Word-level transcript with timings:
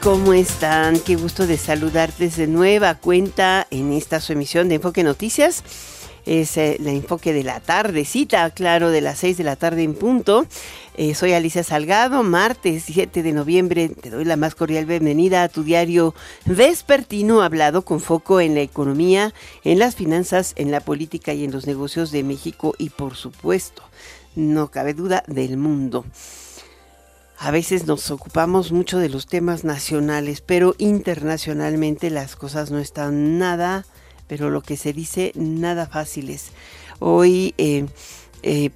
¿Cómo 0.00 0.32
están? 0.32 1.00
Qué 1.00 1.16
gusto 1.16 1.48
de 1.48 1.58
saludarte 1.58 2.28
de 2.28 2.46
nueva 2.46 2.94
cuenta 2.94 3.66
en 3.72 3.92
esta 3.92 4.20
su 4.20 4.32
emisión 4.32 4.68
de 4.68 4.76
Enfoque 4.76 5.02
Noticias. 5.02 5.64
Es 6.24 6.56
eh, 6.56 6.76
la 6.78 6.92
enfoque 6.92 7.32
de 7.32 7.42
la 7.42 7.58
tardecita, 7.58 8.48
claro, 8.50 8.90
de 8.90 9.00
las 9.00 9.18
6 9.18 9.38
de 9.38 9.44
la 9.44 9.56
tarde 9.56 9.82
en 9.82 9.94
punto. 9.94 10.46
Eh, 10.96 11.16
soy 11.16 11.32
Alicia 11.32 11.64
Salgado, 11.64 12.22
martes 12.22 12.84
7 12.86 13.24
de 13.24 13.32
noviembre. 13.32 13.88
Te 13.88 14.10
doy 14.10 14.24
la 14.24 14.36
más 14.36 14.54
cordial 14.54 14.86
bienvenida 14.86 15.42
a 15.42 15.48
tu 15.48 15.64
diario 15.64 16.14
vespertino 16.46 17.42
hablado 17.42 17.82
con 17.82 17.98
foco 17.98 18.40
en 18.40 18.54
la 18.54 18.60
economía, 18.60 19.34
en 19.64 19.80
las 19.80 19.96
finanzas, 19.96 20.52
en 20.56 20.70
la 20.70 20.80
política 20.80 21.34
y 21.34 21.42
en 21.42 21.50
los 21.50 21.66
negocios 21.66 22.12
de 22.12 22.22
México 22.22 22.76
y 22.78 22.90
por 22.90 23.16
supuesto, 23.16 23.82
no 24.36 24.70
cabe 24.70 24.94
duda, 24.94 25.24
del 25.26 25.56
mundo. 25.56 26.04
A 27.44 27.50
veces 27.50 27.88
nos 27.88 28.12
ocupamos 28.12 28.70
mucho 28.70 29.00
de 29.00 29.08
los 29.08 29.26
temas 29.26 29.64
nacionales, 29.64 30.40
pero 30.40 30.76
internacionalmente 30.78 32.08
las 32.08 32.36
cosas 32.36 32.70
no 32.70 32.78
están 32.78 33.36
nada, 33.36 33.84
pero 34.28 34.48
lo 34.48 34.62
que 34.62 34.76
se 34.76 34.92
dice, 34.92 35.32
nada 35.34 35.88
fáciles. 35.88 36.52
Hoy 37.00 37.52
eh, 37.58 37.86
eh, 38.44 38.70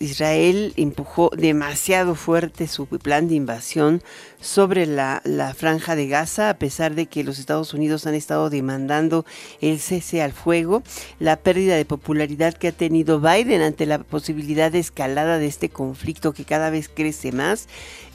Israel 0.00 0.72
empujó 0.76 1.30
demasiado 1.36 2.16
fuerte 2.16 2.66
su 2.66 2.88
plan 2.88 3.28
de 3.28 3.36
invasión 3.36 4.02
sobre 4.44 4.86
la, 4.86 5.22
franja 5.56 5.96
de 5.96 6.06
Gaza, 6.06 6.50
a 6.50 6.58
pesar 6.58 6.94
de 6.94 7.06
que 7.06 7.24
los 7.24 7.38
Estados 7.38 7.72
Unidos 7.72 8.06
han 8.06 8.14
estado 8.14 8.50
demandando 8.50 9.24
el 9.62 9.80
cese 9.80 10.20
al 10.20 10.32
fuego, 10.32 10.82
la 11.18 11.36
pérdida 11.36 11.76
de 11.76 11.86
popularidad 11.86 12.52
que 12.52 12.68
ha 12.68 12.72
tenido 12.72 13.20
Biden 13.20 13.62
ante 13.62 13.86
la 13.86 13.98
posibilidad 13.98 14.70
de 14.70 14.80
escalada 14.80 15.38
de 15.38 15.46
este 15.46 15.70
conflicto 15.70 16.34
que 16.34 16.44
cada 16.44 16.68
vez 16.68 16.90
crece 16.92 17.32
más, 17.32 17.68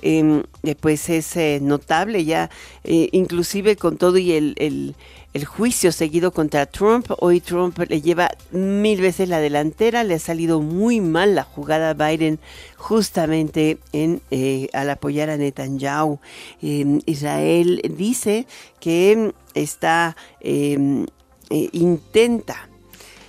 em, 0.03 0.43
eh, 0.63 0.75
pues 0.75 1.09
es 1.09 1.35
eh, 1.35 1.59
notable 1.61 2.23
ya, 2.23 2.49
inclusive 2.83 3.75
con 3.75 3.97
todo 3.97 4.17
y 4.17 4.31
el 4.33 4.95
el 5.33 5.45
juicio 5.45 5.91
seguido 5.91 6.31
contra 6.31 6.65
Trump. 6.65 7.07
Hoy 7.19 7.39
Trump 7.39 7.77
le 7.87 8.01
lleva 8.01 8.31
mil 8.51 8.99
veces 8.99 9.29
la 9.29 9.39
delantera, 9.39 10.03
le 10.03 10.15
ha 10.15 10.19
salido 10.19 10.59
muy 10.59 11.01
mal 11.01 11.35
la 11.35 11.43
jugada 11.43 11.91
a 11.91 11.93
Biden 11.93 12.39
justamente 12.77 13.77
en, 13.93 14.21
eh, 14.31 14.69
al 14.73 14.89
apoyar 14.89 15.29
a 15.29 15.37
Netanyahu. 15.37 16.18
Em, 16.61 17.01
Israel 17.05 17.81
dice 17.95 18.45
que 18.79 19.33
está, 19.53 20.15
em, 20.41 21.05
eh, 21.49 21.69
intenta 21.73 22.69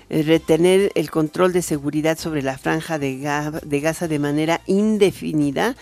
retener 0.08 0.90
el 0.96 1.10
control 1.10 1.52
de 1.52 1.62
seguridad 1.62 2.18
sobre 2.18 2.42
la 2.42 2.58
franja 2.58 2.98
de 2.98 3.18
Gaza 3.18 4.08
de 4.08 4.18
manera 4.18 4.60
indefinida 4.66 5.76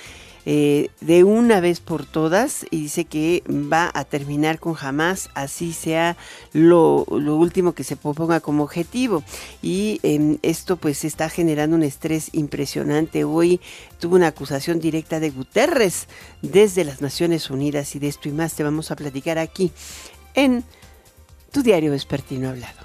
eh, 0.51 0.89
de 1.03 1.25
una 1.25 1.61
vez 1.61 1.81
por 1.81 2.07
todas 2.07 2.65
y 2.71 2.81
dice 2.81 3.05
que 3.05 3.43
va 3.51 3.91
a 3.93 4.07
terminar 4.07 4.59
con 4.59 4.73
jamás, 4.73 5.29
así 5.35 5.75
sea 5.75 6.17
lo, 6.55 7.05
último 7.05 7.75
que 7.75 7.85
se 7.85 7.97
proponga 7.97 8.41
como 8.41 8.63
objetivo. 8.63 9.23
Y 9.61 10.01
em, 10.03 10.39
esto 10.41 10.79
pues 10.79 11.05
está 11.05 11.29
generando 11.29 11.77
un 11.77 11.83
estrés 11.83 12.31
impresionante. 12.33 13.25
Hoy 13.25 13.61
tuvo 14.01 14.17
una 14.17 14.29
acusación 14.29 14.81
directa 14.81 15.21
de 15.21 15.29
Guterres 15.29 16.07
desde 16.41 16.83
las 16.83 17.03
Naciones 17.03 17.51
Unidas 17.51 17.95
y 17.95 17.99
de 17.99 18.09
esto 18.09 18.31
y 18.31 18.33
más 18.33 18.55
te 18.55 18.63
vamos 18.63 18.91
a 18.91 18.97
platicar 18.97 19.37
aquí 19.37 19.71
en 20.33 20.65
tu 21.53 21.63
diario 21.63 21.91
vespertino 21.91 22.49
hablado. 22.49 22.79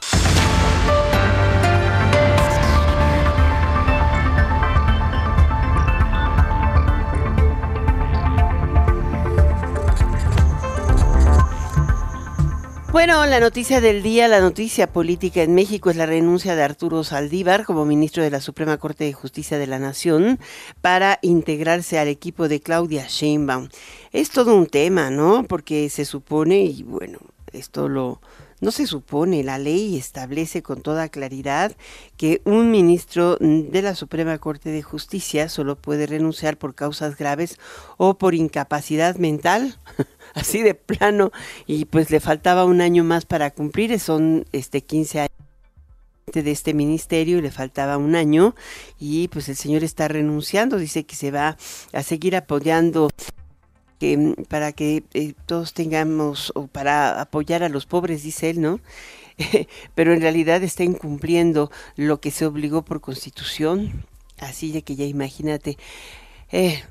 Bueno, 12.94 13.26
la 13.26 13.40
noticia 13.40 13.82
del 13.82 14.04
día, 14.04 14.28
la 14.28 14.40
noticia 14.40 14.86
política 14.86 15.42
en 15.42 15.56
México 15.56 15.90
es 15.90 15.96
la 15.96 16.06
renuncia 16.06 16.56
de 16.56 16.62
Arturo 16.62 17.04
Saldívar 17.04 17.66
como 17.66 17.86
ministro 17.86 18.22
de 18.22 18.30
la 18.30 18.40
Suprema 18.40 18.78
Corte 18.78 19.04
de 19.04 19.14
Justicia 19.14 19.58
de 19.58 19.66
la 19.66 19.80
Nación 19.80 20.40
para 20.80 21.18
integrarse 21.24 21.98
al 21.98 22.08
equipo 22.08 22.48
de 22.48 22.60
Claudia 22.60 23.08
Sheinbaum. 23.08 23.70
Es 24.12 24.30
todo 24.30 24.56
un 24.56 24.68
tema, 24.68 25.10
¿no? 25.10 25.44
Porque 25.44 25.90
se 25.90 26.06
supone, 26.06 26.66
y 26.66 26.84
bueno, 26.84 27.18
esto 27.52 27.90
lo, 27.90 28.22
no 28.64 28.72
se 28.72 28.88
supone, 28.88 29.44
la 29.44 29.58
ley 29.58 29.98
establece 29.98 30.64
con 30.64 30.82
toda 30.82 31.10
claridad 31.10 31.76
que 32.16 32.42
un 32.46 32.72
ministro 32.72 33.38
de 33.40 33.82
la 33.82 33.94
Suprema 33.94 34.38
Corte 34.38 34.70
de 34.70 34.82
Justicia 34.82 35.50
solo 35.50 35.76
puede 35.76 36.08
renunciar 36.08 36.58
por 36.58 36.74
causas 36.74 37.18
graves 37.18 37.60
o 37.98 38.18
por 38.18 38.34
incapacidad 38.34 39.18
mental. 39.18 39.78
así 40.34 40.64
de 40.64 40.74
plano, 40.76 41.32
y 41.68 41.86
pues 41.86 42.10
le 42.10 42.20
faltaba 42.20 42.66
un 42.66 42.82
año 42.82 43.04
más 43.04 43.26
para 43.26 43.52
cumplir, 43.52 44.00
son 44.00 44.46
este 44.52 44.82
15 44.82 45.20
años 45.20 45.32
de 46.34 46.52
este 46.52 46.74
ministerio 46.74 47.38
y 47.38 47.42
le 47.42 47.52
faltaba 47.52 47.98
un 47.98 48.16
año 48.16 48.56
y 48.98 49.28
pues 49.28 49.50
el 49.50 49.56
señor 49.56 49.84
está 49.84 50.08
renunciando, 50.08 50.78
dice 50.78 51.04
que 51.04 51.16
se 51.16 51.32
va 51.32 51.58
a 51.92 52.02
seguir 52.02 52.36
apoyando 52.36 53.10
que, 54.00 54.36
para 54.50 54.72
que 54.72 55.04
eh, 55.14 55.34
todos 55.46 55.74
tengamos 55.74 56.52
o 56.56 56.68
para 56.68 57.22
apoyar 57.22 57.64
a 57.64 57.70
los 57.70 57.86
pobres, 57.86 58.24
dice 58.24 58.50
él, 58.50 58.62
¿no? 58.62 58.80
Pero 59.96 60.14
en 60.14 60.22
realidad 60.22 60.64
está 60.64 60.84
incumpliendo 60.84 61.72
lo 61.96 62.20
que 62.20 62.32
se 62.32 62.46
obligó 62.46 62.84
por 62.84 63.02
constitución, 63.02 64.06
así 64.40 64.72
de 64.72 64.84
que 64.84 64.96
ya 64.96 65.06
imagínate. 65.06 65.78
Eh, 66.52 66.84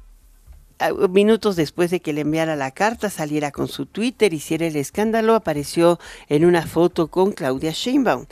minutos 1.10 1.56
después 1.56 1.91
de 1.91 2.00
que 2.00 2.12
le 2.12 2.22
enviara 2.22 2.56
la 2.56 2.70
carta, 2.70 3.10
saliera 3.10 3.50
con 3.50 3.69
su 3.69 3.87
Twitter, 3.87 4.32
hiciera 4.32 4.66
el 4.66 4.76
escándalo, 4.76 5.34
apareció 5.34 5.98
en 6.28 6.44
una 6.44 6.66
foto 6.66 7.09
con 7.09 7.32
Claudia 7.32 7.72
Sheinbaum. 7.72 8.26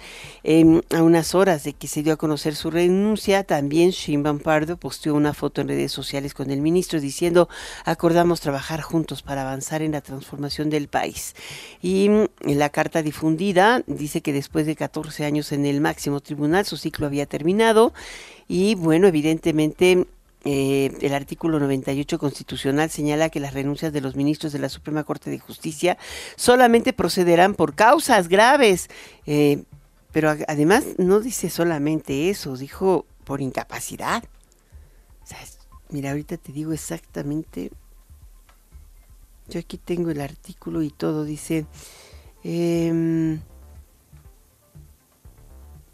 a 0.91 1.03
unas 1.03 1.35
horas 1.35 1.65
de 1.65 1.73
que 1.73 1.89
se 1.89 2.03
dio 2.03 2.15
a 2.15 2.17
conocer 2.17 2.55
su 2.55 2.71
renuncia, 2.71 3.45
también 3.45 3.91
Sheinbaum 3.91 4.39
Pardo 4.41 4.77
posteó 4.77 5.15
una 5.15 5.35
foto 5.35 5.61
en 5.61 5.69
redes 5.69 5.93
sociales 5.93 6.35
con 6.35 6.51
el 6.51 6.61
ministro 6.61 7.01
diciendo 7.01 7.49
acordamos 7.85 8.41
trabajar 8.41 8.81
juntos 8.81 9.23
para 9.23 9.43
avanzar 9.43 9.83
en 9.83 9.93
la 9.93 10.01
transformación 10.01 10.71
del 10.71 10.89
país. 10.89 11.35
Y 11.83 12.07
en 12.07 12.59
la 12.59 12.71
carta 12.71 13.03
difundida 13.03 13.83
dice 13.87 14.21
que 14.21 14.33
después 14.33 14.67
de 14.67 14.77
14 14.77 15.25
años 15.25 15.53
en 15.53 15.67
el 15.67 15.81
máximo 15.81 16.21
tribunal 16.21 16.65
su 16.65 16.77
ciclo 16.77 17.07
había 17.07 17.27
terminado 17.27 17.93
y 18.49 18.75
bueno, 18.75 19.07
evidentemente 19.07 20.07
eh, 20.45 20.97
el 21.01 21.13
artículo 21.13 21.61
98 21.61 22.19
constitucional 22.19 22.91
señala 22.91 23.29
que 23.29 23.41
las 23.41 23.53
renuncias 23.53 23.93
de 23.93 24.01
los 24.01 24.17
ministros 24.17 24.53
de 24.53 24.59
la 24.59 24.69
Suprema 24.69 25.05
Corte 25.05 25.31
de 25.31 25.39
Justicia 25.39 25.99
solamente 26.37 26.93
procederán 26.93 27.55
por 27.55 27.75
causas 27.75 28.29
graves. 28.29 28.89
Eh, 29.27 29.65
pero 30.13 30.31
además 30.49 30.85
no 30.99 31.21
dice 31.21 31.51
solamente 31.51 32.31
eso, 32.31 32.57
dijo 32.57 33.07
por 33.25 33.41
incapacidad. 33.41 34.25
mira, 35.91 36.11
ahorita 36.11 36.37
te 36.37 36.53
digo 36.53 36.73
exactamente. 36.73 37.71
Yo 39.49 39.61
aquí 39.61 39.79
tengo 39.79 40.11
el 40.11 40.21
artículo 40.21 40.83
y 40.83 40.91
todo, 40.91 41.25
dice... 41.25 41.67
Eh, 42.43 43.39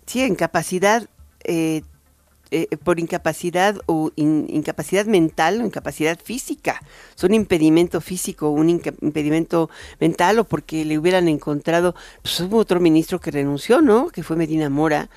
sí, 0.06 0.22
incapacidad 0.22 1.08
eh, 1.44 1.82
eh, 2.50 2.68
por 2.82 3.00
incapacidad 3.00 3.76
o 3.86 4.12
incapacidad 4.16 5.06
mental 5.06 5.60
o 5.60 5.66
incapacidad 5.66 6.18
física. 6.22 6.80
Son 7.16 7.34
impedimento 7.34 8.00
físico, 8.00 8.50
un 8.50 8.68
impedimento 8.70 9.68
mental 9.98 10.38
o 10.38 10.44
porque 10.44 10.84
le 10.84 10.98
hubieran 10.98 11.26
encontrado, 11.26 11.94
pues 12.22 12.38
hubo 12.40 12.58
otro 12.58 12.78
ministro 12.78 13.20
que 13.20 13.32
renunció, 13.32 13.80
¿no? 13.80 14.08
Que 14.08 14.22
fue 14.22 14.36
Medina 14.36 14.70
Mora, 14.70 15.10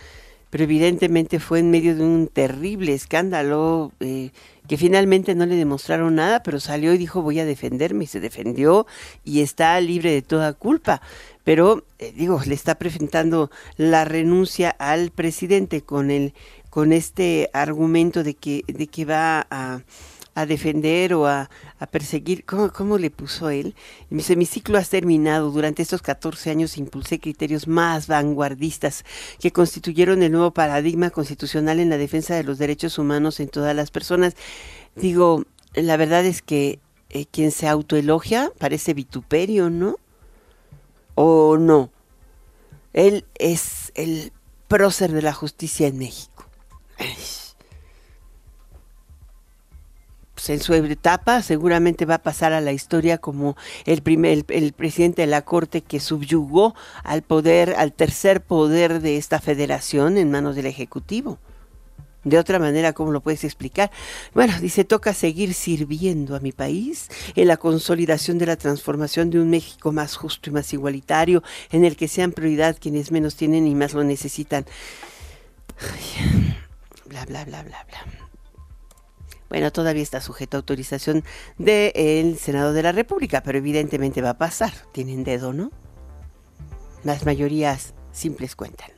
pero 0.50 0.64
evidentemente 0.64 1.40
fue 1.40 1.60
en 1.60 1.70
medio 1.70 1.96
de 1.96 2.04
un 2.04 2.28
terrible 2.28 2.94
escándalo 2.94 3.92
eh, 4.00 4.32
que 4.68 4.78
finalmente 4.78 5.36
no 5.36 5.46
le 5.46 5.56
demostraron 5.56 6.16
nada, 6.16 6.42
pero 6.42 6.60
salió 6.60 6.94
y 6.94 6.98
dijo 6.98 7.22
voy 7.22 7.40
a 7.40 7.46
defenderme 7.46 8.06
y 8.06 8.08
se 8.08 8.20
defendió 8.20 8.88
y 9.24 9.42
está 9.42 9.80
libre 9.82 10.12
de 10.12 10.22
toda 10.22 10.54
culpa. 10.54 11.02
Pero, 11.44 11.84
eh, 11.98 12.14
digo, 12.16 12.40
le 12.46 12.54
está 12.54 12.76
presentando 12.76 13.50
la 13.78 14.06
renuncia 14.06 14.70
al 14.70 15.10
presidente 15.10 15.82
con 15.82 16.12
el 16.12 16.34
con 16.70 16.94
este 16.94 17.50
argumento 17.54 18.24
de 18.24 18.36
que, 18.36 18.64
de 18.68 18.88
que 18.88 19.06
va 19.06 19.48
a, 19.50 19.82
defender 20.48 21.14
o 21.16 21.28
a, 21.28 21.50
perseguir. 21.92 22.46
¿Cómo, 22.46 22.72
¿Cómo, 22.72 22.98
le 22.98 23.12
puso 23.12 23.50
él? 23.50 23.76
Dice, 24.10 24.38
mi 24.38 24.46
ciclo 24.46 24.78
ha 24.78 24.84
terminado. 24.84 25.52
Durante 25.52 25.82
estos 25.82 26.02
14 26.02 26.52
años 26.52 26.78
impulsé 26.78 27.20
criterios 27.20 27.68
más 27.68 28.08
vanguardistas 28.08 29.04
que 29.40 29.52
constituyeron 29.52 30.24
el 30.24 30.32
nuevo 30.32 30.52
paradigma 30.52 31.10
constitucional 31.10 31.80
en 31.80 31.90
la 31.90 31.98
defensa 31.98 32.36
de 32.36 32.44
los 32.44 32.58
derechos 32.58 32.98
humanos 32.98 33.42
en 33.42 33.50
todas 33.50 33.76
las 33.76 33.92
personas. 33.92 34.36
Digo, 34.96 35.44
la 35.74 35.98
verdad 35.98 36.26
es 36.26 36.42
que 36.42 36.80
eh, 37.10 37.26
quien 37.26 37.52
se 37.52 37.68
autoelogia 37.68 38.52
parece 38.60 38.94
vituperio, 38.94 39.70
¿no? 39.70 39.98
¿O 41.16 41.58
no? 41.58 41.90
Él 42.94 43.26
es 43.36 43.92
el 43.96 44.32
prócer 44.68 45.12
de 45.12 45.22
la 45.22 45.34
justicia 45.34 45.88
en 45.88 45.98
México. 45.98 46.29
Pues 50.40 50.50
en 50.50 50.62
su 50.62 50.74
etapa 50.74 51.42
seguramente 51.42 52.06
va 52.06 52.16
a 52.16 52.24
pasar 52.24 52.54
a 52.54 52.62
la 52.62 52.72
historia 52.72 53.18
como 53.18 53.58
el, 53.86 54.02
primer, 54.02 54.46
el, 54.48 54.72
presidente 54.72 55.24
de 55.24 55.28
la 55.28 55.42
Corte 55.42 55.82
que 55.82 56.00
subyugó 56.00 56.76
al 57.04 57.24
poder, 57.24 57.76
al 57.78 57.92
tercer 57.92 58.40
poder 58.40 59.02
de 59.02 59.18
esta 59.18 59.42
federación 59.42 60.18
en 60.18 60.32
manos 60.32 60.56
del 60.56 60.66
Ejecutivo. 60.66 61.40
De 62.24 62.38
otra 62.38 62.58
manera, 62.58 62.94
¿cómo 62.94 63.12
lo 63.12 63.22
puedes 63.22 63.44
explicar? 63.44 63.92
Bueno, 64.34 64.54
dice, 64.62 64.86
toca 64.86 65.14
seguir 65.14 65.54
sirviendo 65.54 66.36
a 66.36 66.40
mi 66.40 66.52
país 66.52 67.10
en 67.36 67.48
la 67.48 67.58
consolidación 67.58 68.38
de 68.38 68.46
la 68.46 68.56
transformación 68.56 69.30
de 69.30 69.40
un 69.40 69.50
México 69.50 69.92
más 69.92 70.16
justo 70.16 70.50
y 70.50 70.54
más 70.54 70.72
igualitario, 70.74 71.44
en 71.72 71.84
el 71.84 71.98
que 71.98 72.08
sean 72.08 72.32
prioridad 72.32 72.78
quienes 72.80 73.12
menos 73.12 73.36
tienen 73.36 73.68
y 73.68 73.76
más 73.76 73.94
lo 73.94 74.06
necesitan. 74.06 74.66
Bla, 77.10 77.26
bla, 77.26 77.44
bla, 77.44 77.64
bla, 77.64 77.84
bla. 77.84 78.30
Bueno, 79.50 79.72
todavía 79.72 80.04
está 80.04 80.22
sujeto 80.22 80.56
a 80.56 80.60
autorización 80.60 81.24
del 81.58 82.38
Senado 82.38 82.72
de 82.72 82.84
la 82.84 82.92
República, 82.92 83.42
pero 83.42 83.58
evidentemente 83.58 84.22
va 84.22 84.32
a 84.32 84.38
pasar. 84.38 84.72
Tienen 84.94 85.24
dedo, 85.24 85.54
¿no? 85.54 85.72
Las 87.04 87.26
mayorías 87.26 87.94
simples 88.12 88.56
cuentan. 88.56 88.92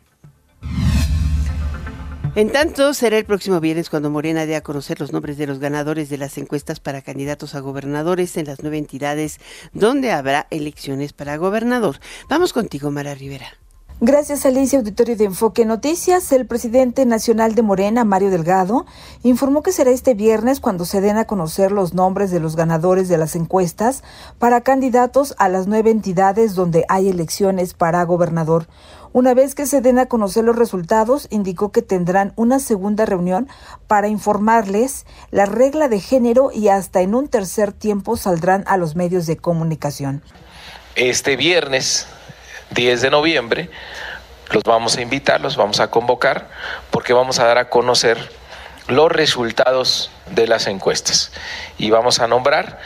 En 2.34 2.50
tanto, 2.50 2.94
será 2.94 3.18
el 3.18 3.26
próximo 3.26 3.60
viernes 3.60 3.90
cuando 3.90 4.10
Morena 4.10 4.46
dé 4.46 4.56
a 4.56 4.62
conocer 4.62 5.02
los 5.02 5.12
nombres 5.12 5.38
de 5.38 5.48
los 5.48 5.60
ganadores 5.60 6.10
de 6.10 6.18
las 6.18 6.38
encuestas 6.38 6.80
para 6.80 7.02
candidatos 7.02 7.56
a 7.56 7.60
gobernadores 7.60 8.38
en 8.38 8.46
las 8.46 8.62
nueve 8.62 8.78
entidades 8.78 9.40
donde 9.74 10.12
habrá 10.12 10.48
elecciones 10.50 11.12
para 11.12 11.36
gobernador. 11.36 12.00
Vamos 12.30 12.54
contigo, 12.54 12.90
Mara 12.90 13.16
Rivera. 13.16 13.61
Gracias, 14.04 14.48
Alicia, 14.48 14.80
auditorio 14.80 15.16
de 15.16 15.26
Enfoque 15.26 15.64
Noticias. 15.64 16.32
El 16.32 16.48
presidente 16.48 17.06
nacional 17.06 17.54
de 17.54 17.62
Morena, 17.62 18.04
Mario 18.04 18.32
Delgado, 18.32 18.88
informó 19.22 19.62
que 19.62 19.72
será 19.72 19.92
este 19.92 20.16
viernes 20.16 20.60
cuando 20.60 20.86
se 20.86 21.02
den 21.02 21.18
a 21.18 21.26
conocer 21.26 21.72
los 21.72 21.94
nombres 21.94 22.32
de 22.32 22.40
los 22.40 22.56
ganadores 22.56 23.10
de 23.10 23.20
las 23.20 23.36
encuestas 23.36 24.04
para 24.40 24.62
candidatos 24.62 25.36
a 25.38 25.50
las 25.50 25.68
nueve 25.68 25.92
entidades 25.92 26.56
donde 26.56 26.84
hay 26.90 27.10
elecciones 27.10 27.76
para 27.76 28.04
gobernador. 28.04 28.66
Una 29.14 29.36
vez 29.36 29.54
que 29.54 29.68
se 29.68 29.82
den 29.82 30.00
a 30.00 30.08
conocer 30.08 30.46
los 30.46 30.56
resultados, 30.56 31.28
indicó 31.30 31.72
que 31.72 31.84
tendrán 31.84 32.34
una 32.36 32.58
segunda 32.58 33.06
reunión 33.06 33.50
para 33.86 34.08
informarles 34.08 35.06
la 35.30 35.46
regla 35.46 35.90
de 35.90 36.00
género 36.00 36.50
y 36.52 36.70
hasta 36.70 37.02
en 37.02 37.14
un 37.14 37.28
tercer 37.28 37.72
tiempo 37.72 38.18
saldrán 38.18 38.64
a 38.66 38.78
los 38.78 38.96
medios 38.96 39.28
de 39.28 39.38
comunicación. 39.38 40.24
Este 40.96 41.36
viernes 41.36 42.08
10 42.72 43.02
de 43.02 43.10
noviembre 43.10 43.70
los 44.52 44.64
vamos 44.64 44.98
a 44.98 45.02
invitar, 45.02 45.42
los 45.42 45.56
vamos 45.56 45.80
a 45.80 45.90
convocar, 45.90 46.48
porque 46.90 47.14
vamos 47.14 47.40
a 47.40 47.46
dar 47.46 47.58
a 47.58 47.70
conocer 47.70 48.32
los 48.88 49.12
resultados 49.12 50.12
de 50.28 50.48
las 50.48 50.68
encuestas. 50.68 51.32
Y 51.78 51.90
vamos 51.90 52.20
a 52.20 52.28
nombrar 52.28 52.80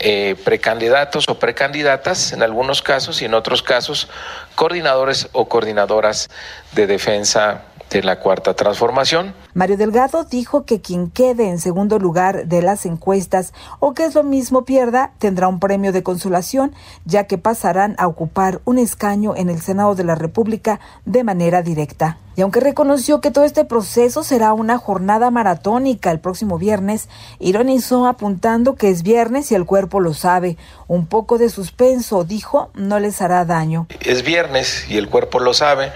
eh, 0.00 0.34
precandidatos 0.44 1.28
o 1.28 1.38
precandidatas 1.38 2.32
en 2.32 2.42
algunos 2.42 2.82
casos 2.82 3.22
y 3.22 3.26
en 3.26 3.34
otros 3.34 3.62
casos 3.62 4.08
coordinadores 4.56 5.28
o 5.32 5.48
coordinadoras 5.48 6.30
de 6.72 6.86
defensa 6.86 7.62
de 7.98 8.04
la 8.04 8.18
cuarta 8.20 8.54
transformación. 8.54 9.34
Mario 9.54 9.76
Delgado 9.76 10.24
dijo 10.24 10.64
que 10.64 10.80
quien 10.80 11.10
quede 11.10 11.48
en 11.48 11.58
segundo 11.58 11.98
lugar 11.98 12.46
de 12.46 12.60
las 12.60 12.86
encuestas 12.86 13.52
o 13.80 13.94
que 13.94 14.04
es 14.04 14.14
lo 14.14 14.22
mismo 14.24 14.64
pierda 14.64 15.12
tendrá 15.18 15.48
un 15.48 15.60
premio 15.60 15.92
de 15.92 16.02
consolación, 16.02 16.74
ya 17.04 17.24
que 17.24 17.38
pasarán 17.38 17.94
a 17.98 18.06
ocupar 18.06 18.60
un 18.64 18.78
escaño 18.78 19.34
en 19.36 19.48
el 19.48 19.60
Senado 19.60 19.94
de 19.94 20.04
la 20.04 20.14
República 20.16 20.80
de 21.04 21.24
manera 21.24 21.62
directa. 21.62 22.18
Y 22.36 22.42
aunque 22.42 22.60
reconoció 22.60 23.20
que 23.20 23.30
todo 23.30 23.44
este 23.44 23.64
proceso 23.64 24.24
será 24.24 24.52
una 24.52 24.78
jornada 24.78 25.30
maratónica 25.30 26.10
el 26.10 26.20
próximo 26.20 26.58
viernes, 26.58 27.08
ironizó 27.38 28.06
apuntando 28.06 28.74
que 28.74 28.90
es 28.90 29.02
viernes 29.02 29.52
y 29.52 29.54
el 29.54 29.66
cuerpo 29.66 30.00
lo 30.00 30.14
sabe. 30.14 30.56
Un 30.88 31.06
poco 31.06 31.38
de 31.38 31.48
suspenso, 31.48 32.24
dijo, 32.24 32.70
no 32.74 32.98
les 32.98 33.22
hará 33.22 33.44
daño. 33.44 33.86
Es 34.00 34.22
viernes 34.22 34.86
y 34.88 34.98
el 34.98 35.08
cuerpo 35.08 35.38
lo 35.38 35.54
sabe, 35.54 35.92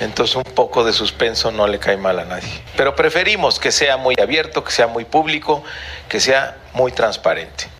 entonces 0.00 0.36
un 0.36 0.44
poco 0.44 0.84
de 0.84 0.92
suspenso 0.92 1.50
no 1.50 1.66
le 1.66 1.78
cae 1.78 1.96
mal 1.96 2.18
a 2.18 2.24
nadie. 2.24 2.48
Pero 2.76 2.96
preferimos 2.96 3.58
que 3.58 3.72
sea 3.72 3.96
muy 3.96 4.16
abierto, 4.20 4.64
que 4.64 4.72
sea 4.72 4.86
muy 4.86 5.04
público, 5.04 5.62
que 6.08 6.20
sea 6.20 6.56
muy 6.74 6.92
transparente. 6.92 7.71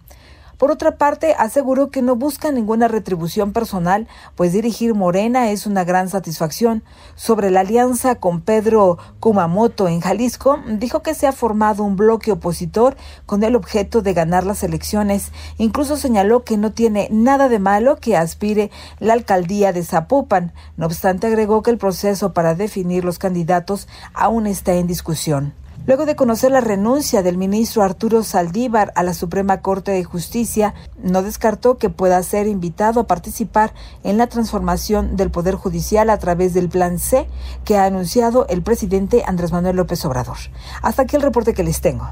Por 0.63 0.71
otra 0.71 0.97
parte, 0.97 1.35
aseguró 1.37 1.91
que 1.91 2.03
no 2.03 2.15
busca 2.15 2.53
ninguna 2.53 2.87
retribución 2.87 3.53
personal, 3.53 4.07
pues 4.37 4.53
dirigir 4.53 4.95
Morena 4.95 5.51
es 5.51 5.67
una 5.67 5.83
gran 5.83 6.09
satisfacción. 6.09 6.85
Sobre 7.17 7.51
la 7.51 7.63
alianza 7.63 8.21
con 8.21 8.43
Pedro 8.43 8.97
Kumamoto 9.19 9.89
en 9.89 10.01
Jalisco, 10.01 10.61
dijo 10.69 11.03
que 11.03 11.15
se 11.15 11.27
ha 11.27 11.33
formado 11.33 11.83
un 11.83 11.97
bloque 11.97 12.31
opositor 12.31 12.97
con 13.27 13.43
el 13.43 13.57
objeto 13.57 14.03
de 14.03 14.13
ganar 14.13 14.47
las 14.47 14.63
elecciones. 14.63 15.33
Incluso 15.59 15.97
señaló 15.97 16.45
que 16.45 16.57
no 16.57 16.71
tiene 16.71 17.09
nada 17.11 17.49
de 17.49 17.59
malo 17.59 17.97
que 17.97 18.17
aspire 18.17 18.71
la 19.01 19.15
alcaldía 19.15 19.73
de 19.73 19.83
Zapopan. 19.83 20.53
No 20.77 20.87
obstante, 20.87 21.27
agregó 21.27 21.65
que 21.65 21.73
el 21.73 21.79
proceso 21.79 22.35
para 22.35 22.55
definir 22.55 23.05
los 23.05 23.19
candidatos 23.19 23.89
aún 24.15 24.47
está 24.47 24.75
en 24.75 24.87
discusión. 24.87 25.55
Luego 25.85 26.07
de 26.07 26.15
conocer 26.15 26.53
la 26.53 26.61
renuncia 26.61 27.25
del 27.25 27.37
ministro 27.37 27.83
Arturo 27.83 28.23
Saldívar 28.23 28.93
a 28.95 29.03
la 29.03 29.15
Suprema 29.15 29.63
Corte 29.63 29.91
de 29.91 30.05
Justicia, 30.05 30.75
no 31.03 31.23
descartó 31.23 31.77
que 31.77 31.91
pueda 31.91 32.23
ser 32.23 32.47
invitado 32.47 33.01
a 33.01 33.07
participar 33.09 33.75
en 34.05 34.17
la 34.17 34.29
transformación 34.29 35.17
del 35.17 35.33
Poder 35.33 35.57
Judicial 35.57 36.09
a 36.11 36.19
través 36.19 36.55
del 36.55 36.69
Plan 36.69 37.01
C 37.01 37.27
que 37.65 37.79
ha 37.79 37.85
anunciado 37.85 38.47
el 38.49 38.63
presidente 38.63 39.25
Andrés 39.27 39.51
Manuel 39.51 39.75
López 39.75 40.05
Obrador. 40.05 40.39
Hasta 40.83 41.03
aquí 41.03 41.17
el 41.17 41.23
reporte 41.23 41.53
que 41.53 41.65
les 41.65 41.81
tengo. 41.81 42.09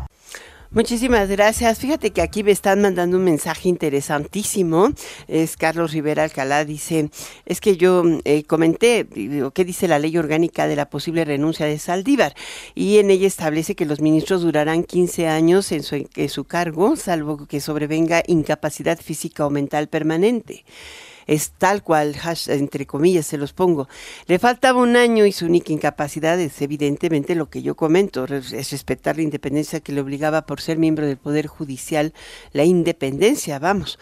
Muchísimas 0.73 1.29
gracias. 1.29 1.81
Fíjate 1.81 2.13
que 2.13 2.23
aquí 2.23 2.45
me 2.45 2.53
están 2.53 2.81
mandando 2.81 3.17
un 3.17 3.25
mensaje 3.25 3.69
interesantísimo. 3.69 4.91
Es 5.27 5.57
Carlos 5.57 5.91
Rivera 5.91 6.23
Alcalá, 6.23 6.65
dice, 6.65 7.11
es 7.45 7.61
que 7.61 7.77
yo 7.77 8.05
eh, 8.23 8.45
comenté, 8.45 9.05
¿qué 9.53 9.65
dice 9.65 9.89
la 9.89 9.99
ley 9.99 10.17
orgánica 10.17 10.69
de 10.69 10.77
la 10.77 10.89
posible 10.89 11.25
renuncia 11.25 11.67
de 11.67 11.77
Saldívar? 11.77 12.37
Y 12.77 12.99
en 12.99 13.11
ella 13.11 13.27
establece 13.27 13.75
que 13.75 13.85
los 13.85 14.01
ministros 14.01 14.43
durarán 14.43 14.85
15 14.85 15.27
años 15.27 15.73
en 15.73 15.83
su, 15.83 16.07
en 16.15 16.29
su 16.29 16.45
cargo, 16.45 16.95
salvo 16.95 17.49
que 17.49 17.61
sobrevenga 17.61 18.23
incapacidad 18.29 19.01
física 19.01 19.45
o 19.47 19.51
mental 19.51 19.89
permanente 19.89 20.65
es 21.31 21.53
tal 21.53 21.85
cual, 21.85 22.17
entre 22.49 22.87
comillas 22.87 23.25
se 23.25 23.39
los 23.39 23.53
pongo. 23.53 23.89
Le 24.27 24.41
faltaba 24.41 24.81
un 24.81 24.97
año 24.97 25.27
y 25.27 25.33
su 25.33 25.47
única 25.47 25.73
incapacidad 25.73 26.41
es 26.41 26.61
evidentemente 26.61 27.37
lo 27.37 27.49
que 27.49 27.63
yo 27.63 27.77
comento, 27.77 28.25
es 28.25 28.73
respetar 28.73 29.15
la 29.15 29.23
independencia 29.23 29.79
que 29.79 29.93
le 29.93 30.01
obligaba 30.01 30.45
por 30.45 30.61
ser 30.61 30.77
miembro 30.77 31.07
del 31.07 31.19
Poder 31.19 31.47
Judicial, 31.47 32.15
la 32.53 32.65
independencia, 32.65 33.61
vamos 33.61 33.97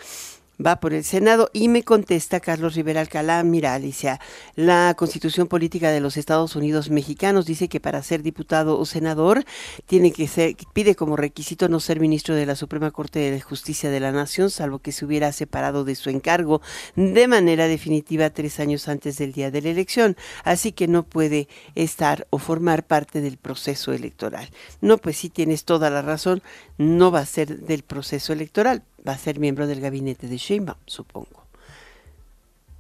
va 0.65 0.81
por 0.81 0.93
el 0.93 1.05
Senado 1.05 1.51
y 1.53 1.69
me 1.69 1.83
contesta 1.83 2.41
Carlos 2.41 2.75
Rivera 2.75 3.01
Alcalá, 3.01 3.43
mira 3.45 3.75
Alicia, 3.75 4.21
la 4.57 4.95
Constitución 4.97 5.47
Política 5.47 5.91
de 5.91 6.01
los 6.01 6.17
Estados 6.17 6.57
Unidos 6.57 6.91
Mexicanos 6.91 7.47
dice 7.47 7.69
que 7.69 7.81
para 7.81 8.03
ser 8.03 8.23
diputado 8.23 8.79
o 8.79 8.85
senador 8.85 9.45
tiene 9.87 10.13
que 10.13 10.27
ser, 10.27 10.57
pide 10.73 10.95
como 10.95 11.17
requisito 11.17 11.69
no 11.69 11.81
ser 11.81 12.01
ministro 12.01 12.35
de 12.35 12.47
la 12.47 12.57
Suprema 12.57 12.91
Corte 12.91 13.19
de 13.31 13.41
Justicia 13.41 13.91
de 13.91 14.01
la 14.01 14.13
Nación, 14.13 14.51
salvo 14.51 14.81
que 14.81 14.93
se 14.93 15.05
hubiera 15.05 15.33
separado 15.33 15.85
de 15.85 15.95
su 15.95 16.11
encargo 16.11 16.61
de 16.97 17.29
manera 17.29 17.67
definitiva 17.69 18.31
tres 18.31 18.61
años 18.61 18.89
antes 18.89 19.19
del 19.19 19.33
día 19.33 19.51
de 19.51 19.63
la 19.63 19.69
elección, 19.71 20.17
así 20.45 20.73
que 20.73 20.89
no 20.89 21.05
puede 21.05 21.49
estar 21.75 22.27
o 22.31 22.39
formar 22.39 22.87
parte 22.87 23.21
del 23.21 23.37
proceso 23.37 23.93
electoral. 23.93 24.51
No, 24.81 24.99
pues 24.99 25.17
sí 25.19 25.29
tienes 25.29 25.65
toda 25.65 25.91
la 25.91 26.03
razón, 26.03 26.43
no 26.79 27.11
va 27.11 27.21
a 27.21 27.27
ser 27.27 27.61
del 27.61 27.83
proceso 27.83 28.33
electoral, 28.33 28.83
va 29.09 29.15
a 29.15 29.19
ser 29.19 29.39
miembro 29.39 29.67
del 29.67 29.81
gabinete 29.81 30.29
de 30.29 30.37
Sheinbaum, 30.37 30.79
supongo. 30.87 31.47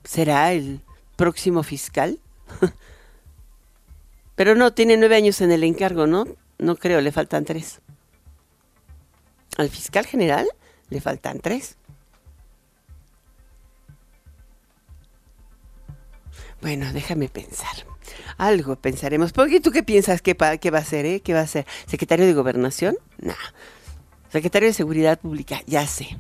¿Será 0.05 0.53
el 0.53 0.81
próximo 1.17 1.63
fiscal? 1.63 2.19
Pero 4.37 4.55
no, 4.55 4.73
tiene 4.73 4.97
nueve 4.97 5.17
años 5.17 5.41
en 5.41 5.53
el 5.53 5.65
encargo, 5.65 6.07
¿no? 6.07 6.27
No 6.59 6.77
creo, 6.77 7.01
le 7.01 7.13
faltan 7.13 7.45
tres. 7.45 7.81
Al 9.57 9.71
fiscal 9.71 10.07
general 10.07 10.47
le 10.91 11.01
faltan 11.01 11.41
tres. 11.41 11.77
Bueno, 16.61 16.93
déjame 16.93 17.29
pensar. 17.29 17.87
Algo 18.37 18.77
pensaremos. 18.77 19.33
¿Por 19.33 19.49
qué 19.49 19.61
tú 19.61 19.71
qué 19.71 19.83
piensas 19.83 20.23
que, 20.23 20.35
va 20.35 20.79
a 20.79 20.85
ser? 20.85 21.07
Eh? 21.07 21.21
¿Qué 21.21 21.33
va 21.33 21.41
a 21.41 21.47
ser? 21.47 21.67
¿Secretario 21.87 22.27
de 22.27 22.35
Gobernación? 22.35 22.97
No. 23.19 23.35
Secretario 24.31 24.69
de 24.69 24.75
Seguridad 24.75 25.19
Pública, 25.19 25.63
ya 25.67 25.87
sé. 25.87 26.19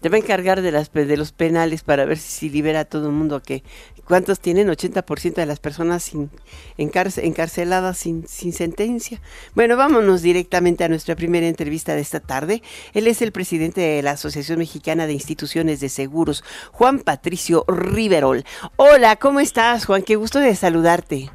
Te 0.00 0.10
va 0.10 0.16
a 0.16 0.20
encargar 0.20 0.60
de, 0.60 0.70
las, 0.70 0.92
de 0.92 1.16
los 1.16 1.32
penales 1.32 1.82
para 1.82 2.04
ver 2.04 2.18
si, 2.18 2.50
libera 2.50 2.80
a 2.80 2.84
todo 2.84 3.06
el 3.06 3.12
mundo. 3.12 3.40
que 3.40 3.62
¿Cuántos 4.04 4.40
tienen? 4.40 4.68
80% 4.68 5.34
de 5.34 5.46
las 5.46 5.58
personas 5.58 6.02
sin, 6.02 6.30
encarceladas 6.76 7.98
sin, 7.98 8.28
sin 8.28 8.52
sentencia. 8.52 9.20
Bueno, 9.54 9.76
vámonos 9.76 10.22
directamente 10.22 10.84
a 10.84 10.88
nuestra 10.88 11.16
primera 11.16 11.48
entrevista 11.48 11.94
de 11.94 12.02
esta 12.02 12.20
tarde. 12.20 12.62
Él 12.92 13.06
es 13.06 13.22
el 13.22 13.32
presidente 13.32 13.80
de 13.80 14.02
la 14.02 14.12
Asociación 14.12 14.58
Mexicana 14.58 15.06
de 15.06 15.14
Instituciones 15.14 15.80
de 15.80 15.88
Seguros, 15.88 16.44
Juan 16.72 17.00
Patricio 17.00 17.64
Riverol. 17.66 18.44
Hola, 18.76 19.16
¿cómo 19.16 19.40
estás, 19.40 19.86
Juan? 19.86 20.02
Qué 20.02 20.16
gusto 20.16 20.38
de 20.38 20.54
saludarte. 20.54 21.30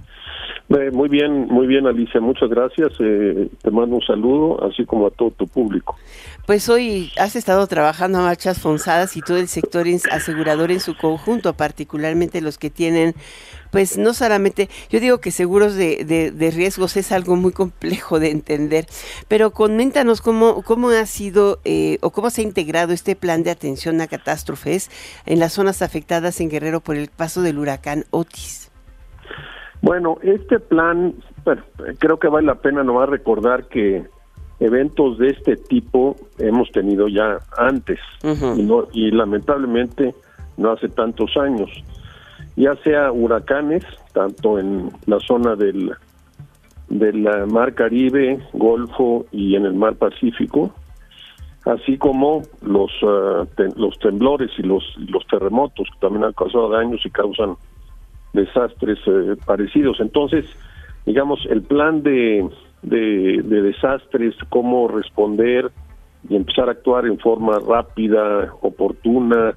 Eh, 0.74 0.90
muy 0.92 1.10
bien, 1.10 1.48
muy 1.48 1.68
bien, 1.68 1.86
Alicia, 1.86 2.22
muchas 2.22 2.50
gracias. 2.50 2.94
Eh, 3.00 3.50
te 3.62 3.72
mando 3.72 3.98
un 3.98 4.02
saludo, 4.02 4.64
así 4.64 4.86
como 4.86 5.08
a 5.08 5.12
todo 5.12 5.32
tu 5.32 5.46
público. 5.46 5.98
Pues 6.46 6.70
hoy 6.70 7.12
has 7.18 7.36
estado 7.36 7.68
trabajando 7.68 8.20
a 8.20 8.24
marchas 8.24 8.60
forzadas 8.60 9.18
y 9.18 9.22
todo 9.22 9.38
el 9.38 9.50
sector 9.50 9.86
asegurador 10.12 10.72
en 10.72 10.80
su 10.80 10.96
conjunto, 10.96 11.54
particularmente 11.54 12.40
los 12.40 12.58
que 12.58 12.70
tienen, 12.70 13.16
pues 13.70 13.98
no 13.98 14.14
solamente, 14.14 14.70
yo 14.90 15.00
digo 15.02 15.20
que 15.20 15.32
seguros 15.32 15.76
de, 15.76 16.06
de, 16.06 16.52
riesgos 16.52 16.96
es 16.96 17.12
algo 17.12 17.36
muy 17.36 17.52
complejo 17.52 18.20
de 18.20 18.32
entender, 18.32 18.86
pero 19.28 19.52
coméntanos 19.52 20.22
cómo, 20.22 20.64
cómo 20.64 20.90
ha 20.90 21.06
sido 21.06 21.60
eh, 21.66 21.98
o 22.02 22.12
cómo 22.12 22.30
se 22.30 22.42
ha 22.42 22.44
integrado 22.46 22.94
este 22.94 23.16
plan 23.16 23.44
de 23.44 23.52
atención 23.52 24.00
a 24.00 24.08
catástrofes 24.08 24.90
en 25.26 25.40
las 25.40 25.54
zonas 25.54 25.82
afectadas 25.82 26.40
en 26.40 26.50
Guerrero 26.50 26.80
por 26.80 26.96
el 26.96 27.10
paso 27.10 27.42
del 27.42 27.60
huracán 27.60 28.06
Otis. 28.12 28.71
Bueno, 29.82 30.18
este 30.22 30.60
plan, 30.60 31.16
creo 31.98 32.20
que 32.20 32.28
vale 32.28 32.46
la 32.46 32.56
pena 32.56 32.84
nomás 32.84 33.10
recordar 33.10 33.68
que 33.68 34.06
eventos 34.60 35.18
de 35.18 35.30
este 35.30 35.58
tipo 35.58 36.16
hemos 36.38 36.72
tenido 36.72 37.08
ya 37.08 37.40
antes 37.58 38.00
y, 38.24 38.62
no, 38.62 38.88
y 38.94 39.10
lamentablemente 39.10 40.14
no 40.58 40.72
hace 40.72 40.88
tantos 40.88 41.36
años, 41.36 41.70
ya 42.56 42.76
sea 42.84 43.12
huracanes, 43.12 43.84
tanto 44.14 44.60
en 44.60 44.92
la 45.08 45.20
zona 45.20 45.56
del, 45.56 45.92
del 46.90 47.28
mar 47.48 47.74
Caribe, 47.74 48.40
Golfo 48.54 49.26
y 49.32 49.56
en 49.56 49.66
el 49.66 49.74
mar 49.74 49.96
Pacífico, 49.96 50.72
así 51.66 51.98
como 51.98 52.44
los, 52.62 52.92
ah, 53.02 53.46
los 53.76 53.98
temblores 53.98 54.52
y 54.60 54.62
los, 54.62 54.84
los 54.98 55.26
terremotos 55.26 55.88
que 55.92 56.00
también 56.00 56.26
han 56.26 56.34
causado 56.34 56.70
daños 56.70 57.02
y 57.04 57.10
causan 57.10 57.56
desastres 58.34 59.00
eh, 59.08 59.36
parecidos. 59.46 60.00
Entonces, 60.00 60.46
digamos, 61.06 61.46
el 61.50 61.62
plan 61.62 62.04
de, 62.04 62.48
de, 62.82 63.42
desastres, 63.44 64.36
cómo 64.50 64.88
responder 64.88 65.72
y 66.30 66.36
empezar 66.36 66.70
a 66.70 66.74
actuar 66.74 67.06
en 67.06 67.20
forma 67.20 67.60
rápida, 67.60 68.54
oportuna, 68.62 69.56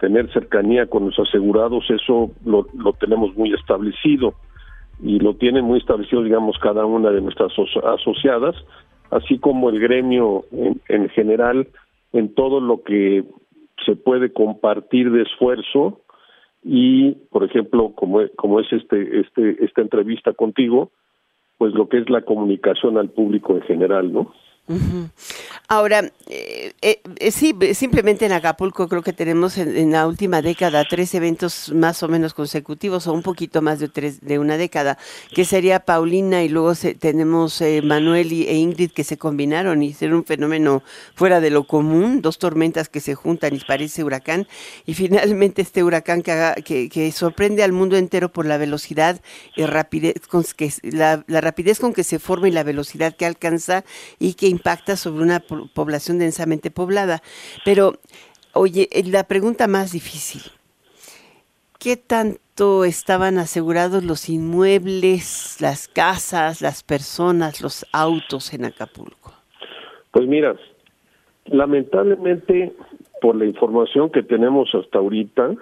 tener 0.00 0.32
cercanía 0.32 0.86
con 0.86 1.06
los 1.06 1.18
asegurados, 1.18 1.84
eso 1.90 2.30
lo, 2.44 2.66
lo 2.74 2.92
tenemos 2.94 3.36
muy 3.36 3.52
establecido 3.52 4.34
y 5.02 5.18
lo 5.18 5.34
tienen 5.34 5.64
muy 5.64 5.78
establecido, 5.78 6.22
digamos, 6.22 6.56
cada 6.58 6.86
una 6.86 7.10
de 7.10 7.20
nuestras 7.20 7.52
asociadas, 7.84 8.56
así 9.10 9.38
como 9.38 9.68
el 9.68 9.78
gremio 9.78 10.44
en 10.88 11.08
general 11.10 11.68
en 12.12 12.34
todo 12.34 12.60
lo 12.60 12.82
que 12.82 13.24
se 13.84 13.96
puede 13.96 14.32
compartir 14.32 15.10
de 15.10 15.22
esfuerzo 15.22 16.00
y 16.62 17.12
por 17.30 17.44
ejemplo 17.44 17.92
como 17.94 18.20
como 18.36 18.60
es 18.60 18.72
este 18.72 19.20
este 19.20 19.64
esta 19.64 19.80
entrevista 19.80 20.32
contigo 20.32 20.90
pues 21.58 21.74
lo 21.74 21.88
que 21.88 21.98
es 21.98 22.10
la 22.10 22.22
comunicación 22.22 22.98
al 22.98 23.10
público 23.10 23.54
en 23.54 23.62
general 23.62 24.12
no 24.12 24.32
Ahora, 25.66 26.10
eh, 26.28 26.72
eh, 26.82 27.00
eh, 27.18 27.30
sí, 27.30 27.54
simplemente 27.74 28.26
en 28.26 28.32
Acapulco 28.32 28.88
creo 28.88 29.02
que 29.02 29.12
tenemos 29.12 29.56
en, 29.56 29.92
la 29.92 30.06
última 30.06 30.42
década 30.42 30.84
tres 30.88 31.14
eventos 31.14 31.72
más 31.72 32.02
o 32.02 32.08
menos 32.08 32.34
consecutivos 32.34 33.06
o 33.06 33.12
un 33.12 33.22
poquito 33.22 33.62
más 33.62 33.78
de 33.78 33.88
tres 33.88 34.20
de 34.20 34.38
una 34.38 34.56
década, 34.56 34.98
que 35.34 35.44
sería 35.44 35.80
Paulina 35.80 36.42
y 36.42 36.48
luego 36.48 36.74
tenemos 36.98 37.62
Manuel 37.84 38.32
y, 38.32 38.48
e 38.48 38.54
Ingrid 38.54 38.90
que 38.90 39.04
se 39.04 39.16
combinaron 39.16 39.82
y 39.82 39.88
hicieron 39.88 40.18
un 40.18 40.24
fenómeno 40.24 40.82
fuera 41.14 41.40
de 41.40 41.50
lo 41.50 41.64
común, 41.64 42.20
dos 42.20 42.38
tormentas 42.38 42.88
que 42.88 43.00
se 43.00 43.14
juntan 43.14 43.54
y 43.54 43.60
parece 43.60 44.04
huracán 44.04 44.46
y 44.86 44.94
finalmente 45.00 45.62
este 45.62 45.82
huracán 45.84 46.22
que, 46.22 46.88
que, 46.88 47.12
sorprende 47.12 47.62
al 47.62 47.72
mundo 47.72 47.96
entero 47.96 48.32
por 48.32 48.46
la 48.46 48.56
velocidad 48.56 49.20
y 49.56 49.64
rapidez 49.66 50.26
con 50.28 50.44
que 50.56 50.72
la 50.82 51.22
rapidez 51.26 51.80
con 51.80 51.92
que 51.92 52.04
se 52.04 52.18
forma 52.18 52.48
y 52.48 52.52
la 52.52 52.62
velocidad 52.62 53.16
que 53.16 53.26
alcanza 53.26 53.84
y 54.18 54.34
que 54.34 54.46
impacta 54.50 54.96
sobre 54.96 55.22
una 55.22 55.40
población 55.40 56.18
densamente 56.18 56.70
poblada. 56.70 57.22
Pero, 57.64 57.94
oye, 58.52 58.88
eh, 58.92 59.04
la 59.06 59.24
pregunta 59.24 59.66
más 59.66 59.92
difícil, 59.92 60.42
¿qué 61.78 61.96
tanto 61.96 62.84
estaban 62.84 63.38
asegurados 63.38 64.04
los 64.04 64.28
inmuebles, 64.28 65.56
las 65.60 65.88
casas, 65.88 66.60
las 66.60 66.82
personas, 66.82 67.60
los 67.62 67.86
autos 67.92 68.52
en 68.52 68.66
Acapulco? 68.66 69.32
Pues 70.10 70.26
mira, 70.26 70.56
lamentablemente, 71.46 72.72
por 73.20 73.36
la 73.36 73.46
información 73.46 74.10
que 74.10 74.22
tenemos 74.22 74.74
hasta 74.74 74.98
ahorita, 74.98 75.54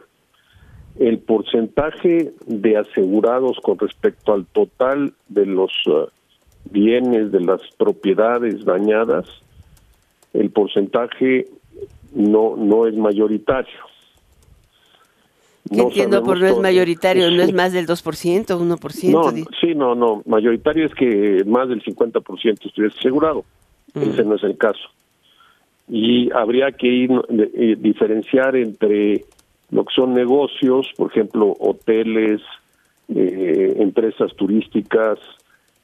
el 0.99 1.18
porcentaje 1.21 2.33
de 2.47 2.76
asegurados 2.76 3.59
con 3.62 3.78
respecto 3.78 4.33
al 4.33 4.47
total 4.47 5.12
de 5.28 5.47
los 5.47 5.71
uh, 5.87 6.09
bienes, 6.70 7.32
de 7.32 7.40
las 7.40 7.60
propiedades 7.76 8.64
dañadas, 8.64 9.26
el 10.32 10.50
porcentaje 10.50 11.46
no, 12.14 12.56
no 12.56 12.86
es 12.86 12.94
mayoritario. 12.94 13.88
¿Qué 15.70 15.80
entiendo 15.80 16.22
por 16.22 16.40
no 16.40 16.46
es 16.46 16.58
mayoritario? 16.58 17.30
¿No 17.30 17.42
es 17.42 17.52
más 17.52 17.72
del 17.72 17.86
2%, 17.86 18.46
1%? 18.46 19.10
No, 19.10 19.30
sí, 19.60 19.74
no, 19.74 19.94
no. 19.94 20.22
Mayoritario 20.24 20.86
es 20.86 20.94
que 20.94 21.44
más 21.46 21.68
del 21.68 21.82
50% 21.82 22.66
estuviese 22.66 22.98
asegurado. 22.98 23.44
Mm. 23.94 24.02
Ese 24.02 24.24
no 24.24 24.36
es 24.36 24.44
el 24.44 24.56
caso. 24.56 24.88
Y 25.88 26.30
habría 26.32 26.72
que 26.72 26.86
ir 26.86 27.10
eh, 27.30 27.76
diferenciar 27.78 28.56
entre 28.56 29.24
lo 29.70 29.84
que 29.84 29.94
son 29.94 30.14
negocios, 30.14 30.90
por 30.96 31.10
ejemplo, 31.10 31.54
hoteles, 31.58 32.40
eh, 33.14 33.74
empresas 33.78 34.34
turísticas, 34.36 35.18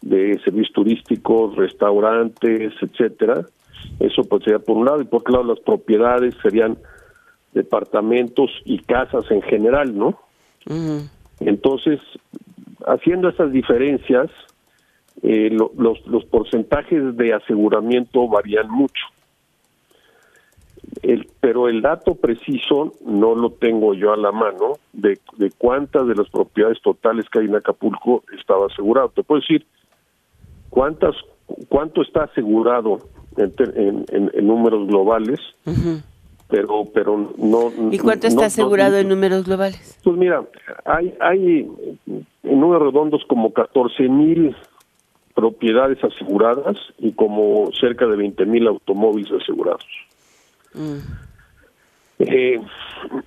de 0.04 0.38
servicios 0.44 0.72
turísticos, 0.72 1.56
restaurantes, 1.56 2.74
etcétera. 2.80 3.46
Eso 3.98 4.22
pues 4.24 4.44
sería 4.44 4.58
por 4.58 4.76
un 4.76 4.84
lado 4.84 5.00
y 5.00 5.04
por 5.04 5.20
otro 5.20 5.32
lado 5.32 5.44
las 5.54 5.60
propiedades 5.60 6.34
serían 6.42 6.76
departamentos 7.54 8.50
y 8.64 8.78
casas 8.80 9.24
en 9.30 9.40
general, 9.42 9.96
¿no? 9.96 10.18
Entonces, 11.40 12.00
haciendo 12.86 13.28
esas 13.28 13.50
diferencias, 13.50 14.30
eh, 15.22 15.50
los, 15.50 16.06
los 16.06 16.24
porcentajes 16.26 17.16
de 17.16 17.32
aseguramiento 17.32 18.28
varían 18.28 18.68
mucho. 18.68 19.04
El, 21.02 21.28
pero 21.40 21.68
el 21.68 21.80
dato 21.80 22.14
preciso 22.14 22.92
no 23.06 23.34
lo 23.34 23.50
tengo 23.52 23.94
yo 23.94 24.12
a 24.12 24.16
la 24.16 24.32
mano 24.32 24.74
de, 24.92 25.18
de 25.38 25.50
cuántas 25.56 26.06
de 26.06 26.14
las 26.14 26.28
propiedades 26.28 26.80
totales 26.82 27.26
que 27.30 27.38
hay 27.38 27.46
en 27.46 27.56
Acapulco 27.56 28.22
estaba 28.38 28.66
asegurado. 28.66 29.08
Te 29.08 29.22
puedo 29.22 29.40
decir 29.40 29.66
cuántas 30.74 31.14
cuánto 31.68 32.02
está 32.02 32.24
asegurado 32.24 32.98
en, 33.36 34.04
en, 34.10 34.46
números 34.46 34.88
globales 34.88 35.38
pero 36.48 36.84
pero 36.92 37.32
no 37.38 37.70
y 37.92 37.98
cuánto 37.98 38.26
está 38.26 38.46
asegurado 38.46 38.98
en 38.98 39.08
números 39.08 39.44
globales 39.44 40.00
pues 40.02 40.16
mira 40.16 40.42
hay 40.84 41.14
hay 41.20 41.70
en 42.42 42.60
números 42.60 42.92
redondos 42.92 43.22
como 43.28 43.52
14 43.52 44.08
mil 44.08 44.56
propiedades 45.34 46.02
aseguradas 46.02 46.76
y 46.98 47.12
como 47.12 47.70
cerca 47.78 48.06
de 48.06 48.16
20 48.16 48.46
mil 48.46 48.68
automóviles 48.68 49.32
asegurados. 49.32 49.86
Mm. 50.74 50.98
eh, 52.18 52.60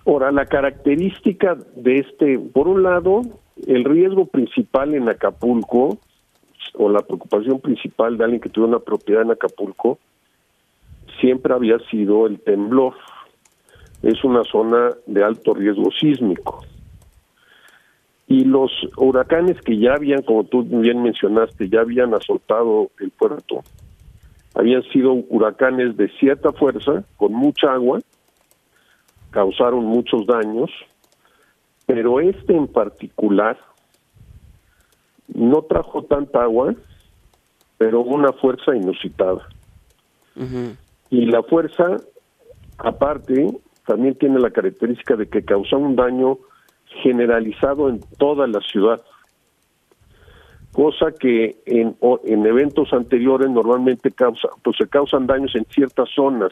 ahora 0.06 0.32
la 0.32 0.46
característica 0.46 1.58
de 1.75 2.00
este 2.00 2.39
por 2.39 2.68
un 2.68 2.84
lado 2.84 3.22
el 3.66 3.86
riesgo 3.86 4.25
principal 4.25 4.96
en 4.96 5.08
Acapulco 5.08 5.98
o 6.74 6.90
la 6.90 7.02
preocupación 7.02 7.60
principal 7.60 8.18
de 8.18 8.24
alguien 8.24 8.42
que 8.42 8.50
tuvo 8.50 8.68
una 8.68 8.80
propiedad 8.80 9.24
en 9.24 9.32
Acapulco 9.32 10.00
siempre 11.20 11.54
había 11.54 11.80
sido 11.90 12.28
el 12.28 12.40
temblor. 12.40 12.94
Es 14.04 14.24
una 14.24 14.44
zona 14.44 14.92
de 15.06 15.24
alto 15.24 15.54
riesgo 15.54 15.90
sísmico. 15.92 16.64
Y 18.28 18.44
los 18.44 18.72
huracanes 18.98 19.60
que 19.62 19.78
ya 19.78 19.94
habían, 19.94 20.22
como 20.22 20.44
tú 20.44 20.64
bien 20.64 21.02
mencionaste, 21.02 21.70
ya 21.70 21.82
habían 21.82 22.14
azotado 22.14 22.92
el 23.00 23.10
puerto, 23.12 23.64
habían 24.54 24.84
sido 24.84 25.14
huracanes 25.14 25.96
de 25.96 26.10
cierta 26.20 26.52
fuerza, 26.52 27.04
con 27.16 27.32
mucha 27.32 27.72
agua, 27.72 28.02
causaron 29.32 29.86
muchos 29.86 30.28
daños, 30.28 30.70
pero 31.86 32.20
este 32.20 32.54
en 32.54 32.68
particular 32.68 33.58
no 35.34 35.62
trajo 35.64 36.04
tanta 36.04 36.44
agua, 36.44 36.74
pero 37.78 38.02
una 38.02 38.32
fuerza 38.34 38.76
inusitada. 38.76 39.48
Y 41.10 41.26
la 41.26 41.42
fuerza, 41.44 41.98
aparte, 42.78 43.48
también 43.86 44.16
tiene 44.16 44.40
la 44.40 44.52
característica 44.52 45.16
de 45.16 45.28
que 45.28 45.44
causa 45.44 45.78
un 45.78 45.96
daño 45.96 46.38
generalizado 47.02 47.90
en 47.90 48.02
toda 48.18 48.48
la 48.48 48.60
ciudad, 48.62 49.02
cosa 50.74 51.12
que 51.12 51.58
en, 51.66 51.96
en 52.24 52.46
eventos 52.46 52.94
anteriores 52.94 53.50
normalmente 53.50 54.12
causa, 54.12 54.50
pues 54.64 54.78
se 54.78 54.88
causan 54.88 55.26
daños 55.26 55.56
en 55.56 55.66
ciertas 55.66 56.10
zonas 56.14 56.52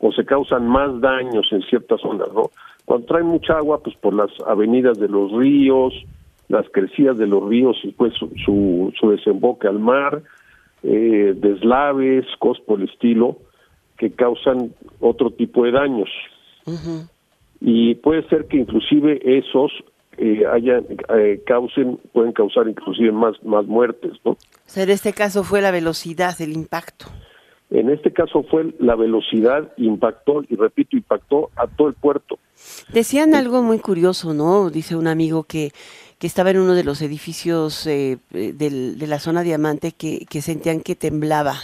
o 0.00 0.12
se 0.12 0.24
causan 0.24 0.68
más 0.68 1.00
daños 1.00 1.46
en 1.50 1.62
ciertas 1.62 2.00
zonas, 2.00 2.28
¿no? 2.32 2.50
Cuando 2.84 3.06
traen 3.06 3.26
mucha 3.26 3.56
agua, 3.56 3.80
pues 3.82 3.96
por 3.96 4.14
las 4.14 4.30
avenidas 4.46 4.98
de 4.98 5.08
los 5.08 5.32
ríos, 5.32 5.94
las 6.48 6.66
crecidas 6.70 7.18
de 7.18 7.26
los 7.26 7.48
ríos 7.48 7.76
y 7.82 7.92
pues 7.92 8.14
su, 8.14 8.92
su, 8.98 9.10
desemboque 9.10 9.68
al 9.68 9.78
mar, 9.78 10.22
eh, 10.82 11.34
deslaves, 11.36 12.24
cosas 12.38 12.62
por 12.64 12.80
el 12.80 12.88
estilo, 12.88 13.38
que 13.98 14.12
causan 14.12 14.72
otro 15.00 15.30
tipo 15.30 15.64
de 15.64 15.72
daños. 15.72 16.10
Y 17.60 17.94
puede 17.96 18.28
ser 18.28 18.46
que 18.46 18.58
inclusive 18.58 19.20
esos 19.38 19.72
eh, 20.18 20.42
eh, 20.44 21.42
causen, 21.46 21.98
pueden 22.12 22.32
causar 22.32 22.68
inclusive 22.68 23.12
más, 23.12 23.42
más 23.44 23.66
muertes, 23.66 24.12
¿no? 24.24 24.32
O 24.32 24.38
sea, 24.66 24.84
en 24.84 24.90
este 24.90 25.12
caso 25.12 25.44
fue 25.44 25.60
la 25.60 25.70
velocidad 25.70 26.36
del 26.38 26.52
impacto. 26.52 27.06
En 27.68 27.90
este 27.90 28.12
caso 28.12 28.44
fue 28.44 28.72
la 28.78 28.94
velocidad, 28.94 29.72
impactó, 29.76 30.42
y 30.48 30.54
repito, 30.54 30.96
impactó 30.96 31.50
a 31.56 31.66
todo 31.66 31.88
el 31.88 31.94
puerto. 31.94 32.38
Decían 32.92 33.34
algo 33.34 33.60
muy 33.60 33.80
curioso, 33.80 34.34
¿no? 34.34 34.70
Dice 34.70 34.94
un 34.94 35.08
amigo 35.08 35.42
que, 35.42 35.72
que 36.18 36.26
estaba 36.26 36.50
en 36.50 36.58
uno 36.58 36.74
de 36.74 36.84
los 36.84 37.02
edificios 37.02 37.86
eh, 37.86 38.18
de 38.30 39.06
la 39.06 39.18
zona 39.18 39.42
diamante 39.42 39.92
que, 39.92 40.26
que 40.26 40.42
sentían 40.42 40.80
que 40.80 40.94
temblaba 40.94 41.60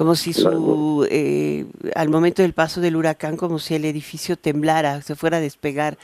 como 0.00 0.16
si 0.16 0.32
su 0.32 1.06
eh, 1.10 1.66
al 1.94 2.08
momento 2.08 2.40
del 2.40 2.54
paso 2.54 2.80
del 2.80 2.96
huracán 2.96 3.36
como 3.36 3.58
si 3.58 3.74
el 3.74 3.84
edificio 3.84 4.38
temblara 4.38 5.02
se 5.02 5.14
fuera 5.14 5.36
a 5.36 5.40
despegar. 5.40 5.98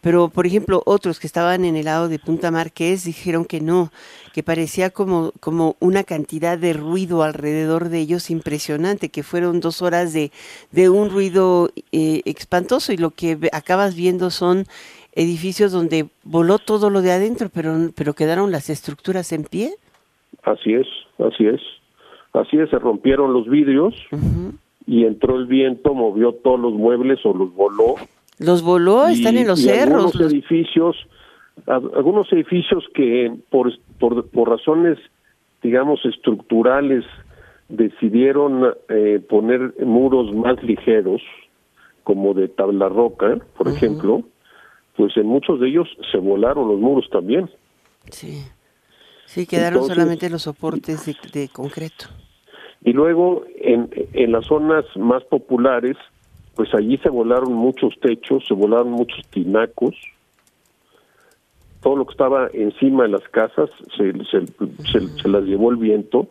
Pero 0.00 0.30
por 0.30 0.46
ejemplo 0.46 0.82
otros 0.86 1.20
que 1.20 1.26
estaban 1.26 1.66
en 1.66 1.76
el 1.76 1.84
lado 1.84 2.08
de 2.08 2.18
Punta 2.18 2.50
Marqués 2.50 3.04
dijeron 3.04 3.44
que 3.44 3.60
no 3.60 3.92
que 4.32 4.42
parecía 4.42 4.88
como 4.88 5.32
como 5.40 5.76
una 5.78 6.04
cantidad 6.04 6.56
de 6.56 6.72
ruido 6.72 7.22
alrededor 7.22 7.90
de 7.90 7.98
ellos 7.98 8.30
impresionante 8.30 9.10
que 9.10 9.22
fueron 9.22 9.60
dos 9.60 9.82
horas 9.82 10.14
de, 10.14 10.32
de 10.72 10.88
un 10.88 11.10
ruido 11.10 11.70
eh, 11.92 12.22
espantoso. 12.24 12.94
Y 12.94 12.96
lo 12.96 13.10
que 13.10 13.50
acabas 13.52 13.94
viendo 13.94 14.30
son 14.30 14.66
edificios 15.14 15.72
donde 15.72 16.08
voló 16.22 16.58
todo 16.58 16.90
lo 16.90 17.02
de 17.02 17.12
adentro 17.12 17.48
pero 17.52 17.90
pero 17.96 18.14
quedaron 18.14 18.50
las 18.50 18.70
estructuras 18.70 19.32
en 19.32 19.44
pie 19.44 19.74
así 20.44 20.74
es 20.74 20.86
así 21.18 21.46
es 21.46 21.60
Así 22.34 22.58
es, 22.58 22.68
se 22.68 22.78
rompieron 22.80 23.32
los 23.32 23.48
vidrios 23.48 23.94
y 24.86 25.04
entró 25.04 25.36
el 25.36 25.46
viento, 25.46 25.94
movió 25.94 26.32
todos 26.32 26.58
los 26.58 26.72
muebles 26.72 27.24
o 27.24 27.32
los 27.32 27.54
voló. 27.54 27.94
Los 28.40 28.62
voló, 28.62 29.06
están 29.06 29.36
en 29.38 29.46
los 29.46 29.62
cerros. 29.62 30.06
Algunos 30.16 30.32
edificios, 30.32 30.96
algunos 31.66 32.32
edificios 32.32 32.84
que 32.92 33.32
por, 33.50 33.72
por, 34.00 34.28
por 34.30 34.48
razones, 34.48 34.98
digamos, 35.62 36.04
estructurales, 36.04 37.04
decidieron 37.68 38.74
eh, 38.88 39.22
poner 39.28 39.72
muros 39.84 40.34
más 40.34 40.60
ligeros, 40.64 41.22
como 42.02 42.34
de 42.34 42.48
tabla 42.48 42.88
roca, 42.88 43.38
por 43.56 43.68
ejemplo, 43.68 44.24
pues 44.96 45.16
en 45.16 45.26
muchos 45.26 45.60
de 45.60 45.68
ellos 45.68 45.88
se 46.10 46.18
volaron 46.18 46.68
los 46.68 46.78
muros 46.78 47.08
también. 47.10 47.50
Sí, 48.10 48.44
sí, 49.26 49.46
quedaron 49.46 49.86
solamente 49.86 50.28
los 50.30 50.42
soportes 50.42 51.04
de 51.32 51.48
concreto. 51.48 52.06
Y 52.82 52.92
luego 52.92 53.44
en, 53.56 53.88
en 54.12 54.32
las 54.32 54.46
zonas 54.46 54.84
más 54.96 55.24
populares, 55.24 55.96
pues 56.54 56.72
allí 56.74 56.98
se 56.98 57.08
volaron 57.08 57.52
muchos 57.52 57.94
techos, 58.00 58.44
se 58.46 58.54
volaron 58.54 58.90
muchos 58.90 59.26
tinacos, 59.30 59.94
todo 61.84 61.96
lo 61.96 62.06
que 62.06 62.12
estaba 62.12 62.48
encima 62.54 63.02
de 63.02 63.10
las 63.10 63.28
casas 63.28 63.68
se, 63.96 64.12
se, 64.24 65.28
las 65.28 65.44
llevó 65.44 65.70
el 65.70 65.76
viento. 65.76 66.28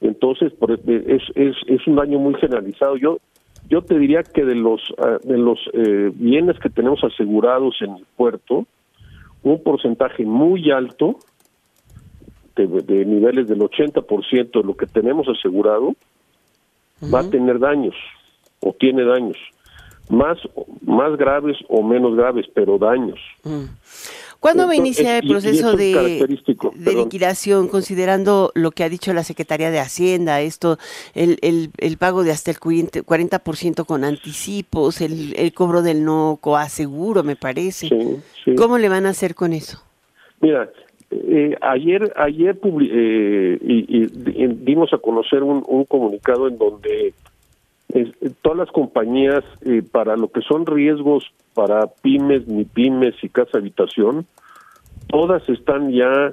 Entonces, 0.00 0.54
es, 0.86 1.22
es, 1.34 1.56
es 1.66 1.86
un 1.86 1.96
daño 1.96 2.18
muy 2.18 2.34
generalizado. 2.36 2.96
Yo 2.96 3.18
yo 3.70 3.82
te 3.82 3.98
diría 3.98 4.22
que 4.22 4.44
de 4.44 4.56
los 4.56 4.80
ah, 4.98 5.18
de 5.22 5.38
los 5.38 5.58
eh, 5.72 6.10
bienes 6.14 6.58
que 6.58 6.68
tenemos 6.68 7.02
asegurados 7.04 7.76
en 7.80 7.96
el 7.96 8.04
puerto, 8.16 8.66
un 9.42 9.62
porcentaje 9.62 10.24
muy 10.24 10.70
alto 10.70 11.16
de, 12.56 13.06
niveles 13.06 13.48
del 13.48 13.60
80% 13.60 14.50
de 14.52 14.62
lo 14.62 14.76
que 14.76 14.86
tenemos 14.86 15.26
asegurado, 15.28 15.94
va 17.02 17.20
a 17.20 17.30
tener 17.30 17.58
daños 17.58 17.94
o 18.60 18.74
tiene 18.74 19.04
daños, 19.04 19.38
más, 20.10 20.36
más 20.82 21.16
graves 21.16 21.56
o 21.68 21.82
menos 21.82 22.14
graves, 22.14 22.46
pero 22.52 22.76
daños. 22.76 23.18
¿Cuándo 24.40 24.66
va 24.66 24.72
a 24.72 24.76
iniciar 24.76 25.22
el 25.22 25.28
proceso 25.30 25.76
de, 25.76 26.26
liquidación, 26.74 27.68
considerando 27.68 28.50
lo 28.54 28.70
que 28.70 28.84
ha 28.84 28.88
dicho 28.88 29.12
la 29.12 29.22
Secretaría 29.22 29.70
de 29.70 29.78
Hacienda, 29.78 30.40
esto, 30.40 30.78
el, 31.14 31.38
el, 31.42 31.70
el 31.76 31.98
pago 31.98 32.24
de 32.24 32.30
hasta 32.30 32.50
el 32.50 32.56
40% 32.56 33.84
con 33.84 34.04
anticipos, 34.04 35.02
el, 35.02 35.34
el 35.36 35.52
cobro 35.52 35.82
del 35.82 36.04
no 36.04 36.38
coaseguro, 36.40 37.22
me 37.22 37.36
parece? 37.36 37.90
¿Cómo 38.56 38.78
le 38.78 38.88
van 38.88 39.04
a 39.04 39.10
hacer 39.10 39.34
con 39.34 39.52
eso? 39.52 39.82
Mira, 40.40 40.70
eh, 41.10 41.56
ayer 41.60 42.12
ayer 42.16 42.56
eh, 42.62 43.58
y, 43.60 44.06
dimos 44.46 44.92
a 44.92 44.98
conocer 44.98 45.42
un, 45.42 45.84
comunicado 45.84 46.48
en 46.48 46.56
donde 46.56 47.12
todas 48.42 48.58
las 48.58 48.70
compañías 48.70 49.44
eh, 49.62 49.82
para 49.82 50.16
lo 50.16 50.28
que 50.28 50.42
son 50.42 50.66
riesgos 50.66 51.24
para 51.54 51.86
pymes, 51.86 52.46
ni 52.46 52.64
pymes 52.64 53.14
y 53.22 53.28
casa 53.28 53.58
habitación, 53.58 54.26
todas 55.08 55.48
están 55.48 55.90
ya 55.90 56.32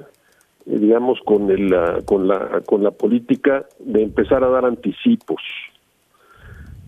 digamos 0.64 1.18
con 1.24 1.50
el 1.50 1.74
con 2.04 2.28
la 2.28 2.60
con 2.66 2.82
la 2.84 2.90
política 2.90 3.64
de 3.78 4.02
empezar 4.02 4.44
a 4.44 4.48
dar 4.48 4.64
anticipos. 4.64 5.42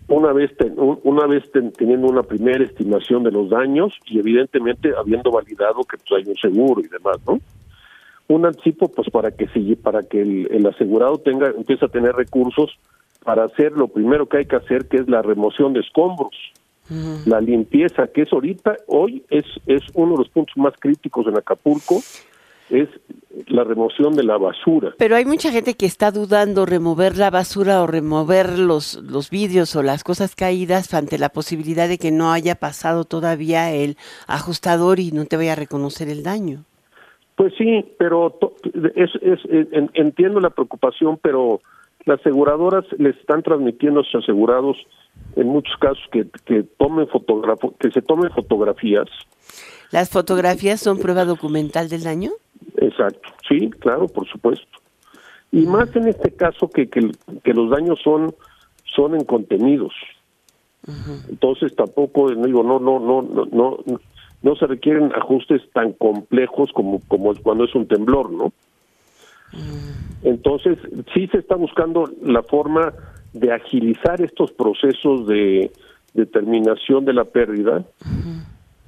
Una 0.07 0.33
vez 0.33 0.51
una 1.03 1.25
vez 1.25 1.43
teniendo 1.51 2.07
una 2.07 2.23
primera 2.23 2.63
estimación 2.63 3.23
de 3.23 3.31
los 3.31 3.49
daños 3.49 3.97
y 4.05 4.19
evidentemente 4.19 4.91
habiendo 4.97 5.31
validado 5.31 5.83
que 5.83 5.97
pues, 5.97 6.21
hay 6.21 6.29
un 6.29 6.37
seguro 6.37 6.81
y 6.81 6.87
demás 6.87 7.17
no 7.25 7.39
un 8.27 8.45
anticipo 8.45 8.89
pues 8.89 9.09
para 9.09 9.31
que 9.31 9.47
para 9.75 10.03
que 10.03 10.21
el, 10.21 10.65
asegurado 10.65 11.17
tenga 11.17 11.47
empiece 11.47 11.85
a 11.85 11.89
tener 11.89 12.13
recursos 12.13 12.77
para 13.23 13.45
hacer 13.45 13.73
lo 13.73 13.87
primero 13.87 14.27
que 14.27 14.37
hay 14.37 14.45
que 14.45 14.55
hacer 14.55 14.87
que 14.87 14.97
es 14.97 15.09
la 15.09 15.21
remoción 15.21 15.73
de 15.73 15.81
escombros 15.81 16.35
la 17.25 17.39
limpieza 17.39 18.07
que 18.07 18.23
es 18.23 18.33
ahorita 18.33 18.75
hoy 18.87 19.23
es 19.29 19.45
es 19.65 19.81
uno 19.93 20.13
de 20.13 20.17
los 20.19 20.29
puntos 20.29 20.57
más 20.57 20.73
críticos 20.77 21.25
en 21.25 21.37
Acapulco 21.37 22.01
es 22.69 22.89
la 23.47 23.63
remoción 23.63 24.13
de 24.13 24.23
la 24.23 24.37
basura. 24.37 24.93
Pero 24.97 25.15
hay 25.15 25.25
mucha 25.25 25.51
gente 25.51 25.73
que 25.73 25.85
está 25.85 26.11
dudando 26.11 26.65
remover 26.65 27.17
la 27.17 27.29
basura 27.29 27.81
o 27.81 27.87
remover 27.87 28.57
los, 28.57 28.95
los 29.03 29.29
vidrios 29.29 29.75
o 29.75 29.83
las 29.83 30.03
cosas 30.03 30.35
caídas 30.35 30.93
ante 30.93 31.17
la 31.17 31.29
posibilidad 31.29 31.87
de 31.87 31.97
que 31.97 32.11
no 32.11 32.31
haya 32.31 32.55
pasado 32.55 33.03
todavía 33.03 33.71
el 33.73 33.97
ajustador 34.27 34.99
y 34.99 35.11
no 35.11 35.25
te 35.25 35.37
vaya 35.37 35.53
a 35.53 35.57
reconocer 35.57 36.07
el 36.07 36.23
daño. 36.23 36.63
Pues 37.35 37.53
sí, 37.57 37.85
pero 37.97 38.39
es, 38.95 39.09
es, 39.21 39.39
entiendo 39.93 40.39
la 40.39 40.51
preocupación, 40.51 41.19
pero 41.21 41.61
las 42.05 42.19
aseguradoras 42.19 42.85
les 42.97 43.15
están 43.17 43.43
transmitiendo 43.43 44.01
a 44.01 44.03
sus 44.03 44.23
asegurados 44.23 44.77
en 45.35 45.47
muchos 45.47 45.75
casos 45.77 46.03
que, 46.11 46.27
que 46.45 46.63
tomen 46.77 47.07
que 47.79 47.91
se 47.91 48.01
tomen 48.01 48.31
fotografías. 48.31 49.07
¿Las 49.91 50.09
fotografías 50.09 50.79
son 50.79 50.99
prueba 50.99 51.25
documental 51.25 51.89
del 51.89 52.03
daño? 52.03 52.31
Exacto, 52.77 53.29
sí, 53.47 53.69
claro, 53.79 54.07
por 54.07 54.27
supuesto. 54.27 54.65
Y 55.51 55.65
más 55.65 55.93
en 55.95 56.07
este 56.07 56.31
caso 56.31 56.69
que, 56.69 56.87
que, 56.87 57.53
los 57.53 57.69
daños 57.69 57.99
son 58.01 58.33
son 58.95 59.15
en 59.15 59.25
contenidos. 59.25 59.93
Entonces 61.29 61.75
tampoco 61.75 62.29
digo 62.29 62.63
no 62.63 62.79
no 62.79 62.99
no 62.99 63.21
no 63.21 63.45
no 63.51 63.77
no 64.41 64.55
se 64.55 64.65
requieren 64.65 65.11
ajustes 65.15 65.61
tan 65.73 65.93
complejos 65.93 66.71
como, 66.73 66.99
como 67.07 67.35
cuando 67.35 67.65
es 67.65 67.75
un 67.75 67.87
temblor, 67.87 68.31
¿no? 68.31 68.51
Entonces, 70.23 70.77
sí 71.13 71.27
se 71.27 71.39
está 71.39 71.55
buscando 71.55 72.09
la 72.21 72.43
forma 72.43 72.93
de 73.33 73.51
agilizar 73.51 74.21
estos 74.21 74.51
procesos 74.51 75.27
de 75.27 75.71
determinación 76.13 77.05
de 77.05 77.13
la 77.13 77.25
pérdida, 77.25 77.83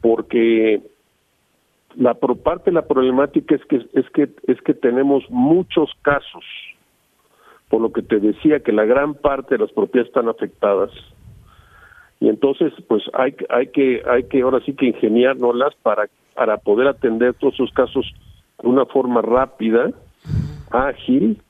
porque 0.02 0.82
la 1.96 2.14
parte 2.16 2.72
de 2.72 2.76
la 2.76 2.86
problemática 2.86 3.56
es 3.56 3.66
que 3.66 3.86
es 3.94 4.10
que 4.10 4.30
es 4.48 4.62
que 4.62 4.74
tenemos 4.74 5.24
muchos 5.30 5.92
casos, 6.02 6.44
por 7.70 7.82
lo 7.82 7.92
que 7.92 8.02
te 8.02 8.20
decía 8.20 8.60
que 8.60 8.72
la 8.72 8.86
gran 8.86 9.14
parte 9.14 9.56
de 9.56 9.64
las 9.64 9.72
propiedades 9.72 10.10
están 10.10 10.28
afectadas. 10.28 10.92
Y 12.20 12.30
entonces 12.30 12.74
pues 12.88 13.04
hay 13.14 13.36
hay 13.50 13.68
que 13.68 14.02
hay 14.06 14.24
que 14.24 14.42
ahora 14.42 14.60
sí 14.66 14.74
que 14.74 14.88
ingeniárnoslas 14.88 15.76
para 15.82 16.10
para 16.34 16.58
poder 16.58 16.88
atender 16.88 17.36
todos 17.36 17.54
esos 17.54 17.72
casos 17.72 18.06
de 18.62 18.68
una 18.68 18.86
forma 18.86 19.22
rápida 19.22 19.92
ágil 20.74 21.42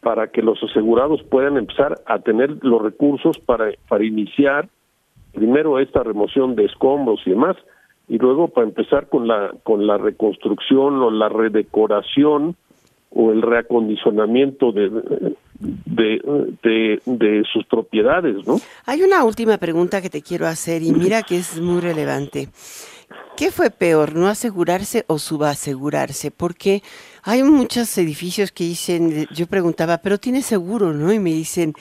para 0.00 0.28
que 0.28 0.42
los 0.42 0.60
asegurados 0.62 1.22
puedan 1.24 1.56
empezar 1.56 2.00
a 2.06 2.18
tener 2.20 2.56
los 2.62 2.82
recursos 2.82 3.38
para, 3.38 3.70
para 3.88 4.04
iniciar 4.04 4.68
primero 5.32 5.78
esta 5.78 6.02
remoción 6.02 6.56
de 6.56 6.64
escombros 6.64 7.20
y 7.26 7.30
demás, 7.30 7.56
y 8.08 8.18
luego 8.18 8.48
para 8.48 8.66
empezar 8.66 9.08
con 9.08 9.28
la, 9.28 9.52
con 9.62 9.86
la 9.86 9.98
reconstrucción 9.98 11.00
o 11.00 11.10
la 11.10 11.28
redecoración 11.28 12.56
o 13.10 13.30
el 13.32 13.42
reacondicionamiento 13.42 14.72
de, 14.72 14.88
de, 15.60 17.00
de, 17.04 17.42
sus 17.52 17.66
propiedades, 17.66 18.46
¿no? 18.46 18.56
Hay 18.86 19.02
una 19.02 19.24
última 19.24 19.58
pregunta 19.58 20.00
que 20.00 20.10
te 20.10 20.22
quiero 20.22 20.46
hacer 20.46 20.82
y 20.82 20.92
mira 20.92 21.22
que 21.22 21.36
es 21.36 21.60
muy 21.60 21.80
relevante. 21.80 22.48
¿Qué 23.40 23.50
fue 23.50 23.70
peor, 23.70 24.16
no 24.16 24.28
asegurarse 24.28 25.06
o 25.06 25.18
subasegurarse? 25.18 26.30
Porque 26.30 26.82
hay 27.22 27.42
muchos 27.42 27.96
edificios 27.96 28.52
que 28.52 28.64
dicen, 28.64 29.26
yo 29.32 29.46
preguntaba, 29.46 29.96
pero 29.96 30.20
tiene 30.20 30.42
seguro, 30.42 30.92
¿no? 30.92 31.10
Y 31.10 31.18
me 31.18 31.30
dicen, 31.30 31.72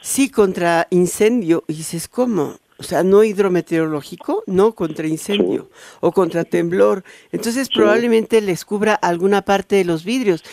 sí, 0.00 0.28
contra 0.28 0.86
incendio. 0.90 1.64
Y 1.66 1.74
dices, 1.74 2.06
¿cómo? 2.06 2.60
O 2.78 2.84
sea, 2.84 3.02
no 3.02 3.24
hidrometeorológico, 3.24 4.44
no 4.46 4.76
contra 4.76 5.08
incendio 5.08 5.70
o 5.98 6.12
contra 6.12 6.44
temblor. 6.44 7.02
Entonces 7.32 7.68
probablemente 7.68 8.40
les 8.40 8.64
cubra 8.64 8.94
alguna 8.94 9.42
parte 9.42 9.74
de 9.74 9.84
los 9.84 10.04
vidrios. 10.04 10.44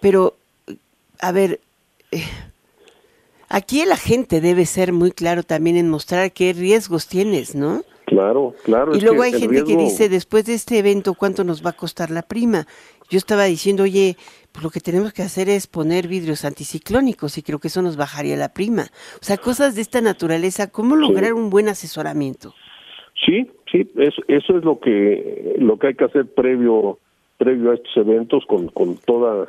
Pero, 0.00 0.38
a 1.18 1.30
ver, 1.30 1.60
eh, 2.10 2.24
aquí 3.50 3.84
la 3.84 3.98
gente 3.98 4.40
debe 4.40 4.64
ser 4.64 4.94
muy 4.94 5.12
claro 5.12 5.42
también 5.42 5.76
en 5.76 5.90
mostrar 5.90 6.32
qué 6.32 6.54
riesgos 6.54 7.06
tienes, 7.06 7.54
¿no? 7.54 7.84
Claro, 8.06 8.54
claro. 8.64 8.96
Y 8.96 9.00
luego 9.00 9.22
hay 9.22 9.32
gente 9.32 9.64
que 9.64 9.76
dice, 9.76 10.08
después 10.08 10.46
de 10.46 10.54
este 10.54 10.78
evento, 10.78 11.14
¿cuánto 11.14 11.42
nos 11.42 11.66
va 11.66 11.70
a 11.70 11.76
costar 11.76 12.10
la 12.10 12.22
prima? 12.22 12.64
Yo 13.10 13.18
estaba 13.18 13.44
diciendo, 13.44 13.82
oye, 13.82 14.16
pues 14.52 14.62
lo 14.62 14.70
que 14.70 14.80
tenemos 14.80 15.12
que 15.12 15.22
hacer 15.22 15.48
es 15.48 15.66
poner 15.66 16.06
vidrios 16.06 16.44
anticiclónicos 16.44 17.36
y 17.36 17.42
creo 17.42 17.58
que 17.58 17.66
eso 17.66 17.82
nos 17.82 17.96
bajaría 17.96 18.36
la 18.36 18.52
prima. 18.52 18.84
O 19.20 19.24
sea, 19.24 19.36
cosas 19.36 19.74
de 19.74 19.82
esta 19.82 20.00
naturaleza, 20.00 20.70
¿cómo 20.70 20.94
lograr 20.94 21.32
un 21.34 21.50
buen 21.50 21.68
asesoramiento? 21.68 22.54
Sí, 23.24 23.50
sí, 23.70 23.90
eso, 23.96 24.22
eso 24.28 24.56
es 24.56 24.64
lo 24.64 24.78
que 24.78 25.56
lo 25.58 25.76
que 25.78 25.88
hay 25.88 25.94
que 25.94 26.04
hacer 26.04 26.26
previo 26.26 26.98
previo 27.38 27.72
a 27.72 27.74
estos 27.74 27.96
eventos 27.96 28.44
con, 28.46 28.68
con 28.68 28.96
toda 28.98 29.48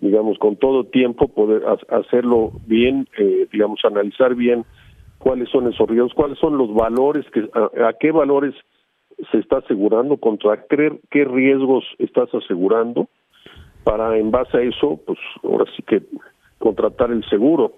digamos, 0.00 0.38
con 0.38 0.56
todo 0.56 0.84
tiempo 0.84 1.28
poder 1.28 1.62
hacerlo 1.88 2.52
bien, 2.66 3.08
eh, 3.16 3.46
digamos, 3.50 3.80
analizar 3.84 4.34
bien 4.34 4.66
cuáles 5.24 5.48
son 5.48 5.72
esos 5.72 5.88
riesgos, 5.88 6.12
cuáles 6.12 6.38
son 6.38 6.58
los 6.58 6.72
valores, 6.72 7.24
que 7.32 7.48
a, 7.54 7.94
qué 7.98 8.12
valores 8.12 8.54
se 9.32 9.38
está 9.38 9.58
asegurando, 9.58 10.18
contra 10.18 10.66
qué, 10.68 11.00
qué 11.10 11.24
riesgos 11.24 11.82
estás 11.98 12.28
asegurando, 12.34 13.08
para 13.84 14.18
en 14.18 14.30
base 14.30 14.58
a 14.58 14.60
eso, 14.60 15.00
pues 15.06 15.18
ahora 15.42 15.64
sí 15.74 15.82
que 15.82 16.02
contratar 16.58 17.10
el 17.10 17.24
seguro. 17.30 17.72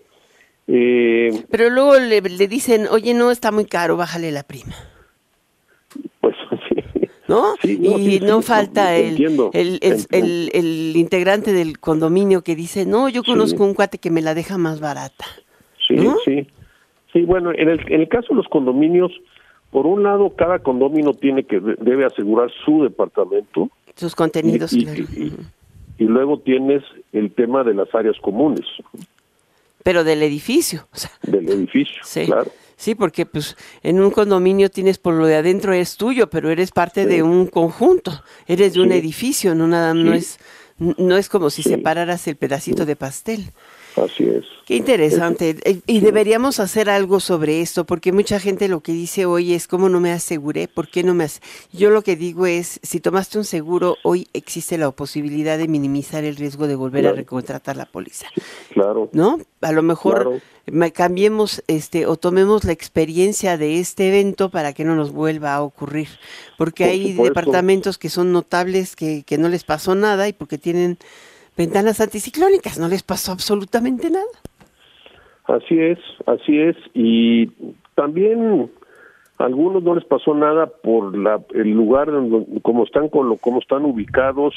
Eh, 0.67 1.45
Pero 1.49 1.71
luego 1.71 1.97
le, 2.01 2.21
le 2.21 2.49
dicen, 2.49 2.89
oye, 2.91 3.15
no, 3.15 3.31
está 3.31 3.53
muy 3.53 3.65
caro, 3.65 3.97
bájale 3.97 4.33
la 4.33 4.43
prima. 4.43 4.75
Pues 6.21 6.35
sí. 6.69 6.83
¿no? 7.29 7.55
y 7.63 8.21
no 8.21 8.43
falta 8.43 8.97
el, 8.97 9.41
el, 9.53 9.79
el, 10.11 10.51
el, 10.53 10.97
integrante 10.97 11.53
del 11.53 11.79
condominio 11.79 12.43
que 12.43 12.57
dice, 12.57 12.87
no, 12.87 13.09
yo 13.09 13.23
conozco 13.23 13.63
un 13.63 13.75
cuate 13.75 13.99
que 13.99 14.11
me 14.11 14.23
la 14.23 14.35
deja 14.35 14.59
más 14.59 14.81
barata. 14.81 15.27
Sí, 15.87 15.97
sí. 16.25 16.47
Sí, 17.17 17.23
bueno, 17.23 17.51
en 17.51 17.71
el, 17.71 17.81
en 17.91 18.03
el 18.03 18.09
caso 18.09 18.29
de 18.29 18.35
los 18.35 18.49
condominios, 18.49 19.11
por 19.71 19.87
un 19.87 20.03
lado, 20.03 20.35
cada 20.37 20.59
condominio 20.59 21.15
tiene 21.15 21.45
que 21.45 21.61
debe 21.61 22.05
asegurar 22.05 22.51
su 22.63 22.83
departamento. 22.83 23.71
Sus 23.95 24.15
contenidos, 24.15 24.75
y, 24.75 24.87
y, 25.97 26.05
luego 26.05 26.41
tienes 26.41 26.83
el 27.15 27.33
tema 27.33 27.65
de 27.65 27.73
las 27.73 27.95
áreas 27.95 28.17
comunes. 28.21 28.67
Pero 29.83 30.05
del 30.05 30.23
edificio. 30.23 30.89
del 31.23 31.49
edificio, 31.49 32.03
sí. 32.05 32.27
claro. 32.27 32.51
Sí, 32.77 32.95
porque 32.95 33.25
pues 33.25 33.57
en 33.83 33.99
un 33.99 34.11
condominio 34.11 34.69
tienes 34.69 34.99
por 34.99 35.15
lo 35.15 35.25
de 35.25 35.37
adentro 35.37 35.73
es 35.73 35.97
tuyo, 35.97 36.29
pero 36.29 36.51
eres 36.51 36.71
parte 36.71 37.07
de 37.07 37.23
un 37.23 37.47
conjunto, 37.47 38.13
eres 38.47 38.75
de 38.75 38.83
un 38.83 38.93
edificio, 38.93 39.55
no 39.55 39.67
nada, 39.67 39.95
no 39.95 40.13
es 40.13 40.39
no 40.79 41.17
es 41.17 41.31
como 41.31 41.49
si 41.49 41.63
separaras 41.63 42.27
el 42.29 42.37
pedacito 42.37 42.85
de 42.85 42.97
pastel. 42.97 43.47
Así 43.97 44.25
es. 44.25 44.45
Qué 44.67 44.75
interesante. 44.75 45.57
Eh, 45.65 45.81
y 45.87 46.01
deberíamos 46.01 46.61
hacer 46.61 46.91
algo 46.91 47.21
sobre 47.21 47.61
esto, 47.61 47.85
porque 47.85 48.13
mucha 48.13 48.41
gente 48.41 48.69
lo 48.69 48.81
que 48.81 48.93
dice 48.93 49.25
hoy 49.25 49.55
es, 49.55 49.69
¿cómo 49.69 49.89
no 49.89 50.01
me 50.01 50.13
aseguré? 50.13 50.69
¿Por 50.69 50.89
qué 50.89 51.03
no 51.03 51.15
me 51.15 51.27
Yo 51.73 51.91
lo 51.91 52.03
que 52.03 52.17
digo 52.17 52.47
es, 52.47 52.81
si 52.83 53.01
tomaste 53.01 53.39
un 53.39 53.45
seguro, 53.45 53.97
hoy 54.03 54.29
existe 54.33 54.77
la 54.77 54.91
posibilidad 54.91 55.57
de 55.57 55.69
minimizar 55.69 56.25
el 56.25 56.37
riesgo 56.37 56.67
de 56.67 56.75
volver 56.75 57.07
a 57.07 57.13
recontratar 57.13 57.77
la 57.77 57.87
póliza. 57.87 58.27
Claro. 58.73 59.09
¿No? 59.13 59.39
A 59.61 59.73
lo 59.73 59.83
mejor 59.83 60.41
cambiemos 60.93 61.63
este 61.69 62.07
o 62.07 62.17
tomemos 62.17 62.65
la 62.65 62.73
experiencia 62.73 63.57
de 63.57 63.79
este 63.79 64.09
evento 64.09 64.51
para 64.51 64.73
que 64.73 64.85
no 64.85 64.97
nos 64.97 65.13
vuelva 65.13 65.55
a 65.55 65.63
ocurrir. 65.63 66.09
Porque 66.59 66.85
hay 66.85 67.13
departamentos 67.13 67.99
que 67.99 68.11
son 68.11 68.33
notables 68.33 68.97
que, 68.97 69.23
que 69.23 69.39
no 69.39 69.49
les 69.49 69.65
pasó 69.65 69.95
nada 69.95 70.29
y 70.29 70.33
porque 70.33 70.59
tienen 70.59 70.99
ventanas 71.57 72.01
anticiclónicas, 72.01 72.79
no 72.79 72.89
les 72.89 73.03
pasó 73.03 73.33
absolutamente 73.33 74.11
nada. 74.11 74.27
Así 75.45 75.79
es, 75.79 75.99
así 76.27 76.59
es. 76.59 76.77
Y 76.95 77.47
también 77.95 78.71
a 79.39 79.45
algunos 79.45 79.83
no 79.83 79.95
les 79.95 80.05
pasó 80.05 80.35
nada 80.35 80.67
por 80.67 81.17
la, 81.17 81.41
el 81.55 81.71
lugar 81.71 82.11
donde, 82.11 82.61
como 82.63 82.85
están 82.85 83.09
con 83.09 83.29
lo, 83.29 83.37
como 83.37 83.61
están 83.61 83.85
ubicados, 83.85 84.55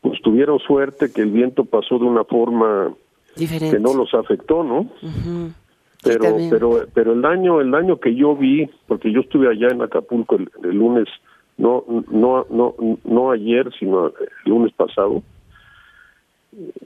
pues 0.00 0.20
tuvieron 0.22 0.58
suerte 0.58 1.12
que 1.12 1.22
el 1.22 1.30
viento 1.30 1.64
pasó 1.64 1.98
de 1.98 2.04
una 2.04 2.24
forma 2.24 2.94
que 3.36 3.78
no 3.78 3.94
los 3.94 4.12
afectó, 4.14 4.64
¿no? 4.64 4.88
Pero, 6.02 6.36
pero, 6.50 6.86
pero 6.92 7.12
el 7.12 7.22
daño, 7.22 7.60
el 7.60 7.70
daño 7.70 8.00
que 8.00 8.14
yo 8.14 8.34
vi, 8.34 8.68
porque 8.88 9.12
yo 9.12 9.20
estuve 9.20 9.48
allá 9.48 9.68
en 9.68 9.82
Acapulco 9.82 10.36
el, 10.36 10.50
el 10.64 10.76
lunes, 10.76 11.08
no, 11.58 11.84
no, 12.10 12.46
no, 12.50 12.74
no 13.04 13.30
ayer, 13.30 13.70
sino 13.78 14.06
el 14.06 14.14
lunes 14.44 14.72
pasado, 14.72 15.22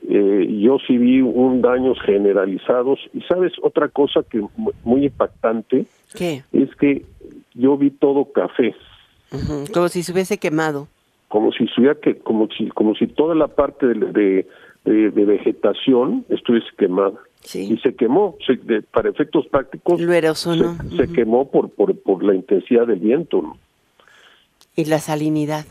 eh, 0.08 0.58
yo 0.60 0.78
sí 0.86 0.96
vi 0.96 1.20
un 1.20 1.60
daños 1.60 1.98
generalizados 2.04 3.00
y 3.12 3.20
sabes 3.22 3.52
otra 3.62 3.88
cosa 3.88 4.22
que 4.22 4.40
muy 4.84 5.06
impactante 5.06 5.86
es 6.52 6.76
que 6.76 7.04
yo 7.54 7.76
vi 7.76 7.90
todo 7.90 8.32
café. 8.32 8.74
Como 9.72 9.88
si 9.88 10.02
se 10.02 10.12
hubiese 10.12 10.38
quemado. 10.38 10.88
Como 11.28 11.52
si 11.52 11.64
estuviera 11.64 11.96
que 11.96 12.16
como 12.18 12.48
si 12.56 12.68
como 12.68 12.94
si 12.94 13.08
toda 13.08 13.34
la 13.34 13.48
parte 13.48 13.86
de, 13.86 14.46
de, 14.84 15.10
vegetación 15.10 16.24
estuviese 16.28 16.68
quemada. 16.78 17.18
Y 17.54 17.76
se 17.78 17.94
quemó 17.94 18.36
para 18.92 19.08
efectos 19.08 19.46
prácticos 19.46 20.00
se, 20.00 21.12
quemó 21.12 21.48
por, 21.48 21.70
por 21.70 21.94
por 22.00 22.24
la 22.24 22.34
intensidad 22.34 22.86
del 22.86 22.98
viento 22.98 23.56
y 24.76 24.84
la 24.84 24.98
salinidad 24.98 25.64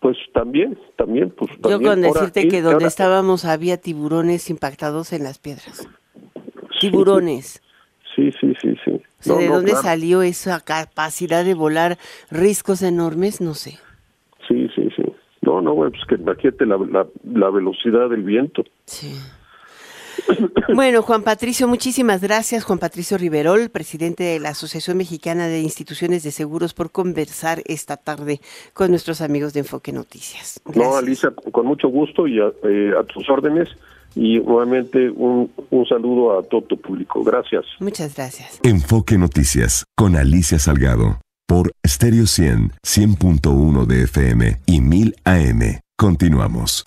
pues 0.00 0.16
también, 0.32 0.78
también, 0.96 1.30
pues 1.30 1.50
Yo 1.68 1.80
con 1.80 2.00
decirte 2.02 2.48
que 2.48 2.62
donde 2.62 2.86
estábamos 2.86 3.44
había 3.44 3.76
tiburones 3.78 4.48
impactados 4.50 5.12
en 5.12 5.24
las 5.24 5.38
piedras. 5.38 5.88
Tiburones. 6.80 7.62
Sí, 8.14 8.32
sí, 8.40 8.52
sí, 8.60 8.74
sí. 8.84 9.00
¿De 9.30 9.48
dónde 9.48 9.72
salió 9.72 10.22
esa 10.22 10.60
capacidad 10.60 11.44
de 11.44 11.54
volar 11.54 11.98
riscos 12.30 12.82
enormes? 12.82 13.40
No 13.40 13.54
sé. 13.54 13.78
Sí, 14.46 14.68
sí, 14.74 14.88
sí. 14.96 15.02
No, 15.42 15.60
no, 15.60 15.74
pues 15.74 15.92
que 16.08 16.16
imagínate 16.16 16.66
la, 16.66 16.76
la, 16.78 17.06
la 17.24 17.50
velocidad 17.50 18.10
del 18.10 18.22
viento. 18.22 18.64
Sí. 18.86 19.14
Bueno, 20.74 21.02
Juan 21.02 21.22
Patricio, 21.22 21.66
muchísimas 21.66 22.20
gracias. 22.20 22.64
Juan 22.64 22.78
Patricio 22.78 23.18
Riverol, 23.18 23.70
presidente 23.70 24.24
de 24.24 24.38
la 24.38 24.50
Asociación 24.50 24.96
Mexicana 24.96 25.48
de 25.48 25.60
Instituciones 25.60 26.22
de 26.22 26.30
Seguros, 26.30 26.74
por 26.74 26.90
conversar 26.90 27.62
esta 27.66 27.96
tarde 27.96 28.40
con 28.74 28.90
nuestros 28.90 29.20
amigos 29.20 29.52
de 29.54 29.60
Enfoque 29.60 29.92
Noticias. 29.92 30.60
No, 30.74 30.96
Alicia, 30.96 31.32
con 31.52 31.66
mucho 31.66 31.88
gusto 31.88 32.26
y 32.26 32.38
a, 32.38 32.52
eh, 32.64 32.92
tus 33.12 33.28
órdenes. 33.28 33.68
Y 34.14 34.38
nuevamente 34.40 35.10
un, 35.10 35.50
un 35.70 35.86
saludo 35.86 36.38
a 36.38 36.42
todo 36.42 36.62
tu 36.62 36.80
público. 36.80 37.22
Gracias. 37.22 37.64
Muchas 37.78 38.16
gracias. 38.16 38.58
Enfoque 38.62 39.18
Noticias 39.18 39.84
con 39.96 40.16
Alicia 40.16 40.58
Salgado 40.58 41.18
por 41.46 41.72
Stereo 41.86 42.26
100, 42.26 42.72
100.1 42.84 43.86
de 43.86 44.02
FM 44.04 44.60
y 44.66 44.80
1000 44.80 45.16
AM. 45.24 45.80
Continuamos. 45.96 46.84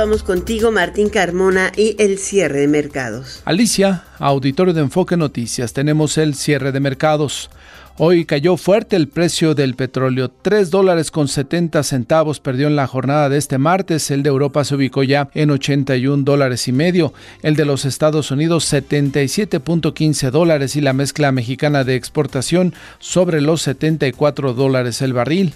Vamos 0.00 0.22
contigo, 0.22 0.72
Martín 0.72 1.10
Carmona, 1.10 1.72
y 1.76 1.94
el 1.98 2.16
cierre 2.16 2.60
de 2.60 2.68
mercados. 2.68 3.42
Alicia, 3.44 4.04
auditorio 4.18 4.72
de 4.72 4.80
Enfoque 4.80 5.18
Noticias, 5.18 5.74
tenemos 5.74 6.16
el 6.16 6.34
cierre 6.34 6.72
de 6.72 6.80
mercados. 6.80 7.50
Hoy 7.98 8.24
cayó 8.24 8.56
fuerte 8.56 8.96
el 8.96 9.08
precio 9.08 9.54
del 9.54 9.74
petróleo. 9.74 10.30
3 10.30 10.70
dólares 10.70 11.10
con 11.10 11.28
70 11.28 11.82
centavos 11.82 12.40
perdió 12.40 12.66
en 12.68 12.76
la 12.76 12.86
jornada 12.86 13.28
de 13.28 13.36
este 13.36 13.58
martes. 13.58 14.10
El 14.10 14.22
de 14.22 14.30
Europa 14.30 14.64
se 14.64 14.74
ubicó 14.74 15.02
ya 15.02 15.28
en 15.34 15.50
81 15.50 16.22
dólares 16.24 16.66
y 16.66 16.72
medio. 16.72 17.12
El 17.42 17.54
de 17.54 17.66
los 17.66 17.84
Estados 17.84 18.30
Unidos 18.30 18.72
77.15 18.72 20.30
dólares 20.30 20.76
y 20.76 20.80
la 20.80 20.94
mezcla 20.94 21.30
mexicana 21.30 21.84
de 21.84 21.96
exportación 21.96 22.72
sobre 23.00 23.42
los 23.42 23.60
74 23.60 24.54
dólares 24.54 25.02
el 25.02 25.12
barril. 25.12 25.52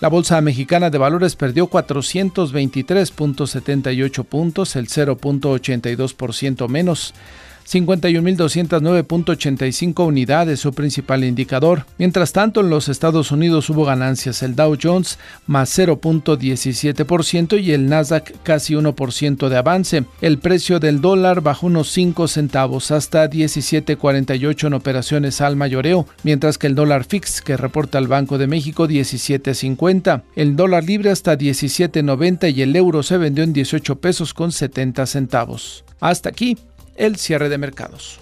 La 0.00 0.08
Bolsa 0.08 0.40
Mexicana 0.40 0.88
de 0.88 0.96
Valores 0.96 1.36
perdió 1.36 1.68
423.78 1.68 4.24
puntos, 4.24 4.76
el 4.76 4.88
0.82% 4.88 6.68
menos. 6.68 7.12
51.209.85 7.68 10.06
unidades, 10.06 10.60
su 10.60 10.72
principal 10.72 11.24
indicador. 11.24 11.84
Mientras 11.98 12.32
tanto, 12.32 12.60
en 12.60 12.70
los 12.70 12.88
Estados 12.88 13.32
Unidos 13.32 13.68
hubo 13.70 13.84
ganancias 13.84 14.42
el 14.42 14.56
Dow 14.56 14.76
Jones 14.80 15.18
más 15.46 15.76
0.17% 15.78 17.62
y 17.62 17.72
el 17.72 17.88
Nasdaq 17.88 18.32
casi 18.42 18.74
1% 18.74 19.48
de 19.48 19.56
avance. 19.56 20.04
El 20.20 20.38
precio 20.38 20.80
del 20.80 21.00
dólar 21.00 21.40
bajó 21.40 21.66
unos 21.66 21.90
5 21.90 22.28
centavos 22.28 22.90
hasta 22.90 23.28
17.48 23.28 24.66
en 24.66 24.74
operaciones 24.74 25.40
al 25.40 25.56
mayoreo, 25.56 26.06
mientras 26.22 26.58
que 26.58 26.66
el 26.66 26.74
dólar 26.74 27.04
fix 27.04 27.40
que 27.40 27.56
reporta 27.56 27.98
el 27.98 28.08
Banco 28.08 28.38
de 28.38 28.46
México 28.46 28.88
17.50. 28.88 30.22
El 30.36 30.56
dólar 30.56 30.84
libre 30.84 31.10
hasta 31.10 31.36
17.90 31.36 32.54
y 32.54 32.62
el 32.62 32.76
euro 32.76 33.02
se 33.02 33.18
vendió 33.18 33.44
en 33.44 33.52
18 33.52 34.00
pesos 34.00 34.34
con 34.34 34.52
70 34.52 35.06
centavos. 35.06 35.84
Hasta 36.00 36.30
aquí 36.30 36.56
el 37.00 37.16
cierre 37.16 37.48
de 37.48 37.56
mercados. 37.56 38.20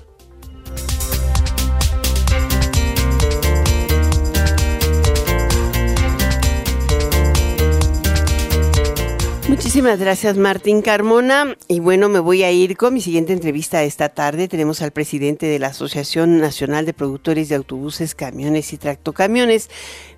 Muchísimas 9.48 9.98
gracias 9.98 10.36
Martín 10.36 10.82
Carmona. 10.82 11.56
Y 11.66 11.80
bueno, 11.80 12.08
me 12.08 12.20
voy 12.20 12.44
a 12.44 12.52
ir 12.52 12.76
con 12.76 12.94
mi 12.94 13.00
siguiente 13.00 13.32
entrevista 13.32 13.82
esta 13.82 14.10
tarde. 14.10 14.46
Tenemos 14.46 14.80
al 14.80 14.92
presidente 14.92 15.46
de 15.46 15.58
la 15.58 15.68
Asociación 15.68 16.38
Nacional 16.38 16.86
de 16.86 16.94
Productores 16.94 17.48
de 17.48 17.56
Autobuses, 17.56 18.14
Camiones 18.14 18.72
y 18.72 18.78
Tractocamiones, 18.78 19.70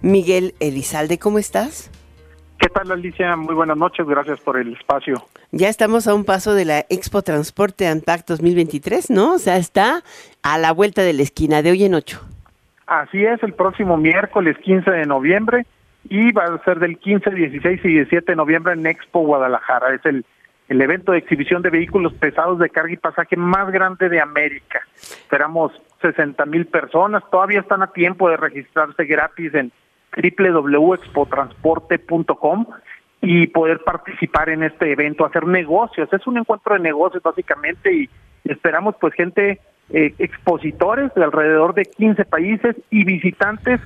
Miguel 0.02 0.54
Elizalde. 0.60 1.18
¿Cómo 1.18 1.38
estás? 1.38 1.90
¿Qué 2.60 2.68
tal, 2.68 2.92
Alicia? 2.92 3.36
Muy 3.36 3.54
buenas 3.54 3.78
noches, 3.78 4.06
gracias 4.06 4.38
por 4.40 4.58
el 4.58 4.74
espacio. 4.74 5.14
Ya 5.50 5.70
estamos 5.70 6.06
a 6.06 6.14
un 6.14 6.26
paso 6.26 6.52
de 6.52 6.66
la 6.66 6.80
Expo 6.90 7.22
Transporte 7.22 7.88
Antac 7.88 8.26
2023, 8.26 9.08
¿no? 9.08 9.32
O 9.32 9.38
sea, 9.38 9.56
está 9.56 10.02
a 10.42 10.58
la 10.58 10.70
vuelta 10.72 11.02
de 11.02 11.14
la 11.14 11.22
esquina, 11.22 11.62
de 11.62 11.70
hoy 11.70 11.84
en 11.84 11.94
ocho. 11.94 12.20
Así 12.86 13.24
es, 13.24 13.42
el 13.42 13.54
próximo 13.54 13.96
miércoles 13.96 14.58
15 14.58 14.90
de 14.90 15.06
noviembre 15.06 15.64
y 16.10 16.32
va 16.32 16.44
a 16.44 16.62
ser 16.62 16.80
del 16.80 16.98
15, 16.98 17.30
16 17.30 17.80
y 17.82 17.88
17 17.88 18.32
de 18.32 18.36
noviembre 18.36 18.74
en 18.74 18.84
Expo 18.84 19.20
Guadalajara. 19.20 19.94
Es 19.94 20.04
el, 20.04 20.26
el 20.68 20.82
evento 20.82 21.12
de 21.12 21.18
exhibición 21.18 21.62
de 21.62 21.70
vehículos 21.70 22.12
pesados 22.12 22.58
de 22.58 22.68
carga 22.68 22.92
y 22.92 22.98
pasaje 22.98 23.36
más 23.36 23.70
grande 23.70 24.10
de 24.10 24.20
América. 24.20 24.82
Esperamos 24.96 25.72
60 26.02 26.44
mil 26.44 26.66
personas, 26.66 27.22
todavía 27.30 27.60
están 27.60 27.82
a 27.82 27.92
tiempo 27.92 28.28
de 28.28 28.36
registrarse 28.36 29.06
gratis 29.06 29.54
en 29.54 29.72
www.expotransporte.com 30.16 32.66
y 33.22 33.48
poder 33.48 33.80
participar 33.80 34.48
en 34.48 34.62
este 34.62 34.92
evento, 34.92 35.26
hacer 35.26 35.46
negocios. 35.46 36.08
Es 36.12 36.26
un 36.26 36.38
encuentro 36.38 36.74
de 36.74 36.80
negocios 36.80 37.22
básicamente 37.22 37.92
y 37.92 38.08
esperamos 38.44 38.94
pues 39.00 39.12
gente, 39.14 39.60
eh, 39.90 40.14
expositores 40.18 41.12
de 41.14 41.24
alrededor 41.24 41.74
de 41.74 41.84
15 41.84 42.24
países 42.24 42.76
y 42.90 43.04
visitantes 43.04 43.80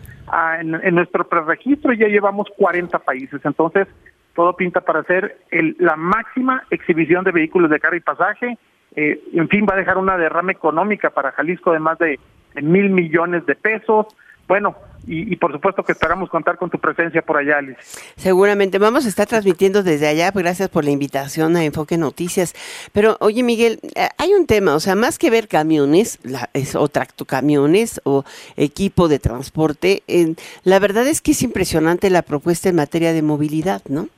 en, 0.60 0.94
nuestro 0.94 1.28
preregistro. 1.28 1.92
Ya 1.92 2.06
llevamos 2.06 2.46
40 2.56 2.98
países, 3.00 3.40
entonces 3.44 3.88
todo 4.34 4.56
pinta 4.56 4.80
para 4.80 5.04
el, 5.50 5.76
la 5.78 5.96
máxima 5.96 6.62
exhibición 6.70 7.24
de 7.24 7.32
vehículos 7.32 7.70
de 7.70 7.80
carga 7.80 7.96
y 7.96 8.00
pasaje. 8.00 8.58
Eh, 8.96 9.20
en 9.32 9.48
fin, 9.48 9.66
va 9.68 9.74
a 9.74 9.78
dejar 9.78 9.98
una 9.98 10.16
derrama 10.16 10.52
económica 10.52 11.10
para 11.10 11.32
Jalisco 11.32 11.72
de 11.72 11.80
más 11.80 11.98
de 11.98 12.20
mil 12.62 12.90
millones 12.90 13.44
de 13.46 13.56
pesos. 13.56 14.06
Bueno, 14.46 14.76
y, 15.06 15.36
por 15.36 15.52
supuesto 15.52 15.82
que 15.82 15.92
esperamos 15.92 16.30
contar 16.30 16.56
con 16.56 16.70
tu 16.70 16.78
presencia 16.78 17.22
por 17.22 17.36
allá, 17.36 17.58
Alice. 17.58 17.78
Seguramente 18.16 18.78
vamos 18.78 19.04
a 19.06 19.08
estar 19.08 19.26
transmitiendo 19.26 19.82
desde 19.82 20.06
allá. 20.06 20.30
Gracias 20.30 20.68
por 20.68 20.84
la 20.84 20.90
invitación 20.90 21.56
a 21.56 21.64
Enfoque 21.64 21.98
Noticias. 21.98 22.54
Pero 22.92 23.16
oye, 23.20 23.42
Miguel, 23.42 23.80
eh, 23.94 24.08
hay 24.18 24.32
un 24.32 24.46
tema, 24.46 24.74
o 24.74 24.80
sea, 24.80 24.94
más 24.94 25.18
que 25.18 25.30
ver 25.30 25.48
camiones 25.48 26.18
la, 26.22 26.48
es, 26.52 26.74
o 26.74 26.88
tractocamiones 26.88 28.00
o 28.04 28.24
equipo 28.56 29.08
de 29.08 29.18
transporte, 29.18 30.02
la 30.62 30.78
verdad 30.78 31.06
es 31.06 31.20
que 31.20 31.32
es 31.32 31.42
impresionante 31.42 32.10
la 32.10 32.22
propuesta 32.22 32.68
en 32.68 32.76
materia 32.76 33.12
de 33.12 33.22
movilidad, 33.22 33.82
¿no? 33.88 34.08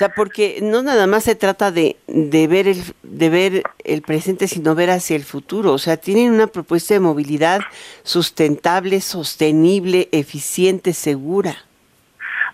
O 0.00 0.02
sea, 0.02 0.14
porque 0.14 0.60
no 0.62 0.82
nada 0.82 1.06
más 1.06 1.24
se 1.24 1.34
trata 1.34 1.70
de, 1.70 1.96
de, 2.06 2.48
ver 2.48 2.66
el, 2.66 2.78
de 3.02 3.28
ver 3.28 3.62
el 3.84 4.00
presente, 4.00 4.48
sino 4.48 4.74
ver 4.74 4.88
hacia 4.88 5.14
el 5.14 5.24
futuro. 5.24 5.74
O 5.74 5.78
sea, 5.78 5.98
tienen 5.98 6.32
una 6.32 6.46
propuesta 6.46 6.94
de 6.94 7.00
movilidad 7.00 7.60
sustentable, 8.02 9.02
sostenible, 9.02 10.08
eficiente, 10.10 10.94
segura. 10.94 11.52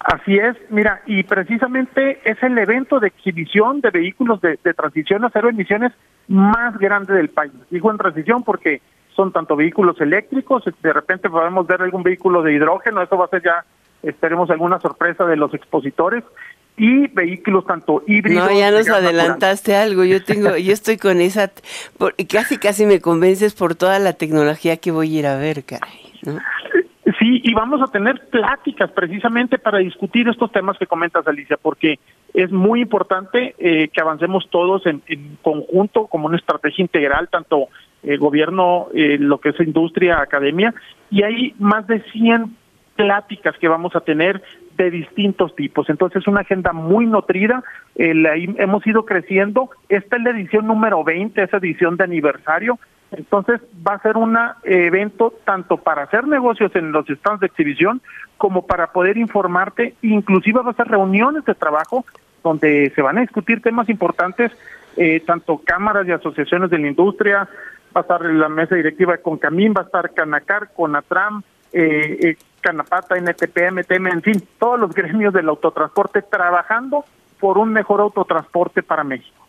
Así 0.00 0.36
es, 0.36 0.56
mira, 0.70 1.02
y 1.06 1.22
precisamente 1.22 2.18
es 2.24 2.42
el 2.42 2.58
evento 2.58 2.98
de 2.98 3.06
exhibición 3.06 3.80
de 3.80 3.90
vehículos 3.90 4.40
de, 4.40 4.58
de 4.64 4.74
transición 4.74 5.24
a 5.24 5.30
cero 5.32 5.48
emisiones 5.48 5.92
más 6.26 6.76
grande 6.78 7.14
del 7.14 7.28
país. 7.28 7.52
Digo 7.70 7.92
en 7.92 7.98
transición 7.98 8.42
porque 8.42 8.82
son 9.14 9.30
tanto 9.30 9.54
vehículos 9.54 10.00
eléctricos, 10.00 10.64
de 10.82 10.92
repente 10.92 11.30
podemos 11.30 11.64
ver 11.64 11.80
algún 11.80 12.02
vehículo 12.02 12.42
de 12.42 12.54
hidrógeno, 12.54 13.02
eso 13.02 13.16
va 13.16 13.26
a 13.26 13.28
ser 13.28 13.44
ya, 13.44 13.64
esperemos 14.02 14.50
alguna 14.50 14.80
sorpresa 14.80 15.24
de 15.26 15.36
los 15.36 15.54
expositores, 15.54 16.24
y 16.76 17.06
vehículos 17.08 17.64
tanto 17.66 18.02
híbridos. 18.06 18.50
No, 18.50 18.58
ya 18.58 18.70
nos 18.70 18.88
adelantaste 18.88 19.74
algo. 19.74 20.04
Yo 20.04 20.22
tengo, 20.22 20.56
yo 20.56 20.72
estoy 20.72 20.98
con 20.98 21.20
esa, 21.20 21.50
casi 22.28 22.58
casi 22.58 22.86
me 22.86 23.00
convences 23.00 23.54
por 23.54 23.74
toda 23.74 23.98
la 23.98 24.12
tecnología 24.12 24.76
que 24.76 24.90
voy 24.90 25.16
a 25.16 25.18
ir 25.20 25.26
a 25.26 25.36
ver, 25.36 25.64
caray. 25.64 26.00
Sí, 27.18 27.40
y 27.44 27.54
vamos 27.54 27.80
a 27.80 27.90
tener 27.90 28.26
pláticas 28.28 28.90
precisamente 28.90 29.58
para 29.58 29.78
discutir 29.78 30.28
estos 30.28 30.50
temas 30.52 30.76
que 30.76 30.86
comentas, 30.86 31.26
Alicia, 31.26 31.56
porque 31.56 31.98
es 32.34 32.50
muy 32.50 32.82
importante 32.82 33.54
eh, 33.58 33.88
que 33.88 34.00
avancemos 34.00 34.48
todos 34.50 34.84
en, 34.86 35.00
conjunto 35.40 36.08
como 36.08 36.26
una 36.26 36.36
estrategia 36.36 36.82
integral, 36.82 37.28
tanto 37.30 37.68
el 38.02 38.18
gobierno, 38.18 38.88
eh, 38.92 39.16
lo 39.18 39.38
que 39.38 39.50
es 39.50 39.60
industria, 39.60 40.20
academia, 40.20 40.74
y 41.10 41.22
hay 41.22 41.54
más 41.58 41.86
de 41.86 42.02
100 42.12 42.54
pláticas 42.96 43.56
que 43.58 43.68
vamos 43.68 43.94
a 43.94 44.00
tener 44.00 44.42
de 44.76 44.90
distintos 44.90 45.54
tipos. 45.56 45.88
Entonces, 45.88 46.22
es 46.22 46.28
una 46.28 46.40
agenda 46.40 46.72
muy 46.72 47.06
nutrida, 47.06 47.62
hemos 47.94 48.86
ido 48.86 49.04
creciendo. 49.04 49.70
Esta 49.88 50.16
es 50.16 50.22
la 50.22 50.30
edición 50.30 50.66
número 50.66 51.02
20, 51.02 51.42
esa 51.42 51.56
edición 51.56 51.96
de 51.96 52.04
aniversario. 52.04 52.78
Entonces, 53.12 53.60
va 53.86 53.94
a 53.94 54.02
ser 54.02 54.16
un 54.16 54.36
evento 54.64 55.32
tanto 55.44 55.76
para 55.78 56.02
hacer 56.02 56.26
negocios 56.26 56.74
en 56.74 56.92
los 56.92 57.06
stands 57.06 57.40
de 57.40 57.46
exhibición 57.46 58.02
como 58.36 58.66
para 58.66 58.88
poder 58.88 59.16
informarte. 59.16 59.94
Inclusive 60.02 60.60
va 60.60 60.72
a 60.72 60.74
ser 60.74 60.88
reuniones 60.88 61.44
de 61.44 61.54
trabajo 61.54 62.04
donde 62.46 62.92
se 62.94 63.02
van 63.02 63.18
a 63.18 63.22
discutir 63.22 63.60
temas 63.60 63.88
importantes, 63.88 64.52
eh, 64.96 65.20
tanto 65.26 65.60
cámaras 65.64 66.06
y 66.06 66.12
asociaciones 66.12 66.70
de 66.70 66.78
la 66.78 66.86
industria, 66.86 67.48
va 67.94 68.00
a 68.00 68.02
estar 68.02 68.24
la 68.24 68.48
mesa 68.48 68.76
directiva 68.76 69.12
de 69.12 69.22
Concamín, 69.22 69.74
va 69.76 69.82
a 69.82 69.84
estar 69.84 70.14
Canacar, 70.14 70.70
Conatram, 70.72 71.42
eh, 71.72 72.18
eh, 72.22 72.36
Canapata, 72.66 73.16
NTP, 73.16 73.70
MTM, 73.70 74.08
en 74.08 74.22
fin, 74.22 74.48
todos 74.58 74.80
los 74.80 74.92
gremios 74.92 75.32
del 75.32 75.48
autotransporte 75.48 76.20
trabajando 76.22 77.04
por 77.38 77.58
un 77.58 77.72
mejor 77.72 78.00
autotransporte 78.00 78.82
para 78.82 79.04
México. 79.04 79.46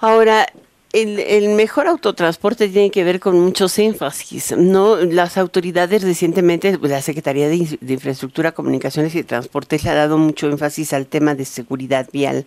Ahora, 0.00 0.46
el, 0.92 1.48
mejor 1.56 1.88
autotransporte 1.88 2.68
tiene 2.68 2.92
que 2.92 3.02
ver 3.02 3.18
con 3.18 3.40
muchos 3.40 3.76
énfasis, 3.80 4.56
¿no? 4.56 4.94
Las 4.94 5.36
autoridades 5.38 6.04
recientemente, 6.04 6.78
la 6.80 7.02
Secretaría 7.02 7.48
de, 7.48 7.78
de 7.80 7.92
Infraestructura, 7.94 8.52
Comunicaciones 8.52 9.12
y 9.16 9.24
Transportes 9.24 9.82
le 9.82 9.90
ha 9.90 9.94
dado 9.94 10.16
mucho 10.16 10.46
énfasis 10.46 10.92
al 10.92 11.06
tema 11.06 11.34
de 11.34 11.44
seguridad 11.44 12.08
vial. 12.12 12.46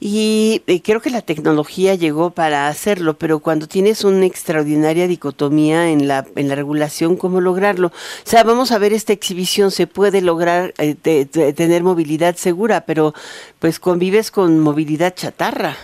Y 0.00 0.62
eh, 0.68 0.80
creo 0.80 1.00
que 1.00 1.10
la 1.10 1.22
tecnología 1.22 1.96
llegó 1.96 2.30
para 2.30 2.68
hacerlo, 2.68 3.14
pero 3.14 3.40
cuando 3.40 3.66
tienes 3.66 4.04
una 4.04 4.26
extraordinaria 4.26 5.08
dicotomía 5.08 5.90
en 5.90 6.06
la, 6.06 6.24
en 6.36 6.48
la 6.48 6.54
regulación, 6.54 7.16
¿cómo 7.16 7.40
lograrlo? 7.40 7.88
O 7.88 7.92
sea, 8.24 8.44
vamos 8.44 8.70
a 8.70 8.78
ver 8.78 8.92
esta 8.92 9.12
exhibición, 9.12 9.72
se 9.72 9.88
puede 9.88 10.22
lograr 10.22 10.72
eh, 10.78 10.94
tener 10.94 11.82
movilidad 11.82 12.36
segura, 12.36 12.82
pero 12.82 13.12
pues 13.58 13.80
convives 13.80 14.30
con 14.30 14.60
movilidad 14.60 15.14
chatarra. 15.14 15.74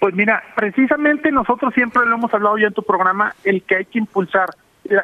Pues 0.00 0.14
mira, 0.14 0.42
precisamente 0.54 1.32
nosotros 1.32 1.72
siempre 1.72 2.04
lo 2.04 2.16
hemos 2.16 2.34
hablado 2.34 2.58
ya 2.58 2.66
en 2.66 2.74
tu 2.74 2.82
programa, 2.82 3.34
el 3.42 3.62
que 3.62 3.76
hay 3.76 3.84
que 3.86 4.00
impulsar. 4.00 4.50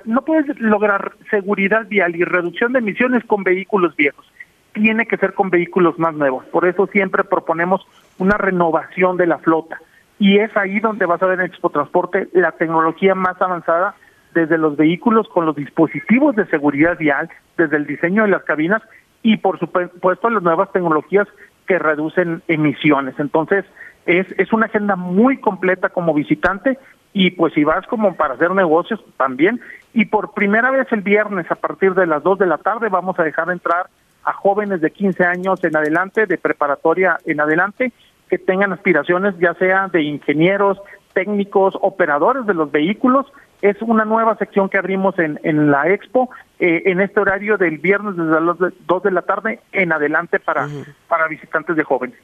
No 0.05 0.27
puedes 0.27 0.61
lograr 0.61 1.13
seguridad 1.31 1.87
vial 1.87 2.15
y 2.15 2.25
reducción 2.25 2.75
de 2.75 2.81
emisiones 2.81 3.25
con 3.25 3.43
vehículos 3.45 3.97
viejos 3.97 4.31
tiene 4.73 5.07
que 5.07 5.17
ser 5.17 5.35
con 5.35 5.51
vehículos 5.51 5.99
más 5.99 6.15
nuevos. 6.15 6.45
Por 6.47 6.67
eso 6.67 6.87
siempre 6.87 7.25
proponemos 7.25 7.87
una 8.19 8.37
renovación 8.37 9.17
de 9.17 9.27
la 9.27 9.39
flota. 9.39 9.81
Y 10.19 10.39
es 10.39 10.55
ahí 10.57 10.81
donde 10.81 11.07
vas 11.07 11.23
a 11.23 11.27
ver 11.27 11.41
en 11.41 11.47
Expo 11.47 11.71
Transporte 11.71 12.29
la 12.33 12.53
tecnología 12.53 13.15
más 13.15 13.41
avanzada 13.41 13.95
desde 14.35 14.59
los 14.59 14.77
vehículos 14.77 15.29
con 15.29 15.47
los 15.47 15.57
dispositivos 15.57 16.37
de 16.37 16.47
seguridad 16.47 16.99
vial, 16.99 17.29
desde 17.57 17.77
el 17.77 17.87
diseño 17.87 18.23
de 18.23 18.29
las 18.29 18.45
cabinas 18.45 18.83
y 19.23 19.39
por 19.39 19.59
supuesto 19.59 20.31
las 20.31 20.43
nuevas 20.43 20.71
tecnologías 20.73 21.27
que 21.67 21.79
reducen 21.79 22.43
emisiones. 22.49 23.15
Entonces, 23.19 23.65
es, 24.07 24.27
es 24.39 24.53
una 24.53 24.67
agenda 24.67 24.97
muy 24.97 25.39
completa 25.39 25.89
como 25.89 26.15
visitante 26.15 26.79
y 27.13 27.33
pues 27.33 27.55
si 27.55 27.65
vas 27.65 27.87
como 27.87 28.15
para 28.15 28.35
hacer 28.35 28.53
negocios 28.53 29.03
también. 29.17 29.61
Y 29.93 30.07
por 30.07 30.33
primera 30.33 30.71
vez 30.71 30.87
el 30.93 31.01
viernes 31.01 31.51
a 31.51 31.57
partir 31.57 31.95
de 31.95 32.07
las 32.07 32.23
2 32.23 32.39
de 32.39 32.47
la 32.47 32.59
tarde 32.59 32.89
vamos 32.89 33.19
a 33.19 33.25
dejar 33.25 33.51
entrar 33.51 33.87
a 34.25 34.33
jóvenes 34.33 34.81
de 34.81 34.91
15 34.91 35.25
años 35.25 35.63
en 35.65 35.77
adelante, 35.77 36.27
de 36.27 36.39
preparatoria 36.39 37.19
en 37.27 37.41
adelante, 37.41 37.93
que 38.29 38.39
tengan 38.39 38.73
aspiraciones 38.73 39.35
ya 39.39 39.55
sea 39.55 39.89
de 39.89 40.03
ingenieros, 40.03 40.79
técnicos, 41.13 41.77
operadores 41.81 42.47
de 42.47 42.55
los 42.55 42.71
vehículos. 42.71 43.27
Es 43.63 43.81
una 43.83 44.05
nueva 44.05 44.37
sección 44.37 44.69
que 44.69 44.79
abrimos 44.79 45.19
en, 45.19 45.39
en 45.43 45.71
la 45.71 45.89
expo 45.89 46.31
eh, 46.59 46.83
en 46.87 47.01
este 47.01 47.21
horario 47.21 47.59
del 47.59 47.79
viernes 47.79 48.17
desde 48.17 48.41
las 48.41 48.57
2 48.87 49.03
de 49.03 49.11
la 49.11 49.23
tarde 49.23 49.61
en 49.73 49.93
adelante 49.93 50.39
para, 50.39 50.69
para 51.09 51.29
visitantes 51.29 51.77
de 51.77 51.85
jóvenes. 51.85 52.19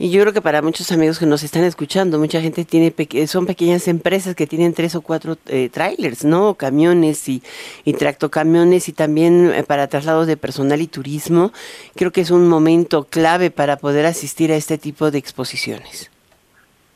Y 0.00 0.10
yo 0.10 0.20
creo 0.20 0.32
que 0.32 0.40
para 0.40 0.62
muchos 0.62 0.92
amigos 0.92 1.18
que 1.18 1.26
nos 1.26 1.42
están 1.42 1.64
escuchando, 1.64 2.18
mucha 2.20 2.40
gente 2.40 2.64
tiene 2.64 2.94
son 3.26 3.46
pequeñas 3.46 3.88
empresas 3.88 4.36
que 4.36 4.46
tienen 4.46 4.72
tres 4.72 4.94
o 4.94 5.00
cuatro 5.00 5.36
eh, 5.46 5.68
trailers, 5.70 6.24
¿no? 6.24 6.54
Camiones 6.54 7.28
y, 7.28 7.42
y 7.84 7.94
tractocamiones 7.94 8.88
y 8.88 8.92
también 8.92 9.50
eh, 9.52 9.64
para 9.64 9.88
traslados 9.88 10.28
de 10.28 10.36
personal 10.36 10.80
y 10.80 10.86
turismo. 10.86 11.50
Creo 11.96 12.12
que 12.12 12.20
es 12.20 12.30
un 12.30 12.48
momento 12.48 13.04
clave 13.10 13.50
para 13.50 13.76
poder 13.76 14.06
asistir 14.06 14.52
a 14.52 14.56
este 14.56 14.78
tipo 14.78 15.10
de 15.10 15.18
exposiciones. 15.18 16.12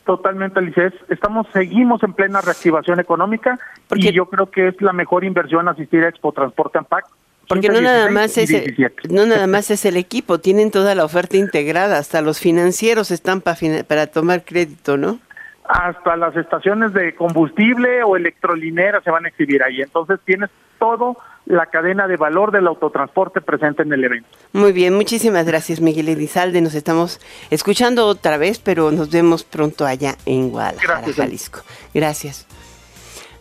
Totalmente, 0.04 0.60
Alicia. 0.60 0.92
Estamos, 1.08 1.46
seguimos 1.52 2.02
en 2.04 2.12
plena 2.12 2.40
reactivación 2.40 3.00
económica 3.00 3.58
y 3.94 4.12
yo 4.12 4.26
creo 4.26 4.50
que 4.50 4.68
es 4.68 4.80
la 4.80 4.92
mejor 4.92 5.24
inversión 5.24 5.68
asistir 5.68 6.04
a 6.04 6.08
Expo 6.08 6.32
Transporte 6.32 6.78
Ampac 6.78 7.06
porque 7.48 7.68
no 7.68 7.80
nada 7.80 8.10
más 8.10 8.38
es 8.38 8.50
el, 8.50 8.92
no 9.10 9.26
nada 9.26 9.46
más 9.46 9.70
es 9.70 9.84
el 9.84 9.96
equipo, 9.96 10.38
tienen 10.38 10.70
toda 10.70 10.94
la 10.94 11.04
oferta 11.04 11.36
integrada, 11.36 11.98
hasta 11.98 12.22
los 12.22 12.40
financieros 12.40 13.10
están 13.10 13.40
para 13.40 14.06
tomar 14.06 14.44
crédito, 14.44 14.96
¿no? 14.96 15.18
Hasta 15.64 16.16
las 16.16 16.36
estaciones 16.36 16.92
de 16.92 17.14
combustible 17.14 18.02
o 18.02 18.16
electrolineras 18.16 19.04
se 19.04 19.10
van 19.10 19.24
a 19.24 19.28
exhibir 19.28 19.62
ahí. 19.62 19.80
Entonces 19.80 20.18
tienes 20.24 20.50
todo 20.78 21.16
la 21.46 21.66
cadena 21.66 22.08
de 22.08 22.16
valor 22.16 22.50
del 22.50 22.66
autotransporte 22.66 23.40
presente 23.40 23.82
en 23.82 23.92
el 23.92 24.04
evento. 24.04 24.28
Muy 24.52 24.72
bien, 24.72 24.94
muchísimas 24.94 25.46
gracias 25.46 25.80
Miguel 25.80 26.08
Elizalde. 26.08 26.60
Nos 26.60 26.74
estamos 26.74 27.20
escuchando 27.50 28.06
otra 28.06 28.36
vez, 28.36 28.58
pero 28.58 28.90
nos 28.90 29.10
vemos 29.10 29.44
pronto 29.44 29.86
allá 29.86 30.16
en 30.26 30.50
Guadalajara, 30.50 31.12
Jalisco. 31.14 31.60
Gracias 31.94 32.46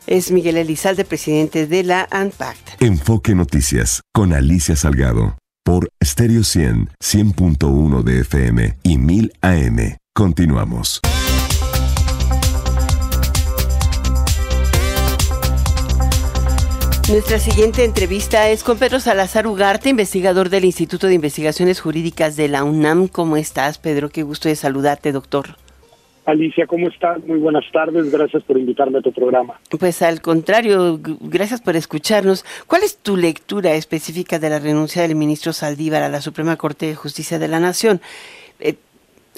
es 0.07 0.31
Miguel 0.31 0.57
Elizalde, 0.57 1.05
presidente 1.05 1.67
de 1.67 1.83
la 1.83 2.07
ANPACT. 2.11 2.81
Enfoque 2.81 3.35
Noticias 3.35 4.01
con 4.13 4.33
Alicia 4.33 4.75
Salgado 4.75 5.37
por 5.63 5.89
Stereo 6.03 6.43
100, 6.43 6.89
100.1 7.03 8.03
de 8.03 8.19
FM 8.21 8.77
y 8.83 8.97
1000 8.97 9.33
AM. 9.41 9.97
Continuamos. 10.13 11.01
Nuestra 17.09 17.39
siguiente 17.39 17.83
entrevista 17.83 18.49
es 18.49 18.63
con 18.63 18.77
Pedro 18.77 19.01
Salazar 19.01 19.45
Ugarte, 19.45 19.89
investigador 19.89 20.49
del 20.49 20.63
Instituto 20.63 21.07
de 21.07 21.13
Investigaciones 21.15 21.81
Jurídicas 21.81 22.37
de 22.37 22.47
la 22.47 22.63
UNAM. 22.63 23.09
¿Cómo 23.09 23.35
estás, 23.35 23.77
Pedro? 23.77 24.09
Qué 24.09 24.23
gusto 24.23 24.47
de 24.47 24.55
saludarte, 24.55 25.11
doctor. 25.11 25.57
Alicia, 26.25 26.67
¿cómo 26.67 26.87
estás? 26.87 27.25
Muy 27.25 27.39
buenas 27.39 27.65
tardes, 27.71 28.11
gracias 28.11 28.43
por 28.43 28.57
invitarme 28.57 28.99
a 28.99 29.01
tu 29.01 29.11
programa. 29.11 29.59
Pues 29.79 30.01
al 30.01 30.21
contrario, 30.21 30.99
gracias 31.19 31.61
por 31.61 31.75
escucharnos. 31.75 32.45
¿Cuál 32.67 32.83
es 32.83 32.97
tu 32.97 33.17
lectura 33.17 33.73
específica 33.73 34.37
de 34.37 34.49
la 34.49 34.59
renuncia 34.59 35.01
del 35.01 35.15
ministro 35.15 35.51
Saldívar 35.51 36.03
a 36.03 36.09
la 36.09 36.21
Suprema 36.21 36.57
Corte 36.57 36.85
de 36.85 36.95
Justicia 36.95 37.39
de 37.39 37.47
la 37.47 37.59
Nación? 37.59 38.01
Eh, 38.59 38.75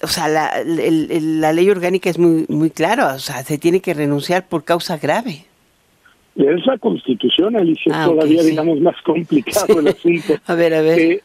o 0.01 0.07
sea, 0.07 0.27
la, 0.27 1.53
ley 1.53 1.69
orgánica 1.69 2.09
es 2.09 2.19
muy, 2.19 2.45
muy 2.49 2.69
clara, 2.69 3.13
o 3.13 3.19
sea, 3.19 3.43
se 3.43 3.57
tiene 3.57 3.79
que 3.79 3.93
renunciar 3.93 4.47
por 4.47 4.65
causa 4.65 4.97
grave. 4.97 5.45
Es 6.35 6.65
la 6.65 6.77
constitución, 6.79 7.55
Alicia, 7.55 7.91
ah, 7.95 8.07
todavía, 8.07 8.41
digamos, 8.41 8.81
más 8.81 8.99
complicado 9.03 9.79
el 9.79 9.87
asunto. 9.87 10.33
a 10.47 10.55
ver, 10.55 10.73
a 10.73 10.81
ver. 10.81 10.99
Eh, 10.99 11.23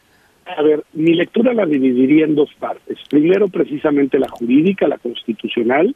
a 0.55 0.61
ver, 0.61 0.83
mi 0.93 1.13
lectura 1.13 1.53
la 1.53 1.65
dividiría 1.65 2.25
en 2.25 2.35
dos 2.35 2.53
partes. 2.59 2.97
Primero, 3.09 3.49
precisamente 3.49 4.19
la 4.19 4.29
jurídica, 4.29 4.87
la 4.87 4.97
constitucional. 4.97 5.95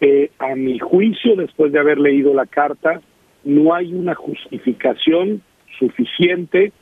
Eh, 0.00 0.30
a 0.38 0.54
mi 0.54 0.78
juicio, 0.78 1.36
después 1.36 1.72
de 1.72 1.78
haber 1.78 1.98
leído 1.98 2.32
la 2.32 2.46
carta, 2.46 3.00
no 3.44 3.74
hay 3.74 3.92
una 3.92 4.14
justificación 4.14 5.42
suficiente 5.78 6.72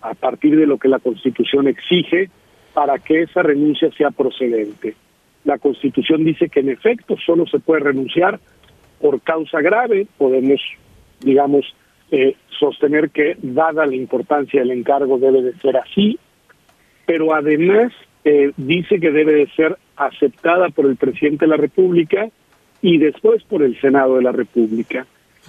a 0.00 0.14
partir 0.14 0.56
de 0.56 0.66
lo 0.66 0.78
que 0.78 0.88
la 0.88 1.00
Constitución 1.00 1.66
exige 1.66 2.30
para 2.74 2.98
que 2.98 3.22
esa 3.22 3.42
renuncia 3.42 3.90
sea 3.92 4.10
procedente. 4.10 4.94
La 5.44 5.58
Constitución 5.58 6.24
dice 6.24 6.48
que 6.48 6.60
en 6.60 6.68
efecto 6.68 7.16
solo 7.24 7.46
se 7.46 7.58
puede 7.58 7.80
renunciar 7.80 8.38
por 9.00 9.20
causa 9.22 9.60
grave, 9.60 10.06
podemos, 10.16 10.60
digamos, 11.20 11.74
eh, 12.10 12.36
sostener 12.58 13.10
que 13.10 13.36
dada 13.42 13.86
la 13.86 13.96
importancia 13.96 14.60
del 14.60 14.70
encargo 14.70 15.18
debe 15.18 15.42
de 15.42 15.52
ser 15.54 15.76
así, 15.76 16.18
pero 17.08 17.34
además 17.34 17.90
eh, 18.22 18.52
dice 18.58 19.00
que 19.00 19.10
debe 19.10 19.32
de 19.32 19.46
ser 19.56 19.78
aceptada 19.96 20.68
por 20.68 20.84
el 20.84 20.96
presidente 20.96 21.46
de 21.46 21.50
la 21.50 21.56
República 21.56 22.28
y 22.82 22.98
después 22.98 23.42
por 23.44 23.62
el 23.62 23.80
Senado 23.80 24.16
de 24.16 24.22
la 24.24 24.32
República. 24.32 25.06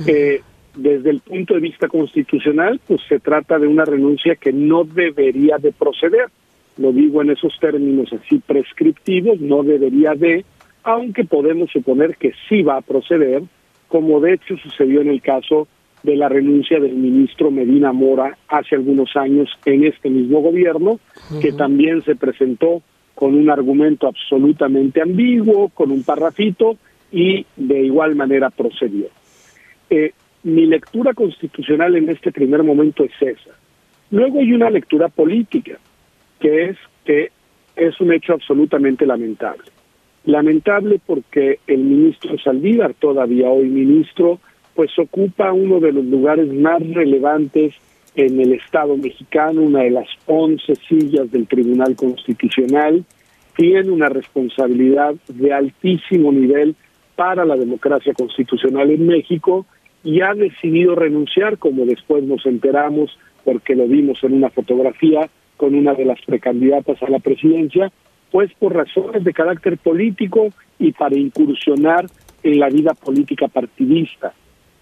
Eh, 0.07 0.41
desde 0.77 1.09
el 1.09 1.19
punto 1.19 1.55
de 1.55 1.59
vista 1.59 1.89
constitucional, 1.89 2.79
pues 2.87 3.01
se 3.09 3.19
trata 3.19 3.59
de 3.59 3.67
una 3.67 3.83
renuncia 3.83 4.37
que 4.37 4.53
no 4.53 4.85
debería 4.85 5.57
de 5.57 5.73
proceder. 5.73 6.29
Lo 6.77 6.93
digo 6.93 7.21
en 7.21 7.31
esos 7.31 7.59
términos 7.59 8.07
así 8.13 8.39
prescriptivos, 8.39 9.41
no 9.41 9.61
debería 9.61 10.13
de, 10.13 10.45
aunque 10.83 11.25
podemos 11.25 11.69
suponer 11.71 12.15
que 12.15 12.31
sí 12.47 12.61
va 12.61 12.77
a 12.77 12.81
proceder, 12.81 13.43
como 13.89 14.21
de 14.21 14.35
hecho 14.35 14.55
sucedió 14.55 15.01
en 15.01 15.09
el 15.09 15.21
caso 15.21 15.67
de 16.03 16.15
la 16.15 16.29
renuncia 16.29 16.79
del 16.79 16.95
ministro 16.95 17.51
Medina 17.51 17.91
Mora 17.91 18.37
hace 18.47 18.75
algunos 18.75 19.15
años 19.15 19.49
en 19.65 19.85
este 19.85 20.09
mismo 20.09 20.41
gobierno, 20.41 20.99
que 21.41 21.51
también 21.51 22.03
se 22.03 22.15
presentó 22.15 22.81
con 23.15 23.35
un 23.35 23.49
argumento 23.49 24.07
absolutamente 24.07 25.01
ambiguo, 25.01 25.69
con 25.69 25.91
un 25.91 26.03
parrafito, 26.03 26.77
y 27.11 27.45
de 27.57 27.81
igual 27.81 28.15
manera 28.15 28.49
procedió. 28.49 29.07
Eh, 29.89 30.13
mi 30.43 30.65
lectura 30.65 31.13
constitucional 31.13 31.95
en 31.95 32.09
este 32.09 32.31
primer 32.31 32.63
momento 32.63 33.03
es 33.03 33.11
esa. 33.19 33.51
Luego 34.11 34.39
hay 34.39 34.53
una 34.53 34.69
lectura 34.69 35.09
política, 35.09 35.77
que 36.39 36.65
es 36.65 36.77
que 37.03 37.31
es 37.75 37.99
un 37.99 38.13
hecho 38.13 38.33
absolutamente 38.33 39.05
lamentable. 39.05 39.65
Lamentable 40.25 40.99
porque 41.05 41.59
el 41.67 41.79
ministro 41.79 42.37
Saldívar, 42.37 42.93
todavía 42.93 43.49
hoy 43.49 43.67
ministro, 43.67 44.39
pues 44.79 44.97
ocupa 44.97 45.51
uno 45.51 45.81
de 45.81 45.91
los 45.91 46.05
lugares 46.05 46.47
más 46.53 46.79
relevantes 46.93 47.75
en 48.15 48.39
el 48.39 48.53
Estado 48.53 48.95
mexicano, 48.95 49.59
una 49.59 49.81
de 49.81 49.89
las 49.89 50.07
once 50.25 50.73
sillas 50.87 51.29
del 51.31 51.47
Tribunal 51.47 51.97
Constitucional, 51.97 53.03
tiene 53.57 53.91
una 53.91 54.07
responsabilidad 54.07 55.15
de 55.27 55.51
altísimo 55.51 56.31
nivel 56.31 56.77
para 57.17 57.43
la 57.43 57.57
democracia 57.57 58.13
constitucional 58.13 58.89
en 58.89 59.05
México 59.05 59.65
y 60.01 60.21
ha 60.21 60.33
decidido 60.33 60.95
renunciar, 60.95 61.57
como 61.57 61.85
después 61.85 62.23
nos 62.23 62.45
enteramos, 62.45 63.19
porque 63.43 63.75
lo 63.75 63.85
vimos 63.85 64.23
en 64.23 64.31
una 64.31 64.49
fotografía 64.49 65.29
con 65.57 65.75
una 65.75 65.93
de 65.93 66.05
las 66.05 66.21
precandidatas 66.21 67.03
a 67.03 67.09
la 67.09 67.19
presidencia, 67.19 67.91
pues 68.31 68.49
por 68.53 68.73
razones 68.73 69.25
de 69.25 69.33
carácter 69.33 69.77
político 69.77 70.53
y 70.79 70.93
para 70.93 71.17
incursionar 71.17 72.05
en 72.43 72.59
la 72.61 72.69
vida 72.69 72.93
política 72.93 73.49
partidista 73.49 74.33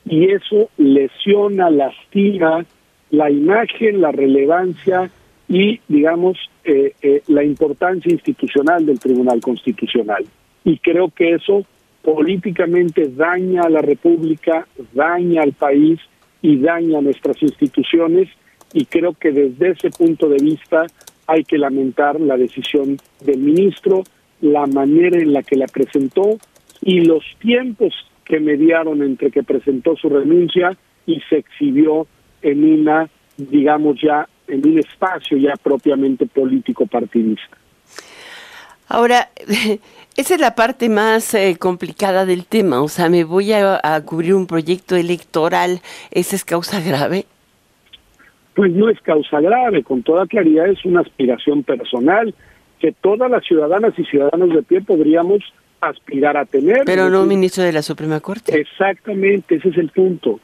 y 0.09 0.31
eso 0.31 0.69
lesiona, 0.77 1.69
lastima 1.69 2.65
la 3.09 3.29
imagen, 3.29 4.01
la 4.01 4.11
relevancia 4.11 5.09
y, 5.47 5.79
digamos, 5.87 6.37
eh, 6.63 6.93
eh, 7.01 7.21
la 7.27 7.43
importancia 7.43 8.11
institucional 8.11 8.85
del 8.85 8.99
Tribunal 8.99 9.39
Constitucional. 9.39 10.25
Y 10.63 10.77
creo 10.79 11.09
que 11.09 11.33
eso 11.33 11.65
políticamente 12.01 13.09
daña 13.09 13.63
a 13.63 13.69
la 13.69 13.81
República, 13.81 14.67
daña 14.93 15.43
al 15.43 15.53
país 15.53 15.99
y 16.41 16.57
daña 16.57 16.99
a 16.99 17.01
nuestras 17.01 17.41
instituciones 17.41 18.29
y 18.73 18.85
creo 18.85 19.13
que 19.13 19.31
desde 19.31 19.71
ese 19.71 19.89
punto 19.89 20.29
de 20.29 20.37
vista 20.37 20.85
hay 21.25 21.43
que 21.43 21.57
lamentar 21.57 22.19
la 22.19 22.37
decisión 22.37 22.97
del 23.21 23.39
ministro, 23.39 24.03
la 24.41 24.65
manera 24.67 25.17
en 25.19 25.33
la 25.33 25.43
que 25.43 25.55
la 25.55 25.67
presentó 25.67 26.37
y 26.81 27.01
los 27.01 27.23
tiempos 27.39 27.93
que 28.27 28.39
mediaron 28.39 29.01
entre 29.01 29.31
que 29.31 29.43
presentó 29.43 29.95
su 29.95 30.09
renuncia 30.09 30.77
y 31.05 31.21
se 31.29 31.37
exhibió 31.37 32.05
en 32.41 32.63
una, 32.63 33.09
digamos 33.37 33.99
ya, 34.01 34.27
en 34.47 34.67
un 34.67 34.79
espacio 34.79 35.37
ya 35.37 35.53
propiamente 35.61 36.25
político 36.25 36.85
partidista. 36.85 37.57
Ahora, 38.89 39.29
esa 40.17 40.35
es 40.35 40.39
la 40.39 40.55
parte 40.55 40.89
más 40.89 41.33
eh, 41.33 41.57
complicada 41.59 42.25
del 42.25 42.45
tema, 42.45 42.81
o 42.81 42.87
sea, 42.89 43.09
me 43.09 43.23
voy 43.23 43.53
a, 43.53 43.79
cubrir 44.05 44.33
un 44.33 44.47
proyecto 44.47 44.95
electoral, 44.95 45.79
¿esa 46.11 46.35
es 46.35 46.43
causa 46.43 46.81
grave? 46.81 47.25
Pues 48.55 48.71
no 48.73 48.89
es 48.89 48.99
causa 49.01 49.39
grave, 49.39 49.83
con 49.83 50.03
toda 50.03 50.25
claridad 50.25 50.67
es 50.67 50.83
una 50.83 51.01
aspiración 51.01 51.63
personal 51.63 52.33
que 52.79 52.91
todas 52.91 53.29
las 53.29 53.43
ciudadanas 53.45 53.93
y 53.97 54.03
ciudadanos 54.03 54.49
de 54.49 54.63
pie 54.63 54.81
podríamos 54.81 55.43
aspirar 55.81 56.37
a 56.37 56.45
tener. 56.45 56.83
Pero 56.85 57.09
no 57.09 57.25
ministro 57.25 57.63
de 57.63 57.71
la 57.71 57.81
Suprema 57.81 58.19
Corte. 58.19 58.59
Exactamente, 58.59 59.55
ese 59.55 59.69
es 59.69 59.77
el 59.77 59.89
punto. 59.89 60.39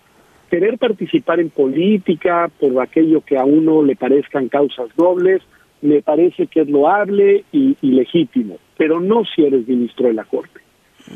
Querer 0.49 0.77
participar 0.77 1.39
en 1.39 1.49
política 1.49 2.49
por 2.59 2.79
aquello 2.81 3.21
que 3.21 3.38
a 3.38 3.43
uno 3.43 3.81
le 3.81 3.95
parezcan 3.95 4.49
causas 4.49 4.89
nobles 4.97 5.41
me 5.84 6.01
parece 6.01 6.47
que 6.47 6.61
es 6.61 6.69
loable 6.69 7.43
y, 7.51 7.75
legítimo, 7.81 8.57
pero 8.77 9.01
no 9.01 9.23
si 9.25 9.43
eres 9.43 9.67
ministro 9.67 10.07
de 10.07 10.13
la 10.13 10.23
Corte. 10.23 10.61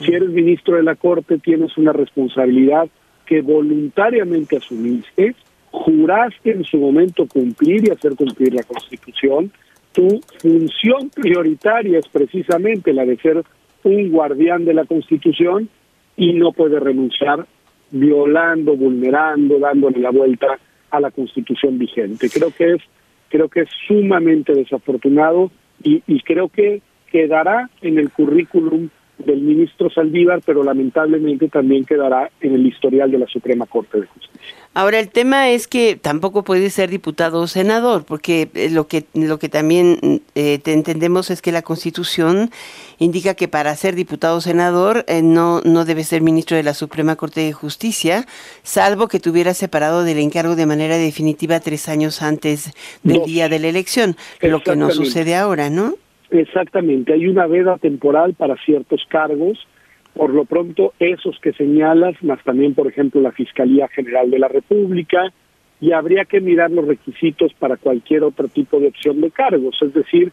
Si 0.02 0.14
eres 0.14 0.30
ministro 0.30 0.76
de 0.76 0.84
la 0.84 0.96
Corte 0.96 1.38
tienes 1.38 1.78
una 1.78 1.94
responsabilidad 1.94 2.90
que 3.26 3.42
voluntariamente 3.42 4.58
asumiste, 4.58 5.36
juraste 5.72 6.52
en 6.52 6.66
su 6.66 6.78
momento 6.78 7.28
cumplir 7.28 7.88
y 7.88 7.92
hacer 7.92 8.16
cumplir 8.16 8.54
la 8.54 8.64
Constitución. 8.64 9.52
Tu 9.94 10.20
función 10.40 11.10
prioritaria 11.10 12.00
es 12.00 12.08
precisamente 12.10 12.92
la 12.92 13.06
de 13.06 13.18
ser 13.18 13.44
un 13.84 14.10
guardián 14.10 14.66
de 14.66 14.74
la 14.74 14.86
Constitución 14.86 15.70
y 16.16 16.34
no 16.34 16.52
puedes 16.52 16.82
renunciar 16.82 17.46
violando, 17.92 18.76
vulnerando, 18.76 19.60
dándole 19.60 20.00
la 20.00 20.12
vuelta 20.12 20.60
a 20.90 21.00
la 21.00 21.12
Constitución 21.12 21.78
vigente. 21.78 22.30
Creo 22.30 22.52
que 22.52 22.74
es 22.74 22.82
creo 23.30 23.50
que 23.50 23.62
es 23.62 23.70
sumamente 23.88 24.54
desafortunado 24.54 25.52
y, 25.84 26.02
y 26.08 26.22
creo 26.22 26.48
que 26.50 26.82
quedará 27.12 27.70
en 27.82 27.98
el 27.98 28.10
currículum 28.10 28.90
del 29.18 29.42
ministro 29.42 29.90
Saldívar, 29.90 30.42
pero 30.46 30.64
lamentablemente 30.64 31.48
también 31.50 31.86
quedará 31.86 32.30
en 32.40 32.54
el 32.54 32.66
historial 32.66 33.12
de 33.12 33.20
la 33.20 33.28
Suprema 33.28 33.66
Corte 33.66 34.02
de 34.02 34.08
Justicia. 34.08 34.38
Ahora 34.74 35.00
el 35.00 35.10
tema 35.10 35.50
es 35.50 35.68
que 35.68 35.96
tampoco 35.96 36.44
puede 36.44 36.70
ser 36.70 36.92
diputado 36.92 37.42
o 37.42 37.48
senador, 37.48 38.06
porque 38.06 38.50
eh, 38.54 38.70
lo 38.70 38.88
que 38.88 39.06
lo 39.16 39.40
que 39.40 39.50
también 39.50 40.22
eh, 40.36 40.60
entendemos 40.66 41.32
es 41.32 41.42
que 41.42 41.52
la 41.52 41.64
Constitución 41.64 42.52
indica 43.00 43.34
que 43.34 43.48
para 43.48 43.76
ser 43.76 43.96
diputado 43.96 44.38
o 44.38 44.42
senador 44.42 45.04
eh, 45.08 45.24
no 45.24 45.62
no 45.62 45.84
debe 45.84 46.04
ser 46.04 46.22
ministro 46.22 46.58
de 46.58 46.64
la 46.64 46.76
Suprema 46.76 47.16
Corte 47.16 47.42
de 47.42 47.54
Justicia, 47.54 48.28
salvo 48.62 49.08
que 49.08 49.20
tuviera 49.20 49.56
separado 49.56 50.04
del 50.04 50.20
encargo 50.20 50.56
de 50.56 50.68
manera 50.68 50.98
definitiva 50.98 51.60
tres 51.60 51.90
años 51.90 52.22
antes 52.22 52.72
del 53.02 53.24
día 53.24 53.50
de 53.50 53.58
la 53.58 53.70
elección, 53.70 54.16
lo 54.42 54.62
que 54.62 54.76
no 54.76 54.92
sucede 54.92 55.36
ahora, 55.36 55.72
¿no? 55.72 55.96
Exactamente, 56.30 57.14
hay 57.14 57.28
una 57.28 57.48
veda 57.48 57.78
temporal 57.78 58.34
para 58.34 58.58
ciertos 58.58 59.06
cargos, 59.08 59.66
por 60.14 60.34
lo 60.34 60.46
pronto 60.46 60.94
esos 61.00 61.40
que 61.40 61.54
señalas, 61.54 62.22
más 62.22 62.44
también, 62.44 62.74
por 62.74 62.88
ejemplo, 62.88 63.22
la 63.22 63.32
Fiscalía 63.32 63.88
General 63.88 64.30
de 64.30 64.40
la 64.40 64.48
República, 64.48 65.32
y 65.80 65.92
habría 65.92 66.26
que 66.26 66.42
mirar 66.42 66.72
los 66.72 66.88
requisitos 66.88 67.54
para 67.54 67.78
cualquier 67.78 68.24
otro 68.24 68.48
tipo 68.48 68.80
de 68.80 68.88
opción 68.88 69.22
de 69.22 69.32
cargos, 69.32 69.78
es 69.82 69.94
decir, 69.94 70.32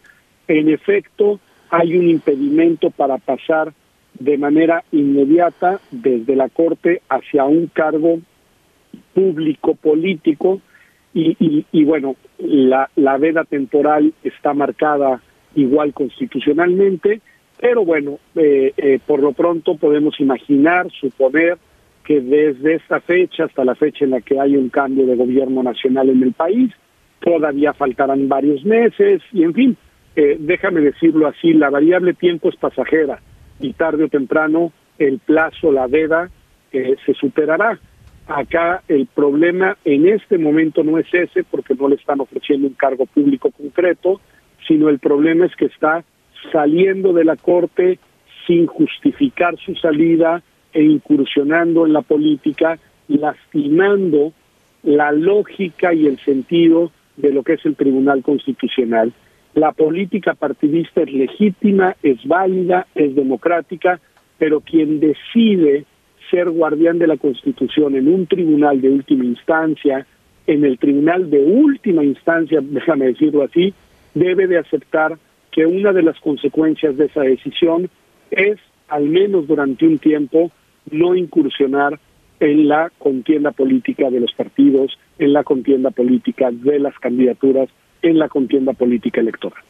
en 0.49 0.69
efecto, 0.69 1.39
hay 1.71 1.97
un 1.97 2.09
impedimento 2.09 2.91
para 2.91 3.19
pasar 3.19 3.73
de 4.19 4.39
manera 4.39 4.85
inmediata 4.93 5.81
desde 5.91 6.37
la 6.37 6.49
Corte 6.49 7.03
hacia 7.09 7.45
un 7.45 7.67
cargo 7.67 8.21
público 9.13 9.75
político 9.75 10.61
y, 11.13 11.37
y, 11.39 11.67
y 11.73 11.85
bueno, 11.85 12.17
la, 12.39 12.91
la 12.97 13.17
veda 13.19 13.45
temporal 13.45 14.13
está 14.23 14.55
marcada 14.55 15.21
igual 15.55 15.93
constitucionalmente, 15.93 17.21
pero 17.61 17.85
bueno, 17.85 18.19
eh, 18.35 18.73
eh, 18.77 18.99
por 19.07 19.21
lo 19.21 19.33
pronto 19.33 19.77
podemos 19.77 20.19
imaginar, 20.21 20.91
suponer 20.91 21.57
que 22.05 22.21
desde 22.21 22.75
esta 22.75 23.01
fecha 23.01 23.45
hasta 23.45 23.65
la 23.65 23.75
fecha 23.75 24.05
en 24.05 24.11
la 24.11 24.21
que 24.21 24.39
hay 24.39 24.57
un 24.57 24.69
cambio 24.69 25.07
de 25.07 25.17
gobierno 25.17 25.63
nacional 25.63 26.11
en 26.11 26.23
el 26.23 26.33
país, 26.33 26.73
todavía 27.21 27.73
faltarán 27.73 28.29
varios 28.29 28.65
meses 28.65 29.23
y 29.33 29.45
en 29.45 29.55
fin, 29.55 29.77
eh, 30.17 30.37
déjame 30.39 30.81
decirlo 30.81 31.27
así, 31.27 31.55
la 31.55 31.71
variable 31.71 32.13
tiempo 32.13 32.51
es 32.51 32.57
pasajera 32.57 33.21
y 33.61 33.73
tarde 33.73 34.05
o 34.05 34.09
temprano 34.09 34.73
el 34.99 35.19
plazo, 35.19 35.73
la 35.73 35.87
veda, 35.87 36.31
se 36.71 37.15
superará. 37.15 37.79
Acá 38.27 38.83
el 38.89 39.07
problema 39.07 39.77
en 39.85 40.09
este 40.09 40.39
momento 40.39 40.83
no 40.83 40.99
es 40.99 41.07
ese 41.13 41.45
porque 41.45 41.75
no 41.75 41.89
le 41.89 41.95
están 41.95 42.21
ofreciendo 42.21 42.67
un 42.67 42.75
cargo 42.75 43.07
público 43.07 43.51
concreto, 43.51 44.21
sino 44.67 44.89
el 44.89 44.99
problema 44.99 45.47
es 45.47 45.55
que 45.57 45.67
está 45.67 46.05
saliendo 46.53 47.13
de 47.13 47.25
la 47.25 47.37
Corte 47.37 47.99
sin 48.47 48.67
justificar 48.67 49.57
su 49.59 49.75
salida 49.77 50.43
e 50.73 50.83
incursionando 50.83 51.87
en 51.87 51.93
la 51.93 52.03
política, 52.03 52.79
lastimando 53.09 54.33
la 54.83 55.13
lógica 55.13 55.95
y 55.95 56.07
el 56.07 56.19
sentido 56.19 56.91
de 57.17 57.33
lo 57.33 57.43
que 57.43 57.55
es 57.55 57.65
el 57.65 57.77
Tribunal 57.77 58.23
Constitucional. 58.23 59.13
La 59.55 59.73
política 59.73 60.35
partidista 60.35 61.03
es 61.03 61.13
legítima, 61.13 61.97
es 62.03 62.27
válida, 62.27 62.87
es 62.95 63.15
democrática, 63.15 64.01
pero 64.37 64.61
quien 64.61 65.01
decide 65.01 65.85
ser 66.31 66.51
guardián 66.51 66.99
de 66.99 67.07
la 67.07 67.17
Constitución 67.17 67.95
en 67.95 68.09
un 68.09 68.27
tribunal 68.27 68.81
de 68.81 68.91
última 68.91 69.25
instancia, 69.25 70.07
en 70.47 70.65
el 70.65 70.79
tribunal 70.79 71.31
de 71.31 71.39
última 71.39 72.05
instancia, 72.05 72.61
déjame 72.63 73.07
decirlo 73.07 73.45
así, 73.45 73.73
debe 74.15 74.47
de 74.47 74.59
aceptar 74.59 75.19
que 75.51 75.67
una 75.67 75.93
de 75.93 76.03
las 76.03 76.19
consecuencias 76.21 76.97
de 76.97 77.07
esa 77.07 77.21
decisión 77.23 77.89
es, 78.31 78.59
al 78.89 79.05
menos 79.05 79.47
durante 79.47 79.87
un 79.87 79.99
tiempo, 79.99 80.51
no 80.91 81.15
incursionar 81.15 81.99
en 82.41 82.69
la 82.69 82.91
contienda 82.99 83.53
política 83.53 84.11
de 84.11 84.21
los 84.21 84.33
partidos, 84.35 84.99
en 85.19 85.33
la 85.33 85.45
contienda 85.45 85.91
política 85.91 86.51
de 86.51 86.79
las 86.79 86.99
candidaturas 86.99 87.69
en 88.09 88.19
la 88.19 88.29
contienda 88.29 88.73
política 88.73 89.21
electoral. 89.21 89.63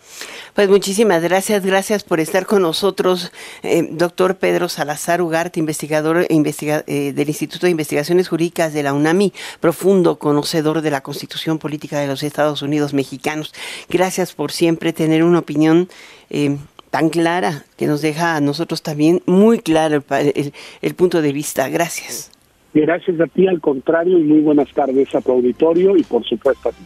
Pues 0.54 0.68
muchísimas 0.68 1.22
gracias, 1.22 1.66
gracias 1.66 2.04
por 2.04 2.20
estar 2.20 2.46
con 2.46 2.62
nosotros, 2.62 3.32
eh, 3.62 3.88
doctor 3.90 4.36
Pedro 4.36 4.68
Salazar 4.68 5.20
Ugarte, 5.20 5.58
investigador 5.58 6.26
eh, 6.28 7.12
del 7.12 7.28
Instituto 7.28 7.66
de 7.66 7.72
Investigaciones 7.72 8.28
Jurídicas 8.28 8.72
de 8.72 8.82
la 8.82 8.92
UNAMI, 8.92 9.32
profundo 9.60 10.18
conocedor 10.18 10.80
de 10.80 10.90
la 10.90 11.00
Constitución 11.00 11.58
Política 11.58 11.98
de 11.98 12.06
los 12.06 12.22
Estados 12.22 12.62
Unidos 12.62 12.94
Mexicanos. 12.94 13.52
Gracias 13.88 14.32
por 14.32 14.52
siempre 14.52 14.92
tener 14.92 15.24
una 15.24 15.40
opinión. 15.40 15.88
Eh, 16.30 16.56
tan 16.90 17.08
clara 17.08 17.64
que 17.76 17.86
nos 17.88 18.02
deja 18.02 18.36
a 18.36 18.40
nosotros 18.40 18.80
también 18.80 19.20
muy 19.26 19.58
claro 19.58 20.04
el, 20.10 20.52
el 20.80 20.94
punto 20.94 21.22
de 21.22 21.32
vista. 21.32 21.68
Gracias. 21.68 22.30
Gracias 22.72 23.20
a 23.20 23.26
ti, 23.26 23.48
al 23.48 23.60
contrario, 23.60 24.16
y 24.16 24.22
muy 24.22 24.40
buenas 24.40 24.72
tardes 24.72 25.12
a 25.12 25.20
tu 25.20 25.32
auditorio 25.32 25.96
y 25.96 26.04
por 26.04 26.24
supuesto 26.24 26.68
a 26.68 26.72
ti. 26.72 26.84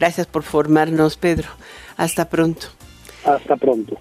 Gracias 0.00 0.26
por 0.26 0.42
formarnos, 0.42 1.18
Pedro. 1.18 1.48
Hasta 1.98 2.30
pronto. 2.30 2.68
Hasta 3.22 3.54
pronto. 3.56 3.98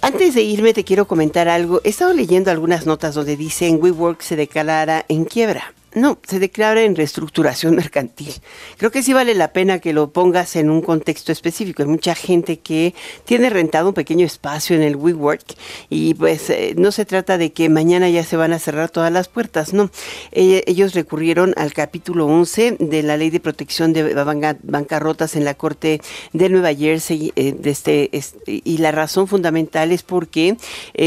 Antes 0.00 0.34
de 0.34 0.40
irme 0.42 0.72
te 0.72 0.84
quiero 0.84 1.06
comentar 1.06 1.48
algo. 1.48 1.82
He 1.84 1.90
estado 1.90 2.14
leyendo 2.14 2.50
algunas 2.50 2.86
notas 2.86 3.14
donde 3.14 3.36
dicen 3.36 3.78
WeWork 3.80 4.22
se 4.22 4.36
declarará 4.36 5.04
en 5.08 5.26
quiebra. 5.26 5.74
No, 5.94 6.18
se 6.26 6.38
declara 6.38 6.82
en 6.82 6.96
reestructuración 6.96 7.76
mercantil. 7.76 8.32
Creo 8.78 8.90
que 8.90 9.02
sí 9.02 9.12
vale 9.12 9.34
la 9.34 9.52
pena 9.52 9.78
que 9.78 9.92
lo 9.92 10.10
pongas 10.10 10.56
en 10.56 10.70
un 10.70 10.80
contexto 10.80 11.32
específico. 11.32 11.82
Hay 11.82 11.88
mucha 11.88 12.14
gente 12.14 12.60
que 12.60 12.94
tiene 13.24 13.50
rentado 13.50 13.88
un 13.88 13.94
pequeño 13.94 14.24
espacio 14.24 14.74
en 14.74 14.82
el 14.82 14.96
WeWork 14.96 15.54
y 15.90 16.14
pues 16.14 16.48
eh, 16.50 16.74
no 16.78 16.92
se 16.92 17.04
trata 17.04 17.36
de 17.36 17.52
que 17.52 17.68
mañana 17.68 18.08
ya 18.08 18.24
se 18.24 18.36
van 18.36 18.52
a 18.52 18.58
cerrar 18.58 18.90
todas 18.90 19.12
las 19.12 19.28
puertas, 19.28 19.74
no. 19.74 19.90
Eh, 20.32 20.62
ellos 20.66 20.94
recurrieron 20.94 21.52
al 21.56 21.72
capítulo 21.74 22.26
11 22.26 22.76
de 22.78 23.02
la 23.02 23.16
Ley 23.16 23.30
de 23.30 23.40
Protección 23.40 23.92
de 23.92 24.14
Bancarrotas 24.62 25.36
en 25.36 25.44
la 25.44 25.54
Corte 25.54 26.00
de 26.32 26.48
Nueva 26.48 26.74
Jersey 26.74 27.32
eh, 27.36 27.52
de 27.52 27.70
este, 27.70 28.10
y 28.46 28.78
la 28.78 28.92
razón 28.92 29.28
fundamental 29.28 29.92
es 29.92 30.02
porque 30.02 30.56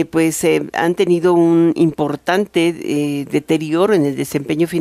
pues 0.10 0.46
han 0.74 0.96
tenido 0.96 1.34
un 1.34 1.74
importante 1.76 3.26
deterioro 3.30 3.94
en 3.94 4.06
el 4.06 4.16
desempeño 4.16 4.68
financiero, 4.68 4.75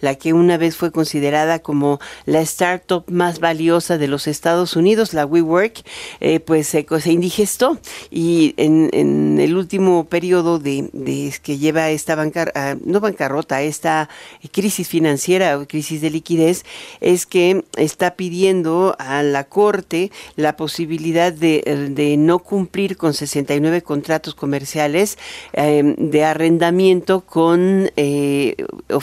la 0.00 0.14
que 0.14 0.32
una 0.32 0.56
vez 0.56 0.76
fue 0.76 0.90
considerada 0.92 1.58
como 1.58 2.00
la 2.26 2.40
startup 2.40 3.04
más 3.08 3.40
valiosa 3.40 3.98
de 3.98 4.08
los 4.08 4.26
Estados 4.26 4.76
Unidos, 4.76 5.14
la 5.14 5.26
WeWork, 5.26 5.84
eh, 6.20 6.40
pues 6.40 6.68
se, 6.68 6.84
indigestó. 7.06 7.78
Y 8.10 8.54
en, 8.56 9.38
el 9.40 9.56
último 9.56 10.04
periodo 10.04 10.58
de, 10.58 10.88
que 11.42 11.58
lleva 11.58 11.90
esta 11.90 12.14
bancar, 12.14 12.52
ah, 12.54 12.76
no 12.84 13.00
bancarrota, 13.00 13.62
esta 13.62 14.08
crisis 14.52 14.88
financiera 14.88 15.58
o 15.58 15.66
crisis 15.66 16.00
de 16.00 16.10
liquidez, 16.10 16.64
es 17.00 17.26
que 17.26 17.64
está 17.76 18.14
pidiendo 18.16 18.96
a 18.98 19.22
la 19.22 19.44
Corte 19.44 20.10
la 20.36 20.56
posibilidad 20.56 21.32
de, 21.32 22.14
no 22.18 22.38
cumplir 22.38 22.96
con 22.96 23.14
69 23.14 23.82
contratos 23.82 24.34
comerciales 24.34 25.18
eh, 25.52 25.94
de 25.98 26.24
arrendamiento 26.24 27.22
con 27.22 27.90
eh, 27.96 28.56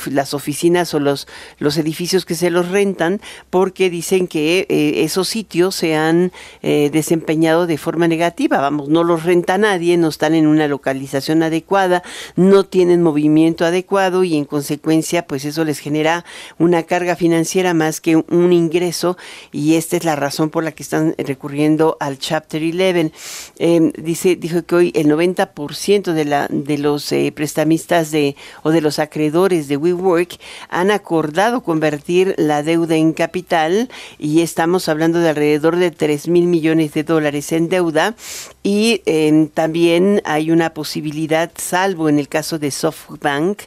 las 0.07 0.33
oficinas 0.33 0.93
o 0.93 0.99
los, 0.99 1.27
los 1.59 1.77
edificios 1.77 2.25
que 2.25 2.35
se 2.35 2.49
los 2.49 2.69
rentan 2.69 3.21
porque 3.49 3.89
dicen 3.89 4.27
que 4.27 4.65
eh, 4.69 5.03
esos 5.03 5.27
sitios 5.27 5.75
se 5.75 5.95
han 5.95 6.31
eh, 6.61 6.89
desempeñado 6.91 7.67
de 7.67 7.77
forma 7.77 8.07
negativa. 8.07 8.59
Vamos, 8.59 8.89
no 8.89 9.03
los 9.03 9.23
renta 9.23 9.57
nadie, 9.57 9.97
no 9.97 10.09
están 10.09 10.35
en 10.35 10.47
una 10.47 10.67
localización 10.67 11.43
adecuada, 11.43 12.03
no 12.35 12.63
tienen 12.65 13.01
movimiento 13.01 13.65
adecuado 13.65 14.23
y 14.23 14.35
en 14.35 14.45
consecuencia 14.45 15.27
pues 15.27 15.45
eso 15.45 15.63
les 15.63 15.79
genera 15.79 16.25
una 16.57 16.83
carga 16.83 17.15
financiera 17.15 17.73
más 17.73 18.01
que 18.01 18.15
un 18.15 18.53
ingreso 18.53 19.17
y 19.51 19.75
esta 19.75 19.97
es 19.97 20.03
la 20.03 20.15
razón 20.15 20.49
por 20.49 20.63
la 20.63 20.71
que 20.71 20.83
están 20.83 21.15
recurriendo 21.17 21.97
al 21.99 22.17
Chapter 22.17 22.61
11. 22.61 23.11
Em, 23.57 23.91
dice, 23.97 24.35
dijo 24.35 24.63
que 24.63 24.75
hoy 24.75 24.91
el 24.95 25.07
90% 25.07 26.13
de, 26.13 26.25
la, 26.25 26.47
de 26.49 26.77
los 26.77 27.11
eh, 27.11 27.31
prestamistas 27.35 28.11
de, 28.11 28.35
o 28.63 28.71
de 28.71 28.81
los 28.81 28.99
acreedores 28.99 29.67
de 29.67 29.77
WeWork 29.81 30.37
han 30.69 30.91
acordado 30.91 31.61
convertir 31.61 32.35
la 32.37 32.63
deuda 32.63 32.95
en 32.95 33.13
capital 33.13 33.89
y 34.19 34.41
estamos 34.41 34.87
hablando 34.89 35.19
de 35.19 35.29
alrededor 35.29 35.75
de 35.75 35.91
3 35.91 36.27
mil 36.27 36.45
millones 36.45 36.93
de 36.93 37.03
dólares 37.03 37.51
en 37.51 37.69
deuda 37.69 38.15
y 38.63 39.01
em, 39.05 39.47
también 39.47 40.21
hay 40.23 40.51
una 40.51 40.73
posibilidad, 40.73 41.51
salvo 41.55 42.09
en 42.09 42.19
el 42.19 42.27
caso 42.27 42.59
de 42.59 42.69
SoftBank, 42.69 43.63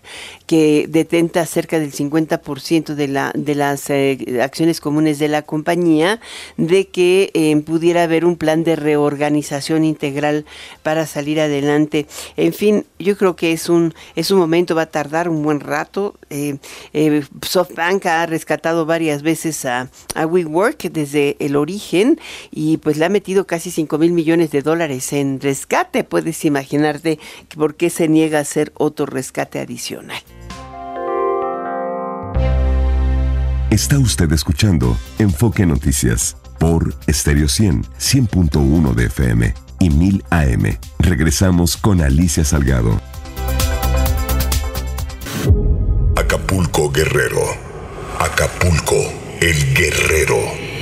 que 0.47 0.87
detenta 0.89 1.45
cerca 1.47 1.81
del 1.81 1.93
50% 1.93 2.95
de, 2.95 3.09
la, 3.09 3.33
de 3.35 3.55
las 3.57 3.91
eh, 3.91 4.41
acciones 4.41 4.81
comunes 4.81 5.19
de 5.19 5.29
la 5.29 5.43
compañía, 5.43 6.21
de 6.57 6.87
que 6.89 7.31
em, 7.35 7.63
pudiera 7.63 8.05
haber 8.05 8.25
un 8.25 8.37
plan 8.37 8.63
de 8.63 8.77
reorganización 8.77 9.85
integral 9.85 10.45
para 10.83 11.07
salir 11.07 11.41
adelante. 11.41 12.07
En 12.37 12.53
fin, 12.53 12.87
yo 12.99 13.17
creo 13.17 13.35
que 13.35 13.53
es 13.53 13.69
un, 13.69 13.95
es 14.15 14.31
un 14.31 14.39
momento, 14.39 14.75
va 14.75 14.83
a 14.83 14.87
tardar 14.87 15.29
un 15.29 15.43
buen 15.43 15.61
rato. 15.61 16.04
Eh, 16.31 16.59
eh, 16.93 17.25
SoftBank 17.43 18.07
ha 18.07 18.27
rescatado 18.27 18.87
varias 18.87 19.23
veces 19.23 19.65
a, 19.65 19.89
a 20.15 20.27
WeWork 20.27 20.83
desde 20.91 21.37
el 21.41 21.57
origen 21.57 22.21
y 22.51 22.77
pues 22.79 22.97
le 22.97 23.05
ha 23.05 23.09
metido 23.09 23.47
casi 23.47 23.71
5 23.71 23.99
mil 23.99 24.13
millones 24.13 24.51
de 24.51 24.63
dólares 24.63 25.13
en 25.13 25.41
rescate. 25.41 26.05
Puedes 26.05 26.45
imaginarte 26.45 27.19
por 27.57 27.75
qué 27.77 27.91
se 27.91 28.09
niega 28.09 28.39
a 28.39 28.43
hacer 28.43 28.73
otro 28.77 29.07
rescate 29.07 29.61
adicional. 29.61 30.23
Está 33.71 33.99
usted 33.99 34.31
escuchando 34.31 34.97
Enfoque 35.19 35.67
Noticias 35.67 36.37
por 36.61 36.95
Stereo 37.09 37.49
100, 37.49 37.83
100.1 37.83 38.95
de 38.95 39.07
FM 39.07 39.55
y 39.81 39.91
1000 39.91 40.25
AM. 40.31 40.79
Regresamos 41.01 41.77
con 41.77 42.01
Alicia 42.01 42.45
Salgado. 42.45 43.01
Acapulco 46.17 46.91
Guerrero. 46.91 47.43
Acapulco 48.21 48.95
el 49.41 49.75
Guerrero. 49.75 50.39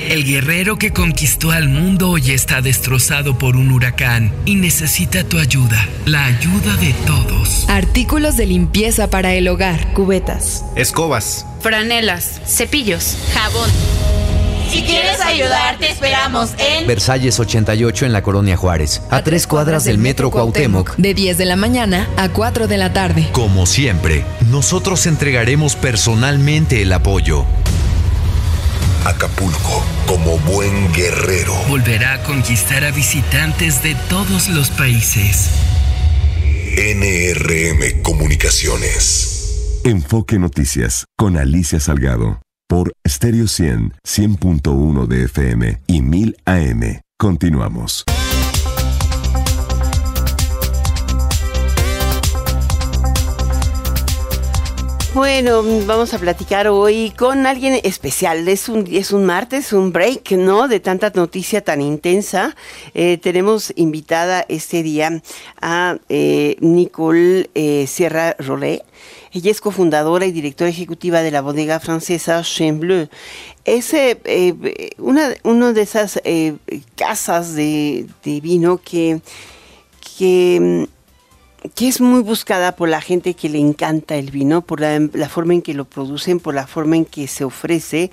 El 0.07 0.25
guerrero 0.25 0.77
que 0.77 0.93
conquistó 0.93 1.49
al 1.49 1.69
mundo 1.69 2.11
hoy 2.11 2.31
está 2.31 2.61
destrozado 2.61 3.37
por 3.39 3.55
un 3.55 3.71
huracán 3.71 4.31
y 4.45 4.53
necesita 4.55 5.23
tu 5.23 5.39
ayuda, 5.39 5.89
la 6.05 6.25
ayuda 6.25 6.75
de 6.75 6.93
todos. 7.07 7.67
Artículos 7.67 8.37
de 8.37 8.45
limpieza 8.45 9.09
para 9.09 9.33
el 9.33 9.47
hogar, 9.47 9.93
cubetas, 9.93 10.63
escobas, 10.75 11.47
franelas, 11.61 12.39
cepillos, 12.45 13.17
jabón. 13.33 13.71
Si 14.73 14.81
quieres 14.81 15.21
ayudar, 15.21 15.77
te 15.77 15.91
esperamos 15.91 16.55
en 16.57 16.87
Versalles 16.87 17.39
88 17.39 18.07
en 18.07 18.11
la 18.11 18.23
Colonia 18.23 18.57
Juárez, 18.57 19.03
a, 19.11 19.23
tres 19.23 19.45
cuadras 19.45 19.83
del 19.83 19.99
Metro 19.99 20.31
Cuauhtémoc, 20.31 20.95
de 20.95 21.13
10 21.13 21.37
de 21.37 21.45
la 21.45 21.55
mañana 21.55 22.09
a 22.17 22.29
4 22.29 22.67
de 22.67 22.77
la 22.79 22.91
tarde. 22.91 23.29
Como 23.33 23.67
siempre, 23.67 24.25
nosotros 24.49 25.05
entregaremos 25.05 25.75
personalmente 25.75 26.81
el 26.81 26.91
apoyo. 26.91 27.45
Acapulco, 29.05 29.85
como 30.07 30.39
buen 30.39 30.91
guerrero, 30.91 31.53
volverá 31.69 32.13
a 32.13 32.23
conquistar 32.23 32.83
a 32.83 32.89
visitantes 32.89 33.83
de 33.83 33.93
todos 34.09 34.47
los 34.47 34.71
países. 34.71 35.51
NRM 36.75 38.01
Comunicaciones. 38.01 39.81
Enfoque 39.83 40.39
Noticias 40.39 41.05
con 41.15 41.37
Alicia 41.37 41.79
Salgado 41.79 42.39
por 42.67 42.93
Stereo 43.07 43.47
100, 43.47 43.93
100.1 44.05 45.07
de 45.07 45.23
FM 45.25 45.81
y 45.87 46.01
1000 46.01 46.37
AM. 46.45 47.01
Continuamos. 47.17 48.05
Bueno, 55.13 55.61
vamos 55.85 56.11
a 56.15 56.17
platicar 56.17 56.67
hoy 56.67 57.11
con 57.11 57.45
alguien 57.45 57.79
especial. 57.83 58.47
Es 58.47 58.67
un, 58.67 58.87
es 58.91 59.11
un 59.11 59.25
martes, 59.25 59.71
un 59.71 59.93
break, 59.93 60.31
¿no? 60.31 60.67
De 60.67 60.79
tanta 60.79 61.11
noticia 61.13 61.63
tan 61.63 61.81
intensa. 61.81 62.55
Eh, 62.95 63.19
tenemos 63.19 63.71
invitada 63.75 64.43
este 64.49 64.81
día 64.81 65.21
a 65.61 65.97
eh, 66.09 66.55
Nicole 66.61 67.51
eh, 67.53 67.85
Sierra 67.85 68.35
Rollet. 68.39 68.81
Ella 69.33 69.51
es 69.51 69.61
cofundadora 69.61 70.25
y 70.25 70.31
directora 70.31 70.69
ejecutiva 70.69 71.21
de 71.21 71.31
la 71.31 71.41
bodega 71.41 71.79
francesa 71.79 72.41
Chambleu. 72.43 73.09
Es 73.65 73.93
una, 74.97 75.29
una 75.43 75.73
de 75.73 75.81
esas 75.81 76.21
casas 76.95 77.55
de, 77.55 78.07
vino 78.23 78.77
que, 78.77 79.21
que 80.17 80.87
que 81.75 81.87
es 81.87 82.01
muy 82.01 82.21
buscada 82.21 82.75
por 82.75 82.89
la 82.89 83.01
gente 83.01 83.33
que 83.35 83.49
le 83.49 83.59
encanta 83.59 84.15
el 84.15 84.31
vino, 84.31 84.61
por 84.61 84.81
la, 84.81 85.29
forma 85.29 85.53
en 85.53 85.61
que 85.61 85.73
lo 85.73 85.85
producen, 85.85 86.39
por 86.39 86.53
la 86.53 86.67
forma 86.67 86.97
en 86.97 87.05
que 87.05 87.27
se 87.27 87.45
ofrece. 87.45 88.11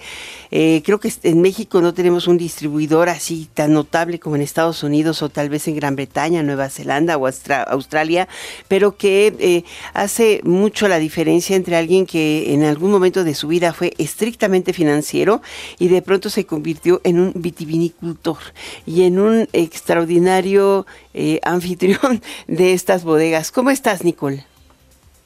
Eh, 0.51 0.83
creo 0.85 0.99
que 0.99 1.11
en 1.23 1.41
México 1.41 1.81
no 1.81 1.95
tenemos 1.95 2.27
un 2.27 2.37
distribuidor 2.37 3.09
así 3.09 3.49
tan 3.55 3.73
notable 3.73 4.19
como 4.19 4.37
en 4.37 4.43
Estados 4.43 4.83
Unidos 4.83 5.23
o 5.23 5.29
tal 5.29 5.49
vez 5.49 5.69
en 5.69 5.77
Gran 5.77 5.97
Bretaña, 5.97 6.43
Nueva 6.43 6.69
Zelanda 6.69 7.17
o 7.17 7.27
Australia, 7.27 8.29
pero 8.69 8.97
que 8.97 9.35
eh, 9.39 9.65
hace 9.95 10.41
mucho 10.45 10.89
la 10.89 10.99
diferencia 10.99 11.57
entre 11.57 11.77
alguien 11.77 12.07
que 12.07 12.53
en 12.53 12.65
algún 12.65 12.91
momento 12.91 13.25
de 13.25 13.35
su 13.35 13.49
vida 13.49 13.73
fue 13.73 13.93
estrictamente 13.99 14.73
financiero 14.73 15.41
y 15.79 15.89
de 15.89 16.03
pronto 16.03 16.31
se 16.31 16.47
convirtió 16.47 17.01
en 17.05 17.21
un 17.21 17.33
vitivinicultor 17.35 18.39
y 18.87 19.05
en 19.05 19.19
un 19.19 19.49
extraordinario 19.53 20.87
eh, 21.15 21.41
anfitrión 21.45 22.23
de 22.49 22.73
estas 22.73 23.05
bodegas. 23.05 23.53
¿Cómo 23.53 23.71
estás, 23.71 24.05
Nicole? 24.05 24.45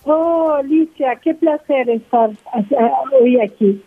Oh, 0.04 0.50
Alicia, 0.50 1.18
qué 1.22 1.34
placer 1.34 1.88
estar 1.88 2.30
hoy 3.18 3.40
aquí. 3.40 3.82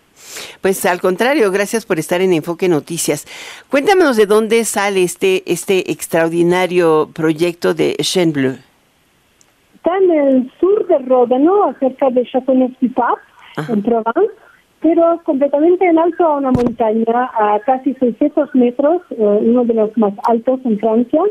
Pues 0.61 0.85
al 0.85 1.01
contrario, 1.01 1.51
gracias 1.51 1.85
por 1.85 1.99
estar 1.99 2.21
en 2.21 2.33
Enfoque 2.33 2.67
Noticias. 2.67 3.25
Cuéntanos 3.69 4.17
de 4.17 4.25
dónde 4.25 4.65
sale 4.65 5.03
este, 5.03 5.43
este 5.51 5.91
extraordinario 5.91 7.09
proyecto 7.13 7.73
de 7.73 7.95
Chen 8.01 8.33
Bleu. 8.33 8.57
Está 9.75 9.97
en 9.97 10.11
el 10.11 10.51
sur 10.59 10.85
de 10.87 10.97
Ródano, 10.99 11.73
cerca 11.79 12.09
de 12.09 12.25
Châteauneuf-du-Pape, 12.25 13.21
en 13.69 13.81
Provence, 13.83 14.33
pero 14.81 15.21
completamente 15.23 15.85
en 15.85 15.97
alto 15.97 16.25
a 16.25 16.37
una 16.37 16.51
montaña, 16.51 17.31
a 17.33 17.59
casi 17.65 17.93
600 17.93 18.53
metros, 18.53 19.01
eh, 19.11 19.15
uno 19.17 19.63
de 19.65 19.73
los 19.73 19.97
más 19.97 20.13
altos 20.27 20.59
en 20.65 20.79
Francia, 20.79 21.21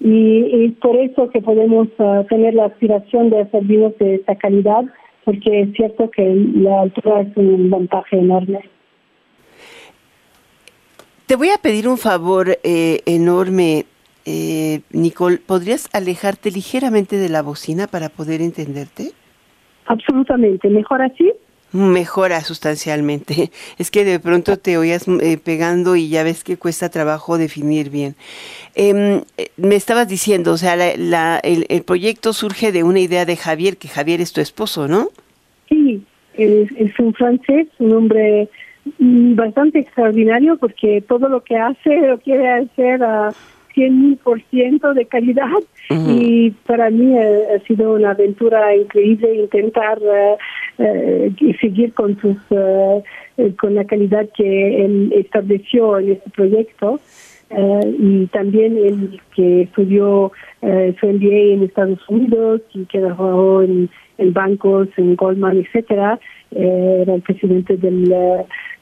y 0.00 0.66
es 0.66 0.72
por 0.74 0.96
eso 0.96 1.28
que 1.30 1.40
podemos 1.40 1.88
uh, 1.98 2.24
tener 2.28 2.54
la 2.54 2.66
aspiración 2.66 3.30
de 3.30 3.40
hacer 3.40 3.64
vinos 3.64 3.96
de 3.98 4.16
esta 4.16 4.34
calidad, 4.36 4.84
porque 5.24 5.62
es 5.62 5.72
cierto 5.72 6.10
que 6.10 6.34
la 6.54 6.82
altura 6.82 7.22
es 7.22 7.36
un 7.36 7.70
ventaja 7.70 8.16
enorme. 8.16 8.60
Te 11.26 11.36
voy 11.36 11.50
a 11.50 11.58
pedir 11.58 11.88
un 11.88 11.96
favor 11.96 12.58
eh, 12.62 13.00
enorme, 13.06 13.86
eh, 14.26 14.80
Nicole. 14.90 15.38
¿Podrías 15.38 15.88
alejarte 15.92 16.50
ligeramente 16.50 17.16
de 17.16 17.28
la 17.28 17.42
bocina 17.42 17.86
para 17.86 18.10
poder 18.10 18.42
entenderte? 18.42 19.12
Absolutamente. 19.86 20.68
¿Mejor 20.68 21.02
así? 21.02 21.32
mejora 21.74 22.40
sustancialmente. 22.40 23.50
Es 23.78 23.90
que 23.90 24.04
de 24.04 24.20
pronto 24.20 24.56
te 24.56 24.78
oías 24.78 25.06
eh, 25.08 25.38
pegando 25.42 25.96
y 25.96 26.08
ya 26.08 26.22
ves 26.22 26.44
que 26.44 26.56
cuesta 26.56 26.88
trabajo 26.88 27.36
definir 27.36 27.90
bien. 27.90 28.14
Em, 28.74 29.22
eh, 29.36 29.48
me 29.56 29.74
estabas 29.74 30.08
diciendo, 30.08 30.52
o 30.52 30.56
sea, 30.56 30.76
la, 30.76 31.38
el, 31.38 31.66
el, 31.68 31.82
proyecto 31.82 32.32
surge 32.32 32.72
de 32.72 32.84
una 32.84 33.00
idea 33.00 33.24
de 33.24 33.36
Javier, 33.36 33.76
que 33.76 33.88
Javier 33.88 34.20
es 34.20 34.32
tu 34.32 34.40
esposo, 34.40 34.86
¿no? 34.88 35.08
Sí, 35.68 36.02
es, 36.34 36.70
es 36.78 36.98
un 36.98 37.12
francés, 37.14 37.66
un 37.78 37.92
hombre 37.92 38.48
bastante 38.98 39.80
extraordinario 39.80 40.56
porque 40.58 41.02
todo 41.06 41.28
lo 41.28 41.42
que 41.42 41.56
hace 41.56 42.06
lo 42.06 42.18
quiere 42.18 42.48
hacer 42.48 43.02
a 43.02 43.30
100% 43.74 44.94
de 44.94 45.06
calidad 45.06 45.48
y 45.90 46.50
para 46.66 46.90
mí 46.90 47.16
ha, 47.18 47.58
sido 47.66 47.94
una 47.94 48.12
aventura 48.12 48.74
increíble 48.74 49.34
intentar 49.34 49.98
uh, 49.98 51.52
seguir 51.60 51.92
con 51.92 52.18
sus 52.20 52.36
uh, 52.50 53.02
con 53.58 53.74
la 53.74 53.84
calidad 53.84 54.28
que 54.36 54.84
él 54.84 55.12
estableció 55.14 55.98
en 55.98 56.12
este 56.12 56.30
proyecto 56.30 57.00
y 57.98 58.26
también 58.28 58.76
el 58.78 59.20
que 59.36 59.62
estudió 59.62 60.32
su 60.60 61.06
MBA 61.06 61.54
en 61.54 61.62
Estados 61.62 62.00
Unidos 62.08 62.62
y 62.72 62.84
que 62.86 62.98
trabajó 62.98 63.62
en, 63.62 63.88
bancos, 64.32 64.88
en 64.96 65.14
Goldman, 65.14 65.58
etcétera, 65.58 66.18
era 66.50 67.14
el 67.14 67.22
presidente 67.22 67.76
del 67.76 68.12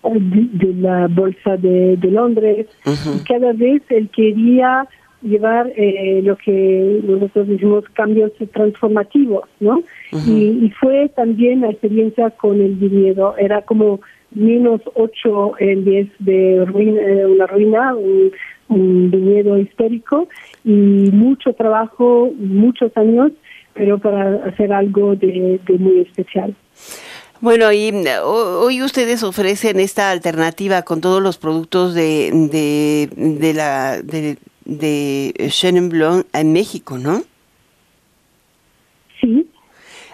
de, 0.03 0.75
la 0.75 1.07
bolsa 1.09 1.57
de, 1.57 1.99
Londres. 2.03 2.67
Cada 3.27 3.53
vez 3.53 3.83
él 3.89 4.09
quería 4.15 4.89
llevar 5.23 5.73
eh, 5.77 6.21
lo 6.25 6.37
que 6.37 7.01
nosotros 7.05 7.49
decimos 7.49 7.85
cambios 7.93 8.33
transformativos, 8.53 9.49
¿no? 9.61 9.83
y, 10.11 10.71
fue 10.81 11.09
también 11.11 11.61
la 11.61 11.71
experiencia 11.71 12.31
con 12.31 12.61
el 12.61 12.75
viñedo, 12.75 13.37
era 13.39 13.63
como 13.63 14.01
menos 14.33 14.81
8 14.95 15.53
en 15.61 15.85
10 15.85 16.09
de 16.19 16.65
ruina, 16.67 17.01
eh, 17.01 17.27
una 17.27 17.47
ruina, 17.47 17.95
un, 17.95 18.33
viñedo 18.69 19.59
histórico 19.59 20.29
y 20.65 20.71
mucho 21.13 21.53
trabajo, 21.53 22.33
muchos 22.39 22.91
años, 22.97 23.31
pero 23.75 23.99
para 23.99 24.47
hacer 24.47 24.73
algo 24.73 25.15
de 25.15 25.61
muy 25.79 26.01
especial. 26.01 26.55
Bueno, 27.43 27.73
y 27.73 27.93
hoy 28.23 28.83
ustedes 28.83 29.25
ofrecen 29.25 29.81
esta 29.81 30.13
alternativa 30.13 30.83
con 30.83 31.01
todos 31.01 31.21
los 31.21 31.39
productos 31.39 31.93
de, 31.93 32.31
de, 32.31 33.09
de 33.17 33.53
la 33.53 34.01
de, 34.01 34.37
de 34.65 35.35
Chenin 35.49 35.89
Blanc 35.89 36.25
en 36.33 36.53
México, 36.53 36.99
¿no? 36.99 37.23
Sí. 39.21 39.49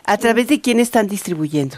¿A 0.07 0.16
través 0.16 0.49
de 0.49 0.62
quién 0.62 0.81
están 0.81 1.07
distribuyendo? 1.07 1.76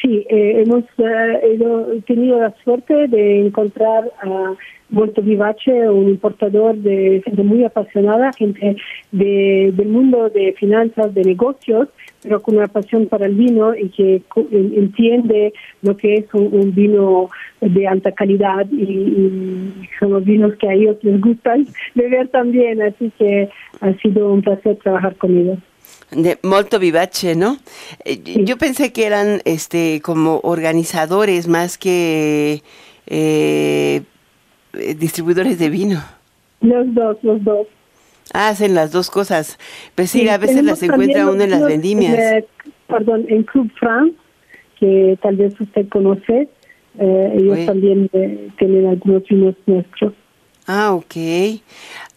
Sí, 0.00 0.24
eh, 0.30 0.62
hemos 0.64 0.84
eh, 0.96 2.02
tenido 2.06 2.40
la 2.40 2.54
suerte 2.64 3.06
de 3.06 3.46
encontrar 3.48 4.10
a 4.22 4.54
Vuelto 4.88 5.20
Vivace, 5.20 5.90
un 5.90 6.08
importador 6.08 6.74
de 6.76 7.20
gente 7.22 7.42
muy 7.42 7.64
apasionada, 7.64 8.32
gente 8.32 8.76
de, 9.12 9.72
del 9.74 9.88
mundo 9.88 10.30
de 10.30 10.54
finanzas, 10.54 11.12
de 11.12 11.22
negocios, 11.24 11.88
pero 12.22 12.42
con 12.42 12.56
una 12.56 12.66
pasión 12.66 13.06
para 13.06 13.26
el 13.26 13.34
vino 13.34 13.74
y 13.74 13.88
que 13.90 14.22
entiende 14.50 15.52
lo 15.82 15.96
que 15.96 16.16
es 16.16 16.34
un, 16.34 16.74
vino 16.74 17.30
de 17.60 17.86
alta 17.86 18.12
calidad 18.12 18.66
y, 18.70 19.72
son 19.98 20.10
los 20.12 20.24
vinos 20.24 20.54
que 20.56 20.68
a 20.68 20.74
ellos 20.74 20.96
les 21.02 21.20
gustan 21.20 21.66
beber 21.94 22.28
también, 22.28 22.82
así 22.82 23.12
que 23.18 23.48
ha 23.80 23.92
sido 23.94 24.32
un 24.32 24.42
placer 24.42 24.76
trabajar 24.76 25.16
con 25.16 25.36
ellos 25.36 25.58
de 26.10 26.38
molto 26.42 26.78
vivace, 26.78 27.36
¿no? 27.36 27.58
Eh, 28.04 28.22
yo 28.44 28.56
pensé 28.56 28.92
que 28.92 29.04
eran 29.04 29.40
este 29.44 30.00
como 30.02 30.40
organizadores 30.42 31.48
más 31.48 31.76
que 31.76 32.62
eh, 33.06 34.02
distribuidores 34.72 35.58
de 35.58 35.68
vino. 35.68 36.02
Los 36.60 36.94
dos, 36.94 37.16
los 37.22 37.44
dos. 37.44 37.66
Hacen 38.32 38.74
las 38.74 38.92
dos 38.92 39.10
cosas. 39.10 39.58
Pues 39.94 40.10
sí, 40.10 40.28
a 40.28 40.38
veces 40.38 40.64
las 40.64 40.82
encuentra 40.82 41.28
uno 41.28 41.42
en 41.42 41.50
las 41.50 41.64
vendimias. 41.64 42.44
perdón, 42.86 43.26
en 43.28 43.42
Club 43.44 43.70
France, 43.78 44.16
que 44.78 45.18
tal 45.22 45.36
vez 45.36 45.60
usted 45.60 45.88
conoce, 45.88 46.48
eh, 46.98 47.32
ellos 47.36 47.66
también 47.66 48.10
tienen 48.58 48.86
algunos 48.86 49.22
vinos 49.28 49.54
nuestros. 49.66 50.12
Ah, 50.66 50.92
ok. 50.92 51.16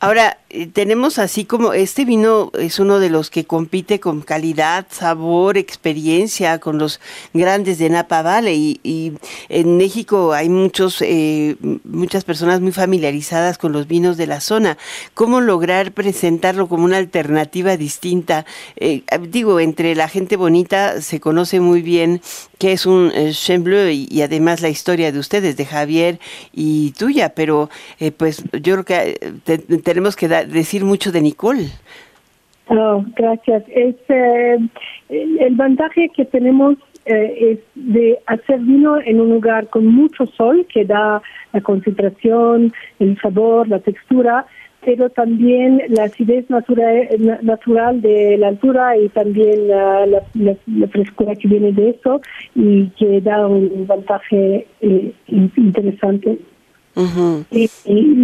Ahora, 0.03 0.39
eh, 0.49 0.65
tenemos 0.65 1.19
así 1.19 1.45
como 1.45 1.73
este 1.73 2.05
vino 2.05 2.51
es 2.59 2.79
uno 2.79 2.99
de 2.99 3.11
los 3.11 3.29
que 3.29 3.45
compite 3.45 3.99
con 3.99 4.21
calidad, 4.21 4.87
sabor, 4.89 5.57
experiencia 5.57 6.59
con 6.59 6.79
los 6.79 6.99
grandes 7.33 7.77
de 7.77 7.89
Napa 7.89 8.21
Valley 8.21 8.79
y, 8.83 9.13
en 9.47 9.77
México 9.77 10.33
hay 10.33 10.49
muchos 10.49 11.01
eh, 11.01 11.55
muchas 11.83 12.23
personas 12.23 12.61
muy 12.61 12.71
familiarizadas 12.71 13.57
con 13.57 13.71
los 13.71 13.87
vinos 13.87 14.17
de 14.17 14.27
la 14.27 14.41
zona. 14.41 14.77
¿Cómo 15.13 15.39
lograr 15.39 15.91
presentarlo 15.91 16.67
como 16.67 16.83
una 16.83 16.97
alternativa 16.97 17.77
distinta? 17.77 18.45
Eh, 18.77 19.03
digo, 19.29 19.59
entre 19.59 19.95
la 19.95 20.09
gente 20.09 20.35
bonita 20.35 20.99
se 21.01 21.19
conoce 21.19 21.59
muy 21.59 21.81
bien 21.83 22.21
que 22.57 22.73
es 22.73 22.85
un 22.85 23.11
Chambleu 23.31 23.89
y, 23.89 24.07
y, 24.11 24.21
además 24.21 24.61
la 24.61 24.69
historia 24.69 25.11
de 25.11 25.17
ustedes, 25.17 25.57
de 25.57 25.65
Javier 25.65 26.19
y 26.53 26.91
tuya, 26.91 27.33
pero 27.33 27.69
pues 28.17 28.43
yo 28.53 28.83
creo 28.83 28.85
que 28.85 29.33
tenemos 29.91 30.15
que 30.15 30.29
decir 30.29 30.85
mucho 30.85 31.11
de 31.11 31.19
Nicole. 31.19 31.67
Oh, 32.69 33.03
gracias. 33.17 33.63
Es, 33.67 33.95
eh, 34.07 34.57
el 35.09 35.55
vantaje 35.55 36.09
que 36.15 36.23
tenemos 36.23 36.77
eh, 37.05 37.51
es 37.51 37.59
de 37.75 38.17
hacer 38.27 38.59
vino 38.59 39.01
en 39.01 39.19
un 39.19 39.29
lugar 39.31 39.67
con 39.67 39.85
mucho 39.87 40.27
sol 40.27 40.65
que 40.73 40.85
da 40.85 41.21
la 41.51 41.61
concentración, 41.61 42.71
el 42.99 43.19
sabor, 43.19 43.67
la 43.67 43.79
textura, 43.79 44.45
pero 44.85 45.09
también 45.09 45.81
la 45.89 46.05
acidez 46.05 46.49
natural, 46.49 47.09
natural 47.41 48.01
de 48.01 48.37
la 48.37 48.47
altura 48.47 48.97
y 48.97 49.09
también 49.09 49.67
la, 49.67 50.23
frescura 50.89 51.35
que 51.35 51.49
viene 51.49 51.73
de 51.73 51.89
eso 51.89 52.21
y 52.55 52.87
que 52.91 53.19
da 53.19 53.45
un 53.45 53.85
vantaje 53.85 54.65
eh, 54.79 55.13
interesante. 55.27 56.39
y, 57.51 57.69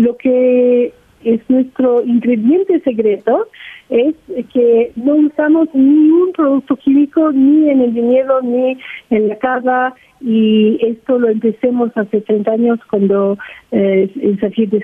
lo 0.01 0.15
que 0.15 0.93
es 1.23 1.41
nuestro 1.49 2.03
ingrediente 2.03 2.79
secreto, 2.81 3.47
es 3.89 4.15
que 4.53 4.91
no 4.95 5.15
usamos 5.15 5.69
ni 5.73 6.09
un 6.09 6.31
producto 6.33 6.75
químico 6.75 7.31
ni 7.31 7.69
en 7.69 7.81
el 7.81 7.91
viñedo 7.91 8.41
ni 8.41 8.77
en 9.09 9.27
la 9.29 9.37
casa 9.37 9.93
y 10.19 10.79
esto 10.83 11.19
lo 11.19 11.29
empecemos 11.29 11.91
hace 11.95 12.21
30 12.21 12.51
años 12.51 12.79
cuando 12.89 13.37
eh, 13.71 14.09
el 14.19 14.39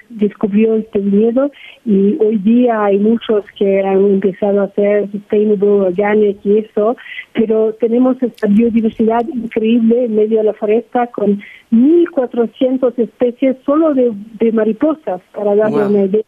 descubrió 0.09 0.75
este 0.75 0.99
viñedo 0.99 1.51
y 1.85 2.17
hoy 2.19 2.37
día 2.37 2.85
hay 2.85 2.99
muchos 2.99 3.43
que 3.57 3.81
han 3.81 4.05
empezado 4.05 4.61
a 4.61 4.65
hacer 4.65 5.09
sustainable, 5.11 5.67
organic 5.67 6.37
y 6.43 6.59
eso, 6.59 6.95
pero 7.33 7.73
tenemos 7.73 8.21
esta 8.21 8.47
biodiversidad 8.47 9.25
increíble 9.27 10.05
en 10.05 10.15
medio 10.15 10.37
de 10.37 10.43
la 10.45 10.53
foresta 10.53 11.07
con 11.07 11.41
1.400 11.71 12.93
especies 12.97 13.57
solo 13.65 13.93
de, 13.95 14.51
mariposas, 14.51 15.21
para 15.33 15.55
darle 15.55 15.87
una 15.87 16.05
idea 16.05 16.21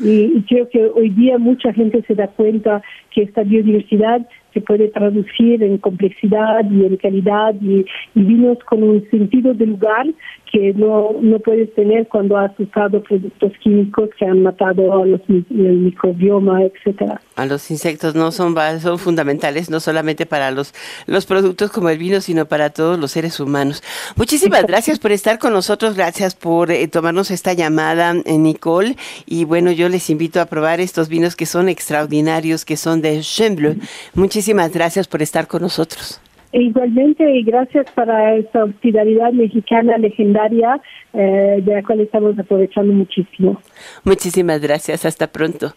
y, 0.00 0.42
creo 0.48 0.68
que 0.68 0.84
hoy 0.86 1.10
día 1.10 1.38
mucha 1.38 1.72
gente 1.72 2.02
se 2.06 2.14
da 2.14 2.28
cuenta 2.28 2.82
que 3.10 3.22
esta 3.22 3.42
biodiversidad 3.42 4.26
se 4.54 4.60
puede 4.60 4.88
traducir 4.88 5.62
en 5.62 5.78
complejidad 5.78 6.68
y 6.70 6.86
en 6.86 6.96
calidad 6.96 7.54
y, 7.60 7.84
vinos 8.14 8.58
con 8.64 8.82
un 8.82 9.08
sentido 9.10 9.54
de 9.54 9.66
lugar 9.66 10.06
que 10.52 10.72
no, 10.74 11.12
no 11.20 11.38
puedes 11.38 11.72
tener 11.74 12.08
cuando 12.08 12.36
has 12.36 12.58
usado 12.58 13.02
productos 13.02 13.52
químicos 13.62 14.10
que 14.18 14.26
han 14.26 14.42
matado 14.42 15.02
a 15.02 15.06
los, 15.06 15.20
el 15.28 15.44
microbioma, 15.78 16.62
etcétera. 16.64 17.20
A 17.36 17.46
los 17.46 17.70
insectos 17.70 18.14
no 18.14 18.32
son 18.32 18.54
son 18.80 18.98
fundamentales 18.98 19.70
no 19.70 19.80
solamente 19.80 20.26
para 20.26 20.50
los 20.50 20.74
los 21.06 21.26
productos 21.26 21.70
como 21.70 21.88
el 21.88 21.98
vino, 21.98 22.20
sino 22.20 22.46
para 22.46 22.70
todos 22.70 22.98
los 22.98 23.12
seres 23.12 23.38
humanos. 23.40 23.82
Muchísimas 24.16 24.66
gracias 24.66 24.98
por 24.98 25.12
estar 25.12 25.38
con 25.38 25.52
nosotros, 25.52 25.94
gracias 25.94 26.34
por 26.34 26.70
eh, 26.70 26.86
tomarnos 26.88 27.30
esta 27.30 27.52
llamada, 27.52 28.14
eh, 28.24 28.38
Nicole, 28.38 28.96
y 29.26 29.44
bueno, 29.44 29.70
yo 29.72 29.88
les 29.88 30.10
invito 30.10 30.40
a 30.40 30.46
probar 30.46 30.80
estos 30.80 31.08
vinos 31.08 31.36
que 31.36 31.46
son 31.46 31.68
extraordinarios, 31.68 32.64
que 32.64 32.76
son 32.76 33.00
de 33.02 33.20
Chembleu. 33.20 33.76
Muchísimas 34.14 34.72
gracias 34.72 35.08
por 35.08 35.22
estar 35.22 35.46
con 35.46 35.62
nosotros. 35.62 36.20
E 36.52 36.62
igualmente, 36.62 37.30
y 37.30 37.44
gracias 37.44 37.86
para 37.92 38.34
esta 38.34 38.64
hospitalidad 38.64 39.32
mexicana 39.32 39.96
legendaria 39.98 40.80
eh, 41.12 41.62
de 41.62 41.74
la 41.74 41.82
cual 41.82 42.00
estamos 42.00 42.36
aprovechando 42.38 42.92
muchísimo. 42.92 43.60
Muchísimas 44.02 44.60
gracias, 44.60 45.04
hasta 45.04 45.28
pronto. 45.28 45.72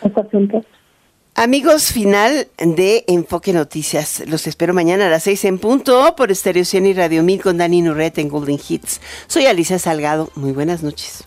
Hasta 0.00 0.22
pronto. 0.22 0.64
Amigos, 1.34 1.92
final 1.92 2.46
de 2.58 3.04
Enfoque 3.08 3.52
Noticias. 3.52 4.22
Los 4.28 4.46
espero 4.46 4.74
mañana 4.74 5.06
a 5.06 5.10
las 5.10 5.22
seis 5.22 5.44
en 5.46 5.58
punto 5.58 6.14
por 6.14 6.30
Estéreo 6.30 6.64
100 6.64 6.86
y 6.86 6.92
Radio 6.92 7.22
1000 7.22 7.42
con 7.42 7.56
Dani 7.56 7.80
Nurret 7.80 8.18
en 8.18 8.28
Golden 8.28 8.58
Hits. 8.68 9.00
Soy 9.26 9.46
Alicia 9.46 9.78
Salgado. 9.78 10.28
Muy 10.36 10.52
buenas 10.52 10.82
noches. 10.82 11.26